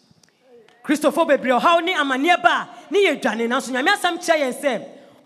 [0.88, 4.54] Kristofo bebree ɔhaw ne amanneɛ ba a ne yɛ dwane nanso nyame asɛm kyerɛ yɛn
[4.62, 4.84] sɛ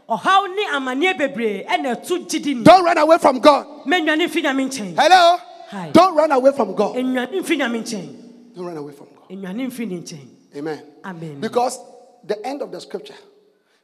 [0.09, 3.66] ɔhaw ne amanneɛ bebree ɛna ɛto gyidi ni Don't run away from God.
[3.86, 5.39] mɛnwane mfi nyame nkyɛn Hello?
[5.70, 5.90] Hi.
[5.93, 6.97] Don't run away from God.
[6.97, 9.28] ɛnwane mfi nyame nkyɛn Don't run away from God.
[9.30, 10.82] ɛnwane mfi ne nkyɛn Amen.
[11.05, 11.40] Amen.
[11.40, 11.78] Because
[12.24, 13.14] the end of the scripture,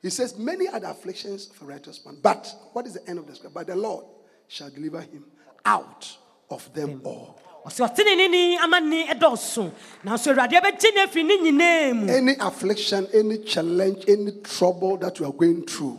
[0.03, 2.19] he says, Many are the afflictions of a righteous man.
[2.23, 3.55] But what is the end of the scripture?
[3.55, 4.05] But the Lord
[4.49, 5.25] shall deliver him
[5.65, 6.15] out
[6.51, 7.41] of them all.
[7.67, 9.71] Ɔsɛ ɔtene ne ni amanne ɛdɔɔso
[10.05, 15.19] nanso awurade bɛgye no afiri ne nyinaa mu Any affliction, any challenge, any trouble that
[15.19, 15.99] you are going through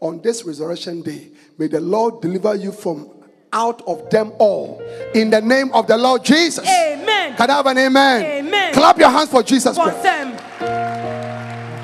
[0.00, 1.28] on this resurrection day,
[1.58, 3.08] may the Lord deliver you from
[3.52, 4.80] out of them all.
[5.14, 6.66] In the name of the Lord Jesus.
[6.66, 7.34] Amen.
[7.36, 8.22] Can I have an amen?
[8.22, 8.72] Amen.
[8.72, 10.06] Clap your hands for Jesus for Christ.
[10.06, 10.36] sɛm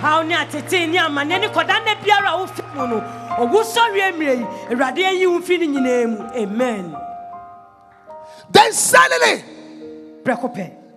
[0.00, 3.00] haw ne atete ne amanneɛ ne kɔda nna biara a wofi mu no
[3.40, 6.96] ɔwo sɔre mmerɛ yi awurade ayi wo mfi ne nyinaa mu amen
[8.50, 9.44] Then suddenly,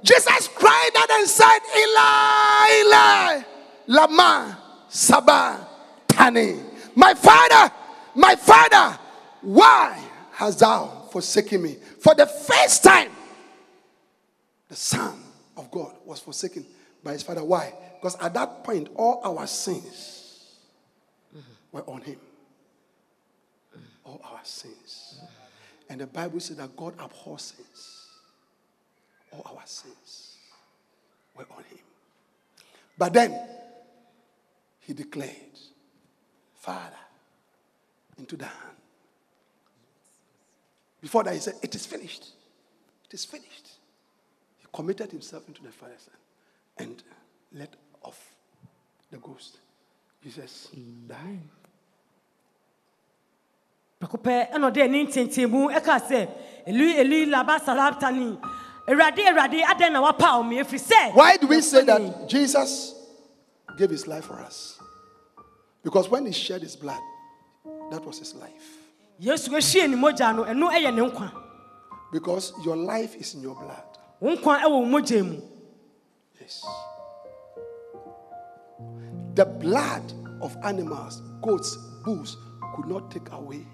[0.04, 3.44] Jesus cried out and said, Eli, Eli,
[3.88, 4.58] Lama,
[4.90, 5.68] Sabah,
[6.08, 6.60] Tani.
[6.96, 7.74] My father,
[8.16, 8.98] my father,
[9.42, 10.00] why
[10.32, 11.76] hast thou forsaken me?
[12.00, 13.12] For the first time,
[14.68, 15.22] the Son
[15.58, 16.66] of God was forsaken
[17.04, 17.44] by his father.
[17.44, 17.74] Why?
[17.96, 20.56] Because at that point, all our sins
[21.72, 22.18] were on him.
[24.06, 25.20] All our sins.
[25.90, 28.00] And the Bible says that God abhors sins
[29.32, 30.38] all our sins
[31.36, 31.80] were on him.
[32.98, 33.40] But then
[34.82, 35.36] he declared,
[36.56, 36.96] Father,
[38.18, 38.76] into the hand.
[41.02, 42.26] Before that, he said, It is finished.
[43.06, 43.70] It is finished.
[44.58, 46.10] He committed himself into the Father's
[46.78, 47.04] hand and
[47.60, 48.34] let off
[49.10, 49.60] the ghost.
[50.22, 50.68] Jesus
[51.08, 51.40] died.
[54.00, 56.30] Prɛko pɛ ɛna ɔde ani nteateamu ɛka sɛ
[56.68, 58.38] eli eli laba salabtani
[58.88, 62.94] awurade awurade adɛn na wapaw me ɛfiri sɛ Why do we say that Jesus
[63.78, 64.80] gave his life for us?
[65.84, 67.00] Because when he shed his blood,
[67.92, 68.78] that was his life.
[69.22, 71.32] yesu ahyie ne mogya no ɛno ɛyɛ ne nkwa
[72.12, 73.84] Because your life is in your blood.
[74.22, 75.42] wo nkwa ɛwɔ wo mogya mu
[76.40, 76.66] Yes.
[79.36, 82.38] The blood of animals, goats, bulls,
[82.76, 83.66] could not take away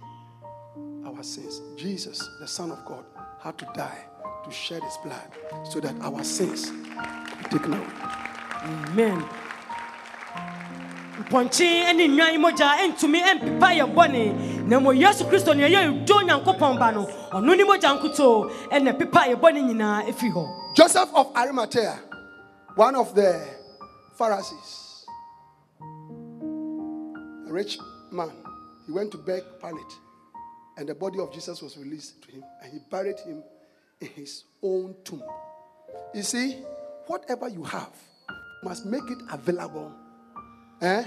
[1.16, 1.62] our sins.
[1.78, 3.04] Jesus, the Son of God,
[3.40, 4.06] had to die
[4.44, 5.28] to shed his blood
[5.72, 7.88] so that our sins could be taken away.
[8.64, 9.24] amen.
[11.26, 16.18] Mpɔnkye ne nnwan mogya ntumi mpepa yɛ bɔne na mmom yesu kristo ne ɛyɛ dwo
[16.22, 21.10] onyankopɔn ba no ɔno ne mogya nkotoo ɛna pepa yɛ bɔne nyinaa ɛfiri hɔ Joseph
[21.16, 21.98] of Arimathea,
[22.76, 23.42] one of the
[24.18, 25.06] Pharisees,
[27.48, 27.80] a rich
[28.12, 28.30] man,
[28.86, 29.96] he went to beg Pilate,
[30.78, 33.44] and the body of Jesus was released to him, and he buried him
[34.02, 35.24] in his own tomb.
[36.14, 36.58] You see,
[37.08, 37.92] whatever you have,
[38.30, 39.92] you must make it available
[40.82, 41.06] eh,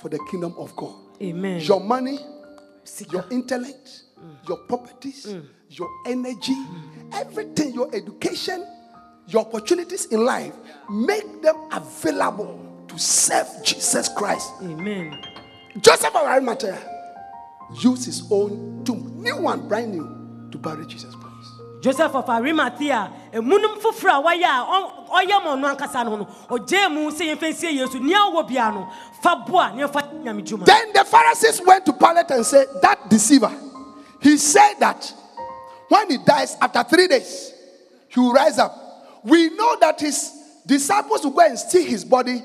[0.00, 0.94] for the kingdom of God.
[1.22, 2.18] amen Your money,
[2.84, 3.12] Sika.
[3.12, 4.48] your intellect, mm.
[4.48, 5.46] your properties, mm.
[5.70, 7.14] your energy, mm.
[7.14, 8.66] everything, your education,
[9.28, 10.54] your opportunities in life,
[10.90, 14.50] make them available to serve Jesus Christ.
[14.62, 15.22] amen
[15.80, 16.93] Joseph of Arimathea
[17.72, 21.24] used his own tomb, new one, brand new, to bury Jesus Christ.
[21.82, 26.24] joseph of arimathea emunum foforɔ a wɔyɛ a ɔ- ɔyɛ ma ɔno ankasa no no
[26.48, 28.88] ɔgye mu sɛ yɛmfa nsie yesu nea wɔ bia no
[29.20, 33.52] fa boa ne yɛmfa nyame Then the Pharisees went to Pilate and said, That deceiver,
[34.20, 35.12] he said that
[35.88, 37.52] when he dies after three days,
[38.08, 39.20] he will rise up.
[39.24, 40.30] We know that his
[40.66, 42.42] disciples will go and steal his body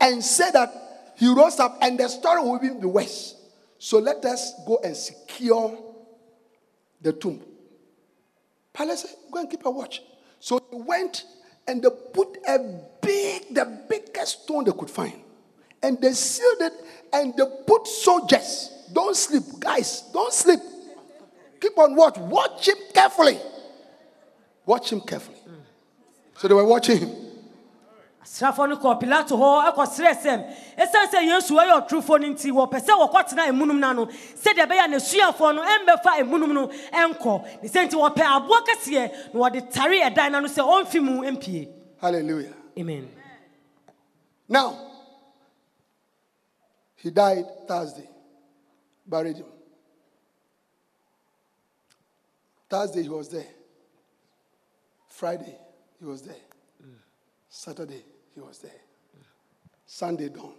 [0.00, 3.34] and say that he rose up, and the story will be the worse.
[3.82, 5.76] So let us go and secure
[7.00, 7.40] the tomb.
[8.74, 10.02] Pilate said, Go and keep a watch.
[10.38, 11.24] So they went
[11.66, 12.58] and they put a
[13.00, 15.14] big, the biggest stone they could find.
[15.82, 16.74] And they sealed it
[17.10, 18.70] and they put soldiers.
[18.92, 20.60] Don't sleep, guys, don't sleep.
[21.58, 22.18] Keep on watch.
[22.18, 23.38] Watch him carefully.
[24.66, 25.38] Watch him carefully.
[26.36, 27.29] So they were watching him.
[28.68, 32.92] No kɔ pilato hɔ ɛkɔsrɛ sɛm ɛsiane sɛ yesu ɛyɛ ɔtorofoɔ no nti wɔpɛ sɛ
[33.00, 37.86] wɔkɔtena emunum no ano sɛdeɛ ɛbɛyɛ a n'asuafoɔ no ɛmbɛfa emunum no ɛnkɔ ne sɛ
[37.88, 41.68] nti wɔpɛ aboɔ kɛseɛ na wɔde tare ɛdan no ano sɛ ɔmfi mu mpie
[42.00, 42.54] Hallelujah.
[42.78, 43.08] amen
[44.50, 44.76] Now,
[46.96, 48.08] he died Thursday.
[49.06, 49.46] Buried him.
[52.68, 53.46] Thursday, he was there.
[55.08, 55.56] Friday,
[56.00, 56.34] he was there.
[56.84, 56.94] Mm.
[57.48, 58.02] Saturday,
[58.34, 58.80] he was there.
[59.86, 60.54] Sunday dawn,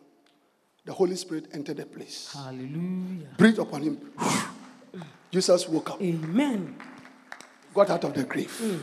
[0.85, 2.31] the Holy Spirit entered the place.
[2.33, 4.11] hallelujah Breathed upon him.
[5.31, 6.75] Jesus woke up, amen
[7.73, 8.51] got out of the grave.
[8.61, 8.81] Mm.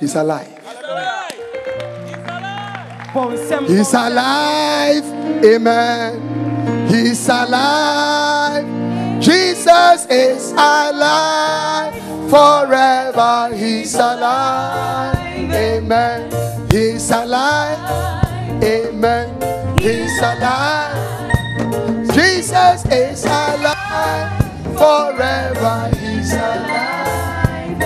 [0.00, 0.48] He's alive.
[3.14, 5.06] bɔ nsɛm He's alive.
[5.44, 6.12] Amen.
[6.88, 8.66] He's alive.
[9.20, 11.94] Jesus is alive.
[12.28, 15.14] Forever he's alive.
[15.38, 16.43] Amen.
[16.74, 17.78] He's alive.
[18.58, 19.30] Amen.
[19.78, 21.30] He's alive.
[22.10, 24.34] Jesus is alive.
[24.74, 27.78] Forever he's alive.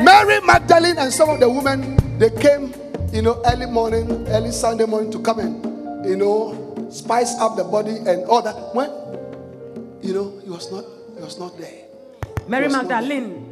[0.00, 2.72] Mary Magdalene and some of the women, they came,
[3.12, 7.64] you know, early morning, early Sunday morning to come and, you know, spice up the
[7.64, 8.56] body and all that.
[8.72, 8.88] When,
[10.00, 10.86] you know, he was not,
[11.16, 11.84] he was not there.
[12.48, 13.51] mary magdalene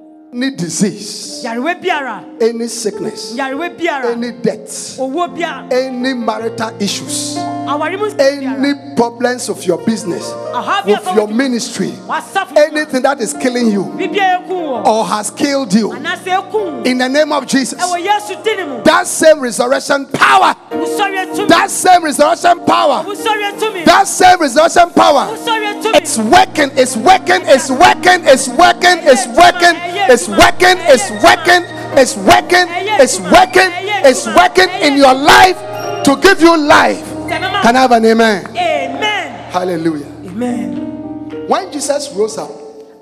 [0.33, 11.15] any disease, any sickness, any death, any marital issues, any problems of your business, of
[11.15, 11.91] your ministry,
[12.55, 13.83] anything that is killing you
[14.85, 22.03] or has killed you, in the name of Jesus, that same resurrection power, that same
[22.05, 25.27] resurrection power, that same resurrection power,
[25.93, 29.91] it's working, it's working, it's working, it's working, it's working, it's working.
[30.11, 31.63] It's working, it's working, it's working it's working, it's working,
[31.97, 32.65] it's working,
[33.01, 33.71] it's working,
[34.05, 35.57] it's working in your life
[36.03, 37.03] to give you life.
[37.27, 38.45] Can I have an amen?
[38.55, 40.05] amen Hallelujah.
[40.25, 42.51] amen When Jesus rose up,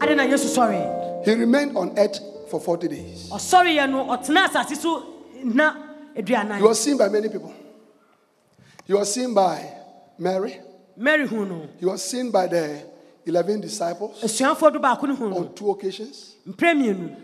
[0.02, 0.80] ade na yesu sorry.
[1.26, 2.20] he remained on earth
[2.50, 3.30] for 40 days.
[3.32, 5.04] Oh, ɔsɔre yɛ no ɔtena asase so
[5.44, 5.76] na
[6.16, 7.54] aduanan He was seen by many people.
[8.88, 9.74] He was seen by
[10.18, 10.60] Mary.
[10.96, 12.82] mary who no He was seen by the
[13.26, 16.36] 11 disciples asuafoɔ do baako no hu no on two occasions.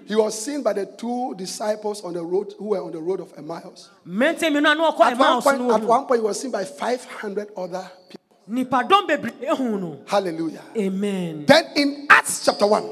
[0.06, 3.22] He was seen by the two disciples on the road who were on the road
[3.22, 3.90] of Emmaus.
[4.08, 6.64] mmerɛntia mmienu a na ɔkɔ At one point, at one point, he was seen by
[6.64, 8.66] 500 other people.
[8.66, 10.62] nipadɔm bebree ehu no Hallelujah.
[10.78, 12.84] amen Then in Acts chapter 1,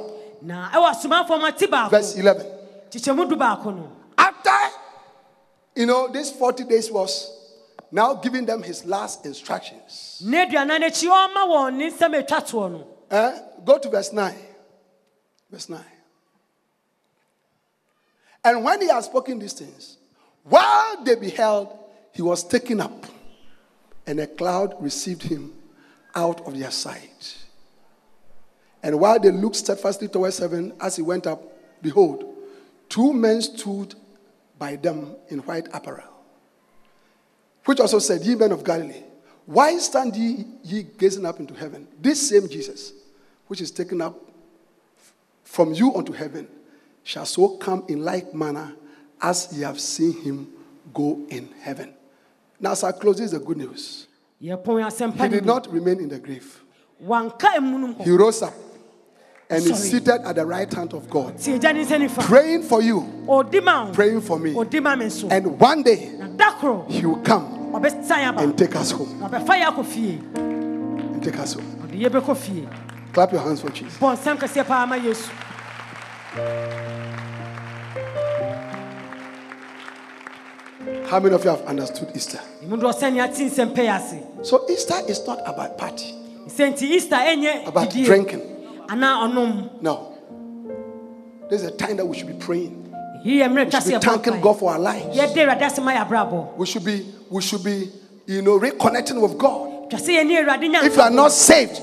[0.42, 2.46] na ɛwɔ asomafoɔ ma ti baako verse 11,
[2.90, 4.50] kyekyɛmu du baako no after,
[5.76, 7.30] you know, this 40 days was
[7.92, 10.22] now giving them his last instructions.
[13.14, 13.40] Eh?
[13.64, 14.34] Go to verse 9.
[15.52, 15.80] Verse 9.
[18.44, 19.98] And when he had spoken these things,
[20.44, 21.78] while they beheld,
[22.12, 23.06] he was taken up,
[24.08, 25.54] and a cloud received him
[26.16, 27.38] out of their sight.
[28.82, 31.42] And while they looked steadfastly towards heaven as he went up,
[31.84, 32.36] behold,
[32.90, 33.94] two men stood
[34.58, 36.10] by them in white apparel,
[37.66, 39.04] which also said, Ye men of Galilee,
[39.46, 41.88] why stand ye, ye gazing up into heaven?
[42.02, 42.94] This same Jesus,
[43.54, 44.20] which is taken up
[45.44, 46.48] from you unto heaven,
[47.04, 48.74] shall so come in like manner
[49.22, 50.48] as ye have seen him
[50.92, 51.94] go in heaven.
[52.60, 54.08] Now, as I close, this is the good news.
[54.40, 56.64] He did not remain in the grave.
[57.00, 58.56] He rose up
[59.52, 62.64] and is seated at the right hand of God, tie agya ne nsa nifa praying
[62.64, 63.02] for you,
[63.94, 64.56] praying for me.
[64.56, 66.10] ɔdi ma me nso And one day
[66.90, 69.20] he will come and take us home.
[69.20, 71.84] na ɔbɛfa yɛ akɔ fie And take us home.
[73.14, 73.98] Clap your hands for Jesus.
[74.00, 75.30] Bon, sem kasiye pa ama Yesu.
[81.08, 82.40] How many of you have understood Easter?
[84.42, 86.12] So Easter is not about party.
[87.68, 88.42] About drinking.
[89.82, 90.10] No.
[91.50, 92.80] There's a time that we should be praying.
[93.24, 95.16] We should be thanking God for our lives.
[96.58, 97.92] We should be, we should be,
[98.26, 99.94] you know, reconnecting with God.
[99.94, 101.80] If you are not saved,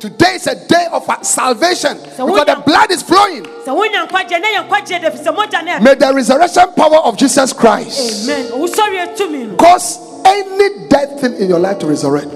[0.00, 3.42] today is a day of salvation because the blood is flowing.
[3.44, 6.98] sɛ wonya nkwagyeɛ na yɛ nkwagyeɛ de fi sɛ mogya ne May the resurrection power
[6.98, 12.26] of Jesus Christ amen no cause any dead thing in your life to resurrect.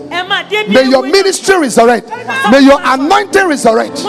[0.68, 2.08] May your ministry resurrect.
[2.50, 4.04] May your anointing resurrect.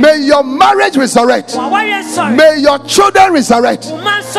[0.00, 1.56] May your marriage resurrect.
[1.56, 3.90] May your children resurrect.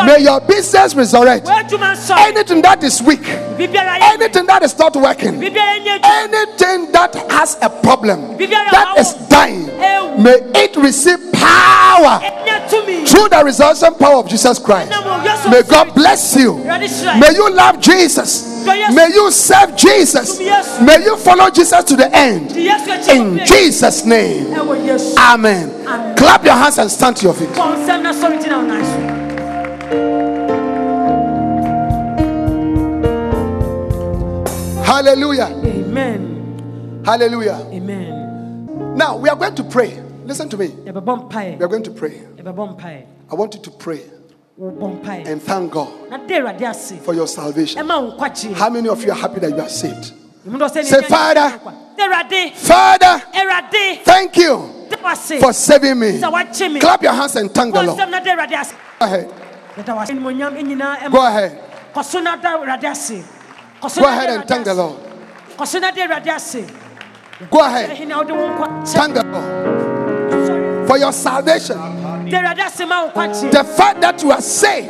[0.05, 1.47] May your business resurrect.
[1.47, 7.57] Anything that is weak, anything that is not working, biribiara nyɛ adwuma anything that has
[7.61, 9.65] a problem, that is dying,
[10.21, 12.19] may it receive power
[13.07, 14.91] through the resurrection power of Jesus Christ.
[15.49, 16.57] May God bless you.
[17.19, 18.50] May you love Jesus.
[18.93, 20.39] May you serve Jesus.
[20.81, 22.53] May you follow Jesus to the end.
[22.53, 24.53] Di Yesu akyi In Jesus' name.
[25.17, 26.15] Amen.
[26.15, 27.49] Clap your hands and stand to your feet.
[27.49, 29.21] kɔ nsɛm na sɔre gyina wo nan so
[34.83, 35.47] Hallelujah.
[35.65, 37.65] amen Hallelujah.
[37.71, 39.99] amen Now we are going to pray.
[40.25, 40.67] Listen to me.
[40.67, 41.01] We are
[41.67, 42.23] going to pray.
[42.37, 44.01] I want you to pray
[45.27, 45.87] and thank God
[47.03, 47.79] for your salvation.
[48.53, 50.13] How many of you are happy that you are saved?
[50.83, 51.59] Say, Father,
[52.55, 53.21] Father,
[54.05, 54.87] thank you
[55.39, 56.19] for saving me.
[56.79, 57.97] Clap your hands and thank the Lord.
[58.99, 59.29] Go ahead.
[61.11, 61.57] Go ahead.
[64.01, 64.99] Go ahead and thank the Lord.
[67.49, 67.89] Go ahead.
[68.85, 71.77] Thank the Lord for your salvation.
[73.51, 74.89] The fact that you are saved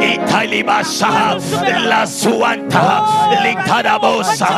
[0.00, 1.34] Italibasa,
[1.88, 3.04] La Suanta,
[3.42, 4.50] Litarabosa,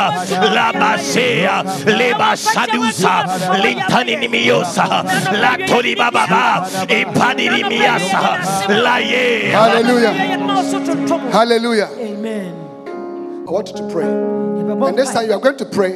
[0.53, 3.25] La Basea, Leba Sadusa,
[3.61, 5.03] Lintaninimiosa,
[5.41, 9.51] La Tolibaba, Ipanimiasa, La Ye.
[9.51, 10.11] Hallelujah.
[10.13, 11.89] yɛma wo so tontom Hallelujah.
[11.99, 12.53] amen
[13.47, 14.05] I want you to pray.
[14.05, 15.91] And this time you are going to pray.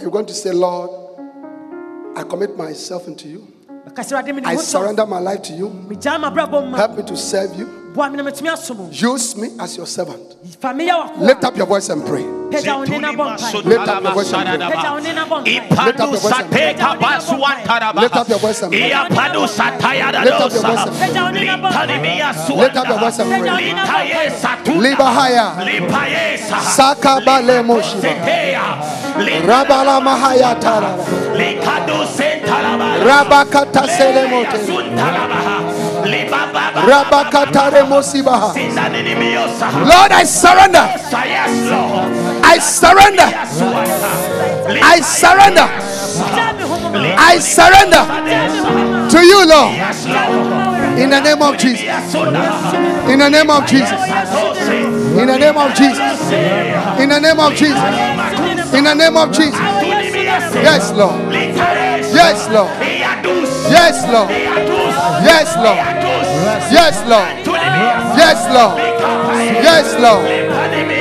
[0.00, 0.90] You're going to say, Lord,
[2.16, 3.53] I commit myself into you.
[4.48, 5.68] I surrender my life to you.
[6.76, 7.83] Help me to serve you.
[7.94, 10.34] Use me as your servant.
[10.42, 10.64] Lift
[11.44, 12.24] up your voice and pray.
[12.50, 13.74] Lift up your voice and pray.
[13.74, 13.88] Lift
[16.00, 16.58] up your voice and pray.
[17.94, 18.90] Lift up your voice and pray.
[18.90, 19.08] Lift up
[20.44, 21.04] your voice and pray.
[22.56, 22.98] Let up your
[24.80, 25.46] Libahaya.
[26.76, 28.02] Sakaba le moshiba.
[29.46, 31.04] Rabala mahaya taraba.
[33.04, 34.58] Rabakata selemote.
[39.88, 40.84] Lord, I surrender.
[42.44, 43.28] I surrender.
[44.82, 45.68] I surrender.
[47.18, 48.02] I surrender
[49.10, 49.72] to you, Lord.
[50.98, 51.80] In the name of Jesus.
[53.08, 53.90] In the name of Jesus.
[55.18, 55.98] In the name of Jesus.
[57.00, 57.78] In the name of Jesus.
[58.74, 59.60] In the name of Jesus.
[60.62, 61.32] Yes, Lord.
[62.14, 62.70] Yes, Lord.
[63.74, 64.30] Yes, Lord.
[64.30, 65.78] Yes, Lord.
[66.70, 67.28] Yes, Lord.
[68.14, 68.78] Yes, Lord.
[69.66, 70.24] Yes, Lord.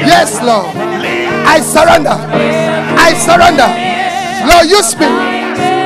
[0.09, 0.65] Yes, Lord.
[1.45, 2.17] I surrender.
[2.97, 3.69] I surrender.
[4.49, 5.05] Lord, use me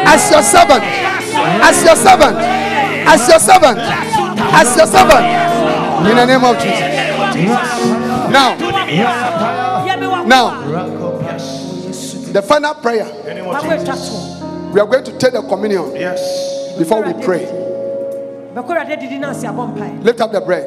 [0.08, 0.84] as your servant.
[1.60, 2.38] As your servant.
[3.04, 3.80] As your servant.
[3.80, 5.26] As your servant.
[6.08, 6.88] In the name of Jesus.
[8.32, 10.26] Now, Yɛ me wako.
[10.26, 10.46] now,
[12.32, 13.06] the final prayer.
[13.46, 14.74] Wako atwa toɔ.
[14.74, 15.84] We are going to take the communion
[16.78, 17.46] before we pray.
[20.04, 20.66] Lift up the bread.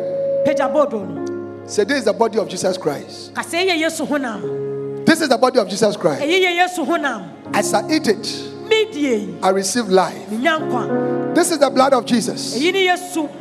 [1.66, 3.32] Say, This is the body of Jesus Christ.
[5.06, 6.22] This is the body of Jesus Christ.
[7.54, 8.26] As I eat it,
[9.42, 10.28] I receive life.
[11.34, 12.56] This is the blood of Jesus.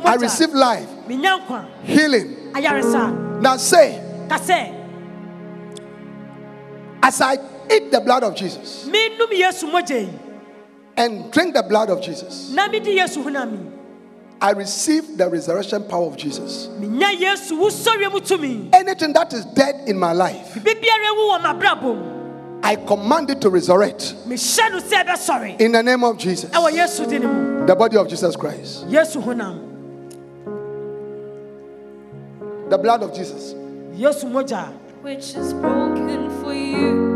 [0.04, 0.88] I receive life,
[1.84, 2.36] healing.
[3.40, 4.00] Now say,
[7.02, 7.36] As I
[7.70, 8.86] eat the blood of Jesus
[11.00, 13.66] and drink the blood of Jesus, na medi yesu honam yi
[14.42, 16.68] I receive the resurrection power of Jesus.
[16.78, 21.40] menya yesu wosɔre mu tumi Anything that is dead in my life, bibiara wu wɔ
[21.40, 26.18] m'abrabɔ mu I command it to resurrect mehyɛ no sɛ ɛbɛsɔre in the name of
[26.18, 26.50] Jesus.
[26.50, 28.86] ɛwɔ yesu din The body of Jesus Christ.
[28.88, 29.66] yesu honam
[32.70, 33.54] The blood of Jesus.
[33.96, 34.68] yesu mogya
[35.02, 37.09] which is broken for you.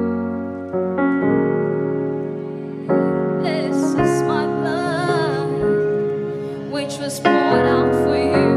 [7.05, 8.49] was poured out for you.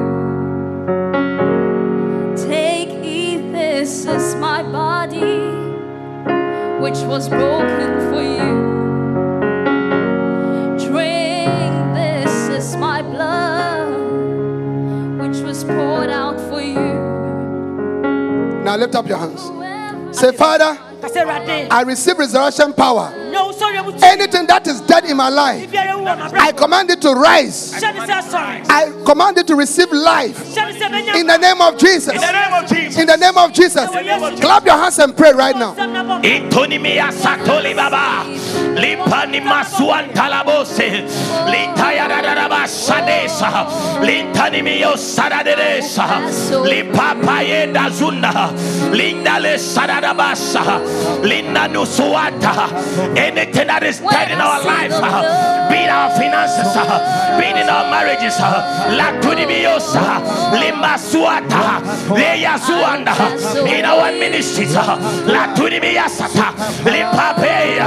[2.48, 5.52] Take, eat, this is my body,
[6.82, 8.53] which was broken for you.
[10.80, 11.52] Drink,
[11.94, 13.90] this is my blood,
[15.19, 16.94] which was poured out for you.
[18.64, 19.41] Now lift up your hands.
[20.18, 20.80] Say, Father,
[21.69, 23.16] I receive resurrection power.
[24.03, 26.39] Anything that is dead in my life, Bibiara ewu wɔ m'abrabɔ.
[26.39, 27.73] I command it to rise.
[27.73, 28.65] Hyɛ ne sɛ sɔre.
[28.69, 32.14] I command it to receive life Hyɛ ne sɛ bɛnya in the name of Jesus.
[32.14, 32.97] In the name of Jesus.
[32.97, 33.89] In the name of Jesus.
[34.39, 35.73] Clap your hands and pray right now.
[35.73, 36.23] Nsɛm na bɔ.
[36.23, 38.26] Intonimia satoli baba.
[38.77, 41.07] Lipani masuan talabose.
[41.47, 43.68] Litaya dadaba sadesa.
[44.01, 46.05] Lintanimio sadadesa.
[46.65, 48.51] Lipapa yenda zunda.
[48.91, 51.23] Linda le sadadabasa.
[51.23, 53.18] Linda nusuata.
[53.18, 54.90] Anything that is dead in our life.
[54.90, 56.66] uh, Be it our finances.
[56.74, 58.34] uh, Be in our marriages.
[58.41, 60.18] uh, Latunimiosa.
[60.58, 61.78] Limba suata.
[62.18, 63.14] Leya zuanda.
[63.70, 64.74] In our ministries.
[64.76, 64.98] uh,
[65.30, 66.58] Latunimiasata.
[66.90, 67.78] Lipape.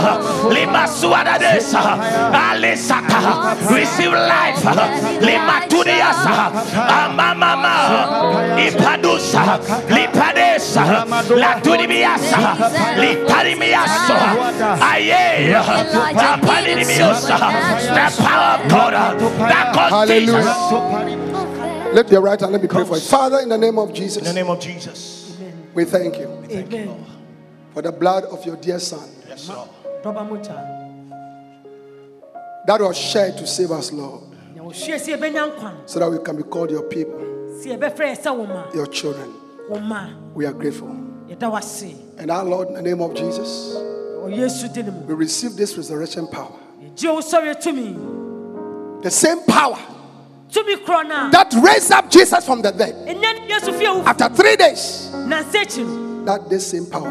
[0.54, 1.98] Lima suadadesa.
[2.30, 3.58] Alisata.
[3.74, 4.62] Receive life.
[5.20, 6.54] Lima tuniasa.
[6.86, 7.74] Amamama.
[8.62, 9.58] Ipadusa.
[10.60, 11.36] Lipadesa.
[11.36, 12.38] Latunimiasa.
[12.96, 14.14] Litarimiaso.
[14.80, 15.52] Aye.
[16.14, 17.36] Rapanimiosa.
[17.94, 18.92] The power of God.
[19.38, 20.42] That caused Hallelujah.
[20.42, 21.94] Jesus.
[21.94, 22.52] Lift your right hand.
[22.52, 23.00] Let me pray for you.
[23.00, 24.18] Father, in the name of Jesus.
[24.18, 25.36] In the Jesus, name of Jesus.
[25.74, 27.04] we thank you Amen.
[27.74, 29.68] for the blood of your dear Son Yes, Lord.
[30.02, 30.56] Dɔba mogya.
[32.66, 34.22] that was shed to save us, Lord,
[34.54, 35.72] Na wohwie sɛ yɛbɛnya nkwa.
[35.86, 37.18] so that we can be called your people,
[37.62, 38.64] Sɛ yɛbɛfrɛ yɛ sɛ wo ma.
[38.74, 39.32] your children.
[40.34, 40.88] We are grateful.
[40.88, 43.76] And our Lord, in the name of Jesus,
[44.20, 45.00] Wɔ Yesu din mu.
[45.06, 46.52] we receive this resurrection power.
[46.82, 49.02] Yɛgye wo sɔre tumi.
[49.02, 49.78] The same power
[50.50, 54.02] Tumi korɔ no that raised up Jesus from the dead Ɛnɛ ne Yesu fie wo.
[54.02, 56.24] after three days, Nansa akyi no.
[56.24, 57.10] that this same power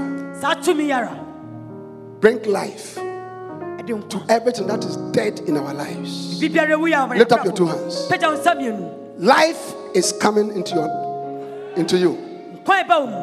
[2.20, 6.40] bring life to everything that is dead in our lives.
[6.40, 8.08] Biribiara ewu yɛ a Lift up your two hands.
[8.08, 9.18] Pagya wo nsa mmienu.
[9.18, 12.29] Life is coming into your into you.
[12.64, 13.22] Nkwa ɛba wo mu.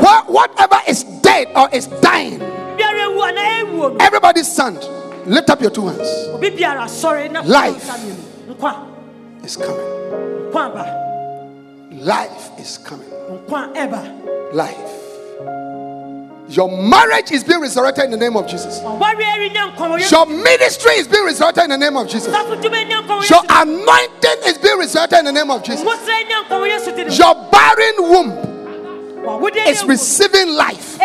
[0.00, 3.96] What, whatever is dead or is dying, Biribiara ewu anaa ewuo no.
[4.00, 4.78] everybody stand.
[5.26, 6.08] Lift up your two hands.
[6.34, 7.84] Obi biara sɔre na pagya wo Life.
[7.84, 8.22] nsa mmienu.
[8.54, 8.74] Nkwa.
[9.44, 9.90] It's coming.
[12.04, 13.10] Life is coming.
[14.52, 15.03] Life.
[16.48, 18.80] Your marriage is being resurrected in the name of Jesus.
[18.80, 20.12] Ɔwareɛ nya nkwa wɔ Yesu.
[20.12, 22.34] Your ministry is being resurrected in the name of Jesus.
[22.34, 25.84] Safo tumi nya nkwa wɔ Your anointing is being resurrected in the name of Jesus.
[25.84, 27.14] Nwosere nya nkwa wɔ Yesu din mu.
[27.14, 30.98] Your barren womb is receiving life.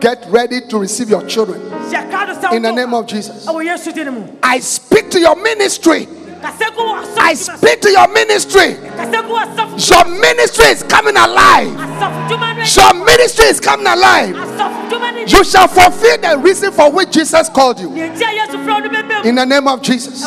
[0.00, 3.46] Get ready to receive your children Hyɛ kaa do sɛ in the name of Jesus.
[3.46, 4.26] Ɛwɔ Yesu din mu.
[4.42, 6.08] I speak to your ministry.
[6.44, 8.76] Kasɛ gu wɔ asɔfo I speak to your ministry.
[8.98, 11.72] Kasɛ gu wɔ asɔfo Your ministry is coming alive.
[12.76, 14.34] Your ministry is coming alive.
[14.34, 17.88] asɔfo dwuma no You shall fulfill the reason for which Jesus called you.
[17.88, 19.28] Deɛ nti a Yesu frɛ wo no bɛbɛ mu.
[19.28, 20.22] In the name of Jesus.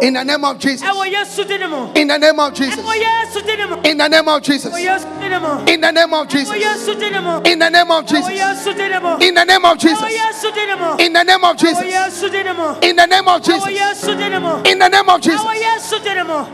[0.00, 1.92] Ɛwɔ Yesu din mu.
[1.94, 2.76] In the name of Jesus.
[2.80, 3.76] Ɛwɔ Yesu din mu.
[3.84, 4.72] In the name of Jesus.
[4.72, 5.64] Ɛwɔ Yesu din mu.
[5.72, 6.54] In the name of Jesus.
[6.54, 7.40] Ɛwɔ Yesu din mu.
[7.44, 8.30] In the name of Ɛwɔ Jesus.
[8.30, 9.16] Yesu din mu.
[9.20, 10.12] In the name of Ɛwɔ Jesus.
[10.12, 10.96] Yesu din mu.
[10.98, 11.82] In the name of Ɛwɔ Jesus.
[11.82, 12.78] Yesu din mu.
[12.82, 13.68] In the name of Ɛwɔ Jesus.
[13.68, 14.58] Yesu din mu.
[14.62, 15.50] In the name of Ɛwɔ Jesus.
[15.50, 15.82] Yesu din mu.
[15.90, 16.00] In the name of Ɛwɔ Jesus.
[16.00, 16.46] Yesu din mu.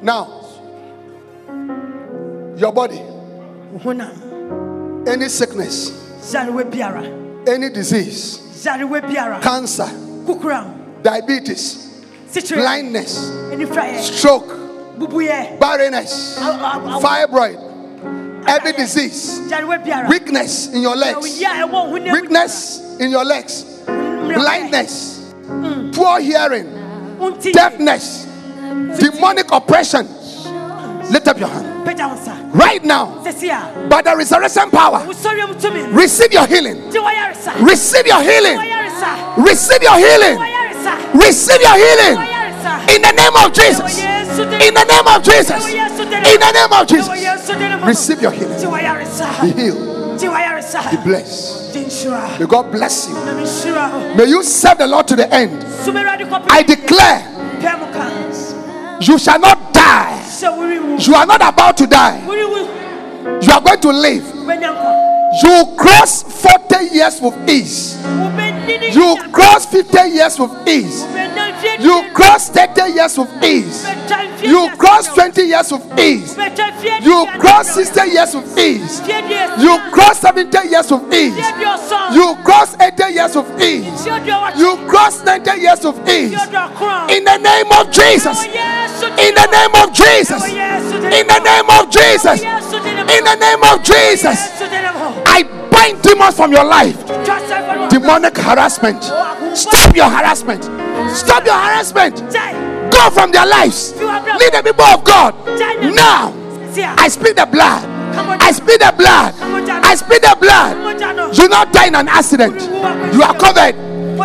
[0.00, 0.28] Now,
[2.56, 2.98] your body,
[3.72, 5.08] Wo honam.
[5.08, 5.90] any sickness,
[6.32, 7.02] Yarewa biara.
[7.48, 8.47] any disease, Yarewa biara.
[9.42, 9.88] Cancer,
[11.02, 12.04] diabetes,
[12.52, 13.32] blindness,
[14.18, 14.48] stroke,
[14.98, 15.58] Bubuyɛ.
[15.60, 17.56] barrenness, fibroid,
[18.48, 19.40] every disease,
[20.08, 25.32] weakness in your legs, yɛ a ɛwɔ wo honam mu weakness in your legs, blindness,
[25.92, 26.66] poor hearing,
[27.18, 27.52] Wo nti yɛ.
[27.52, 28.26] deafness,
[28.98, 30.06] demonic oppression.
[31.10, 31.77] Lift up your hand.
[31.98, 32.54] Pagya wo nsa.
[32.54, 33.06] Right now,
[33.88, 35.94] by the resurrection power, Wosɔre mu tumi.
[35.94, 36.78] receive your healing.
[37.60, 38.58] Receive your healing.
[39.36, 40.38] Receive your healing.
[41.14, 42.18] Receive your healing.
[42.94, 43.98] In the name of Jesus.
[43.98, 45.50] In the name of Jesus.
[45.50, 47.08] Ɛwɔ Yesu din In the name of Jesus.
[47.08, 47.86] Yesu din mu.
[47.86, 48.58] Receive your healing.
[49.42, 50.20] Be healed.
[50.90, 51.74] Be blessed.
[52.40, 53.14] May God bless you.
[53.14, 54.14] Na menhyira wo.
[54.14, 55.62] May you serve the Lord to the end.
[55.84, 57.20] Sum Awurade kɔpem I declare
[57.60, 58.47] Pɛ mu ka.
[59.00, 60.24] You shall not die.
[61.00, 62.24] You are not about to die.
[62.26, 64.34] You are going to live.
[65.42, 67.96] You cross 40 years with ease.
[68.94, 71.04] You cross 50 years with ease.
[71.80, 73.86] You cross 30 years with ease.
[74.42, 76.36] You cross 20 years with ease.
[77.02, 79.00] You cross 60 years with ease.
[79.58, 81.36] You cross 70 years with ease.
[82.14, 84.06] You cross 80 years with ease.
[84.56, 86.32] You cross 90 years with ease.
[87.12, 88.44] In the name of Jesus.
[88.46, 90.44] In the name of Jesus.
[90.48, 92.42] In the name of Jesus.
[92.42, 94.77] In the name of Jesus.
[95.08, 95.22] Yesu din mu.
[95.26, 96.96] I bind demons from your life.
[97.06, 97.88] Twa sɛ fɔ no.
[97.88, 99.02] Demonic harassment.
[99.54, 100.64] Stop your harassment.
[101.14, 102.16] Stop your harassment.
[102.90, 103.94] Go from their lives.
[103.96, 105.34] Lead the people of God.
[105.94, 106.32] Now,
[106.96, 107.84] I speak the blood.
[108.40, 109.34] I speak the blood.
[109.84, 110.76] I speak the blood.
[111.36, 112.60] You not die in an accident.
[113.14, 113.74] You are covered.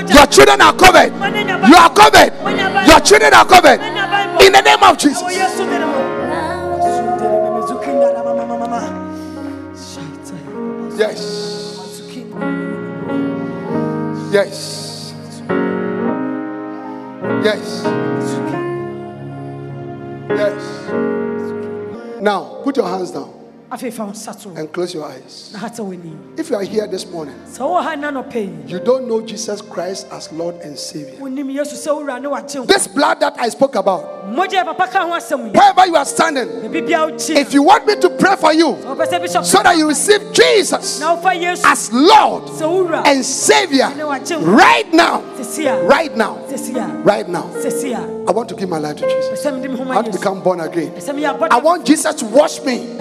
[0.10, 1.14] Your children are covered.
[1.70, 2.34] You are covered.
[2.88, 3.80] Your children are covered.
[4.42, 5.22] In the name of Jesus.
[10.96, 11.20] Yes.
[14.32, 15.14] Yes.
[17.44, 17.84] Yes.
[20.30, 20.90] Yes.
[22.22, 23.43] Now, put your hands down
[23.74, 25.50] afei fa wo nsa and close your eyes.
[25.52, 28.36] na ha sɛ w'ani If you are here this morning, sɛ wowɔ ha nna nɔpɛ
[28.36, 31.20] yi you don't know Jesus Christ as Lord and Savior.
[31.20, 34.66] wonim yesu sɛ wowura ne wagye wo This blood that I spoke about, mmogya yɛ
[34.66, 37.88] papa ka ho asɛm yi wherever you are standing, baabi bia wokyi if you want
[37.88, 39.44] me to pray for you wopɛ sɛ bishop.
[39.46, 41.66] so that you receive Jesus na wofa yesu.
[41.66, 42.44] as Lord
[43.08, 45.22] and Savior ne wagye wo right now,
[45.88, 46.38] right now,
[47.04, 47.50] right now,
[48.26, 49.44] I want to give my life to Jesus.
[49.44, 50.92] sɛ mede me ho I want to become born again.
[50.92, 52.94] pɛ sɛ meyɛ abɔde I want Jesus to wash me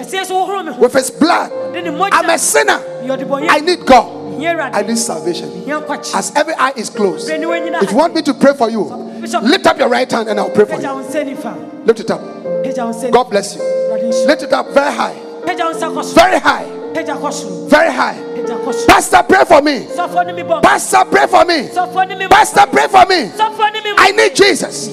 [0.63, 1.51] pɛ sɛ yesu wohoro me ho with His blood.
[2.13, 2.79] I'm a sinner.
[3.49, 4.23] I need God.
[4.43, 5.49] I need salvation.
[6.13, 8.69] As every eye is closed, Bere ne w'anyina if you want me to pray for
[8.69, 8.83] you,
[9.41, 10.87] lift up your right hand and I'll pray for you.
[10.87, 12.21] wo nsa nifa Lift it up.
[12.63, 13.61] pagya wo nsa God bless you.
[14.27, 15.15] Lift it up very high.
[15.45, 16.65] pagya wo nsa kɔ so Very high.
[16.93, 18.32] pagya kɔ soro Very high.
[18.87, 19.85] Pastor, pray for me.
[19.87, 21.67] sɔfoɔ ne me bɔ Pastor, pray for me.
[21.69, 23.29] sɔfoɔ ne me bɔ Pastor, pray for me.
[23.35, 24.89] sɔfoɔ ne me I need Jesus.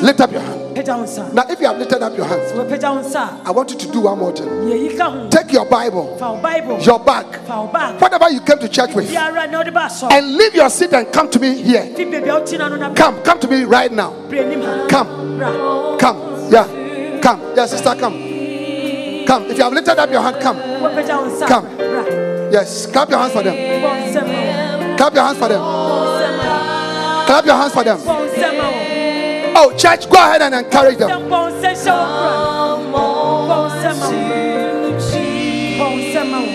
[0.00, 0.76] Lift up your hand.
[0.76, 3.50] pagya wo nsa Now, if you have lifted up your hands, wɔ pagya wo I
[3.50, 4.48] want you to do one more thing.
[4.48, 8.00] a yɛyi ka ho Take your Bible, fa wo bible your bag, fa wo bag
[8.00, 10.92] whatever you came to church with, biara na wode ba asɔre and leave your seat
[10.92, 11.82] and come to me here.
[11.96, 14.10] fi baabi a wogyina no na Come, come to me right now.
[14.28, 18.14] bere anim ha Come, come, yeah, come, yeah, sister, come,
[19.26, 19.44] come.
[19.50, 20.56] If you have lifted up your hand, come.
[20.56, 22.29] wɔ pagya wo nsa Come.
[22.50, 23.54] Bra Yes, clap your hands for them.
[23.54, 25.60] bɔ nsɛm ma Clap your hands for them.
[25.60, 25.66] wo
[26.18, 27.98] nsɛm ma Clap your hands for them.
[27.98, 28.76] bɔ nsɛm ma wo
[29.56, 31.10] Oh, church, go ahead and encourage them.
[31.10, 32.32] nsɛm bɔ nsɛm hyɛ wo kora
[32.92, 34.14] bɔ nsɛm ma wo
[35.78, 36.46] bɔ nsɛm ma wo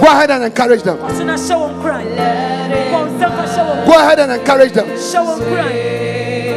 [0.00, 0.98] Go ahead and encourage them.
[0.98, 1.98] ɔso na hyɛ wo nkora
[2.92, 4.86] bɔ nsɛm fa hyɛ wo Go ahead and encourage them.
[4.86, 5.66] hyɛ wo nkora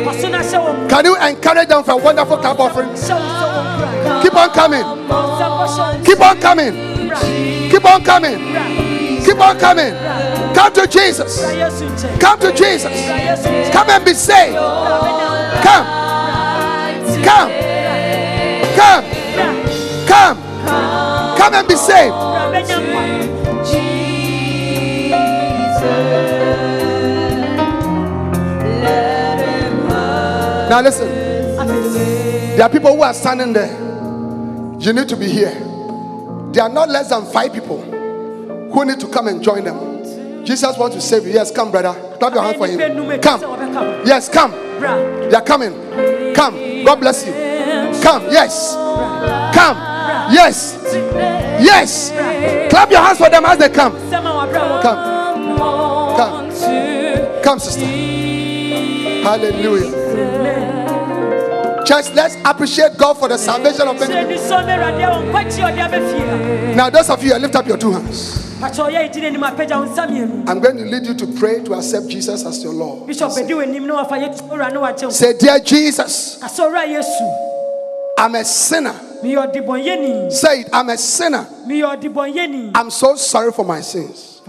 [0.09, 2.89] ɔso na hyɛ wo nkora Can you encourage them for a wonderful clap offering?
[2.89, 4.83] hyɛ wo hyɛ wo nkora Keep on coming.
[4.83, 6.73] bɔ nsɛm fa hyɛ wo Keep on coming.
[7.21, 8.37] Keep on coming.
[9.23, 9.93] Keep on coming.
[10.53, 11.41] Come to Jesus.
[12.19, 12.91] Come to Jesus.
[13.71, 14.55] Come and be saved.
[14.55, 15.85] Come.
[17.23, 17.51] Come.
[18.75, 19.03] Come.
[20.07, 20.37] Come.
[21.37, 22.13] Come and be saved.
[30.69, 31.07] Now listen.
[31.07, 33.71] There are people who are standing there.
[34.79, 35.66] You need to be here.
[36.53, 40.45] There are not less than five people who need to come and join them.
[40.45, 41.33] Jesus wants to save you.
[41.33, 41.93] Yes, come, brother.
[42.19, 42.79] Clap your hand for him.
[43.21, 43.41] Come.
[44.05, 44.51] Yes, come.
[44.51, 45.73] They are coming.
[46.33, 46.85] Come.
[46.85, 47.33] God bless you.
[48.01, 48.23] Come.
[48.31, 48.73] Yes.
[49.53, 49.77] Come.
[50.31, 50.77] Yes.
[51.59, 52.11] Yes.
[52.69, 53.93] Clap your hands for them as they come.
[54.09, 55.57] Come.
[56.15, 56.51] Come.
[57.43, 57.85] Come, sister.
[59.23, 60.06] Hallelujah.
[61.87, 64.27] Church, let's appreciate God for the salvation of many.
[64.27, 67.55] ni sɔ ne awurade a wɔn nkwakyi a ɔde abɛfie Now, those of you, lift
[67.55, 68.59] up your two hands.
[68.59, 71.63] pakyɛ ɔyɛ edi n'anim apagya wo nsa mmienu I'm going to lead you to pray
[71.63, 73.07] to accept Jesus as your Lord.
[73.07, 76.85] bishop bɛdi w'anim na wafa yɛ owura ne wagye wo Say, Dear Jesus, kasɛ owura
[76.85, 77.53] yesu
[78.17, 78.93] I'm a sinner.
[80.31, 81.47] Say it, I'm a sinner.
[82.75, 84.41] I'm so sorry for my sins.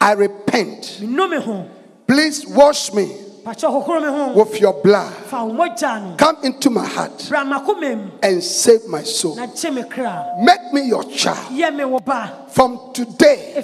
[0.00, 0.98] I repent.
[1.00, 1.66] menu me ho
[2.06, 4.32] Please wash me pakyɛ hohoro me ho.
[4.32, 5.12] With your blood.
[5.12, 6.16] fa wo mogya no.
[6.16, 7.26] Come into my heart.
[7.28, 9.36] Bra makoma mu and save my soul.
[9.36, 10.38] na gye me kra.
[10.42, 11.52] Make me your child.
[11.52, 12.46] yɛ me wo ba.
[12.48, 13.54] From today,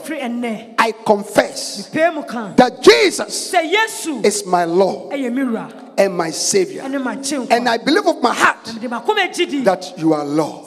[0.78, 2.52] I confess pee mu ka.
[2.57, 5.12] that Jesus is my Lord.
[5.12, 6.82] ɛyɛ me wura and my Savior.
[6.82, 10.66] And I believe with my heart mede makoma gyi di that you are Lord.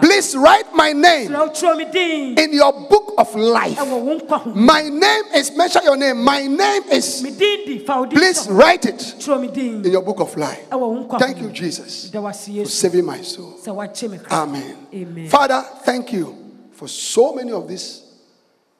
[0.00, 3.78] Please write my name na wotwerɛ me din in your book of life.
[3.78, 6.22] ɛwɔ wo nkwa ho My name is, mention your name.
[6.22, 9.84] My name is, me din di fa wo din please write it twerɛ me din
[9.84, 10.68] in your book of life.
[10.70, 12.32] ɛwɔ wo nkwa Thank you, Jesus, for
[12.66, 13.54] saving my soul.
[13.62, 14.86] sɛ wagye me kra Amen.
[14.92, 15.28] Amen.
[15.28, 16.34] Father, thank you
[16.72, 18.02] for so many of these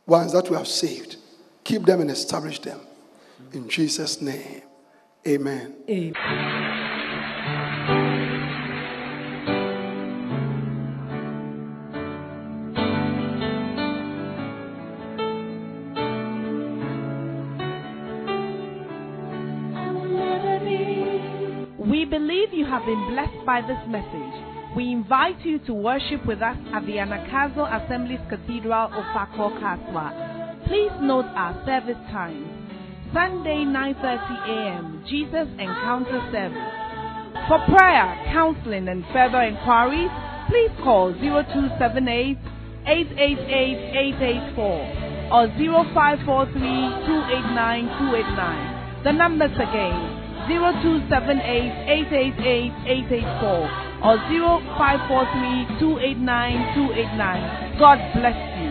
[0.05, 1.17] ones that we have saved.
[1.65, 2.81] Keep them and establish them.
[3.53, 4.63] In Jesus' name,
[5.27, 5.75] amen.
[5.89, 6.77] Amen.
[21.79, 24.77] We believe you have been blessed by this message.
[24.77, 30.67] We invite you to worship with us at the Anakazo Assemblies Cathedral of Fako Kaswa.
[30.67, 32.56] Please note our service times.
[33.13, 34.03] Sunday 9:30
[34.49, 35.05] a.m.
[35.09, 36.73] Jesus Encounter Service.
[37.49, 40.11] For prayer, counseling, and further inquiries,
[40.49, 42.39] please call 0278
[42.87, 49.05] 888 884 or 0543 289 289.
[49.05, 51.43] The numbers again 0278
[52.07, 52.73] 888
[53.11, 57.79] 884 or 0543 289 289.
[57.79, 58.66] God bless you.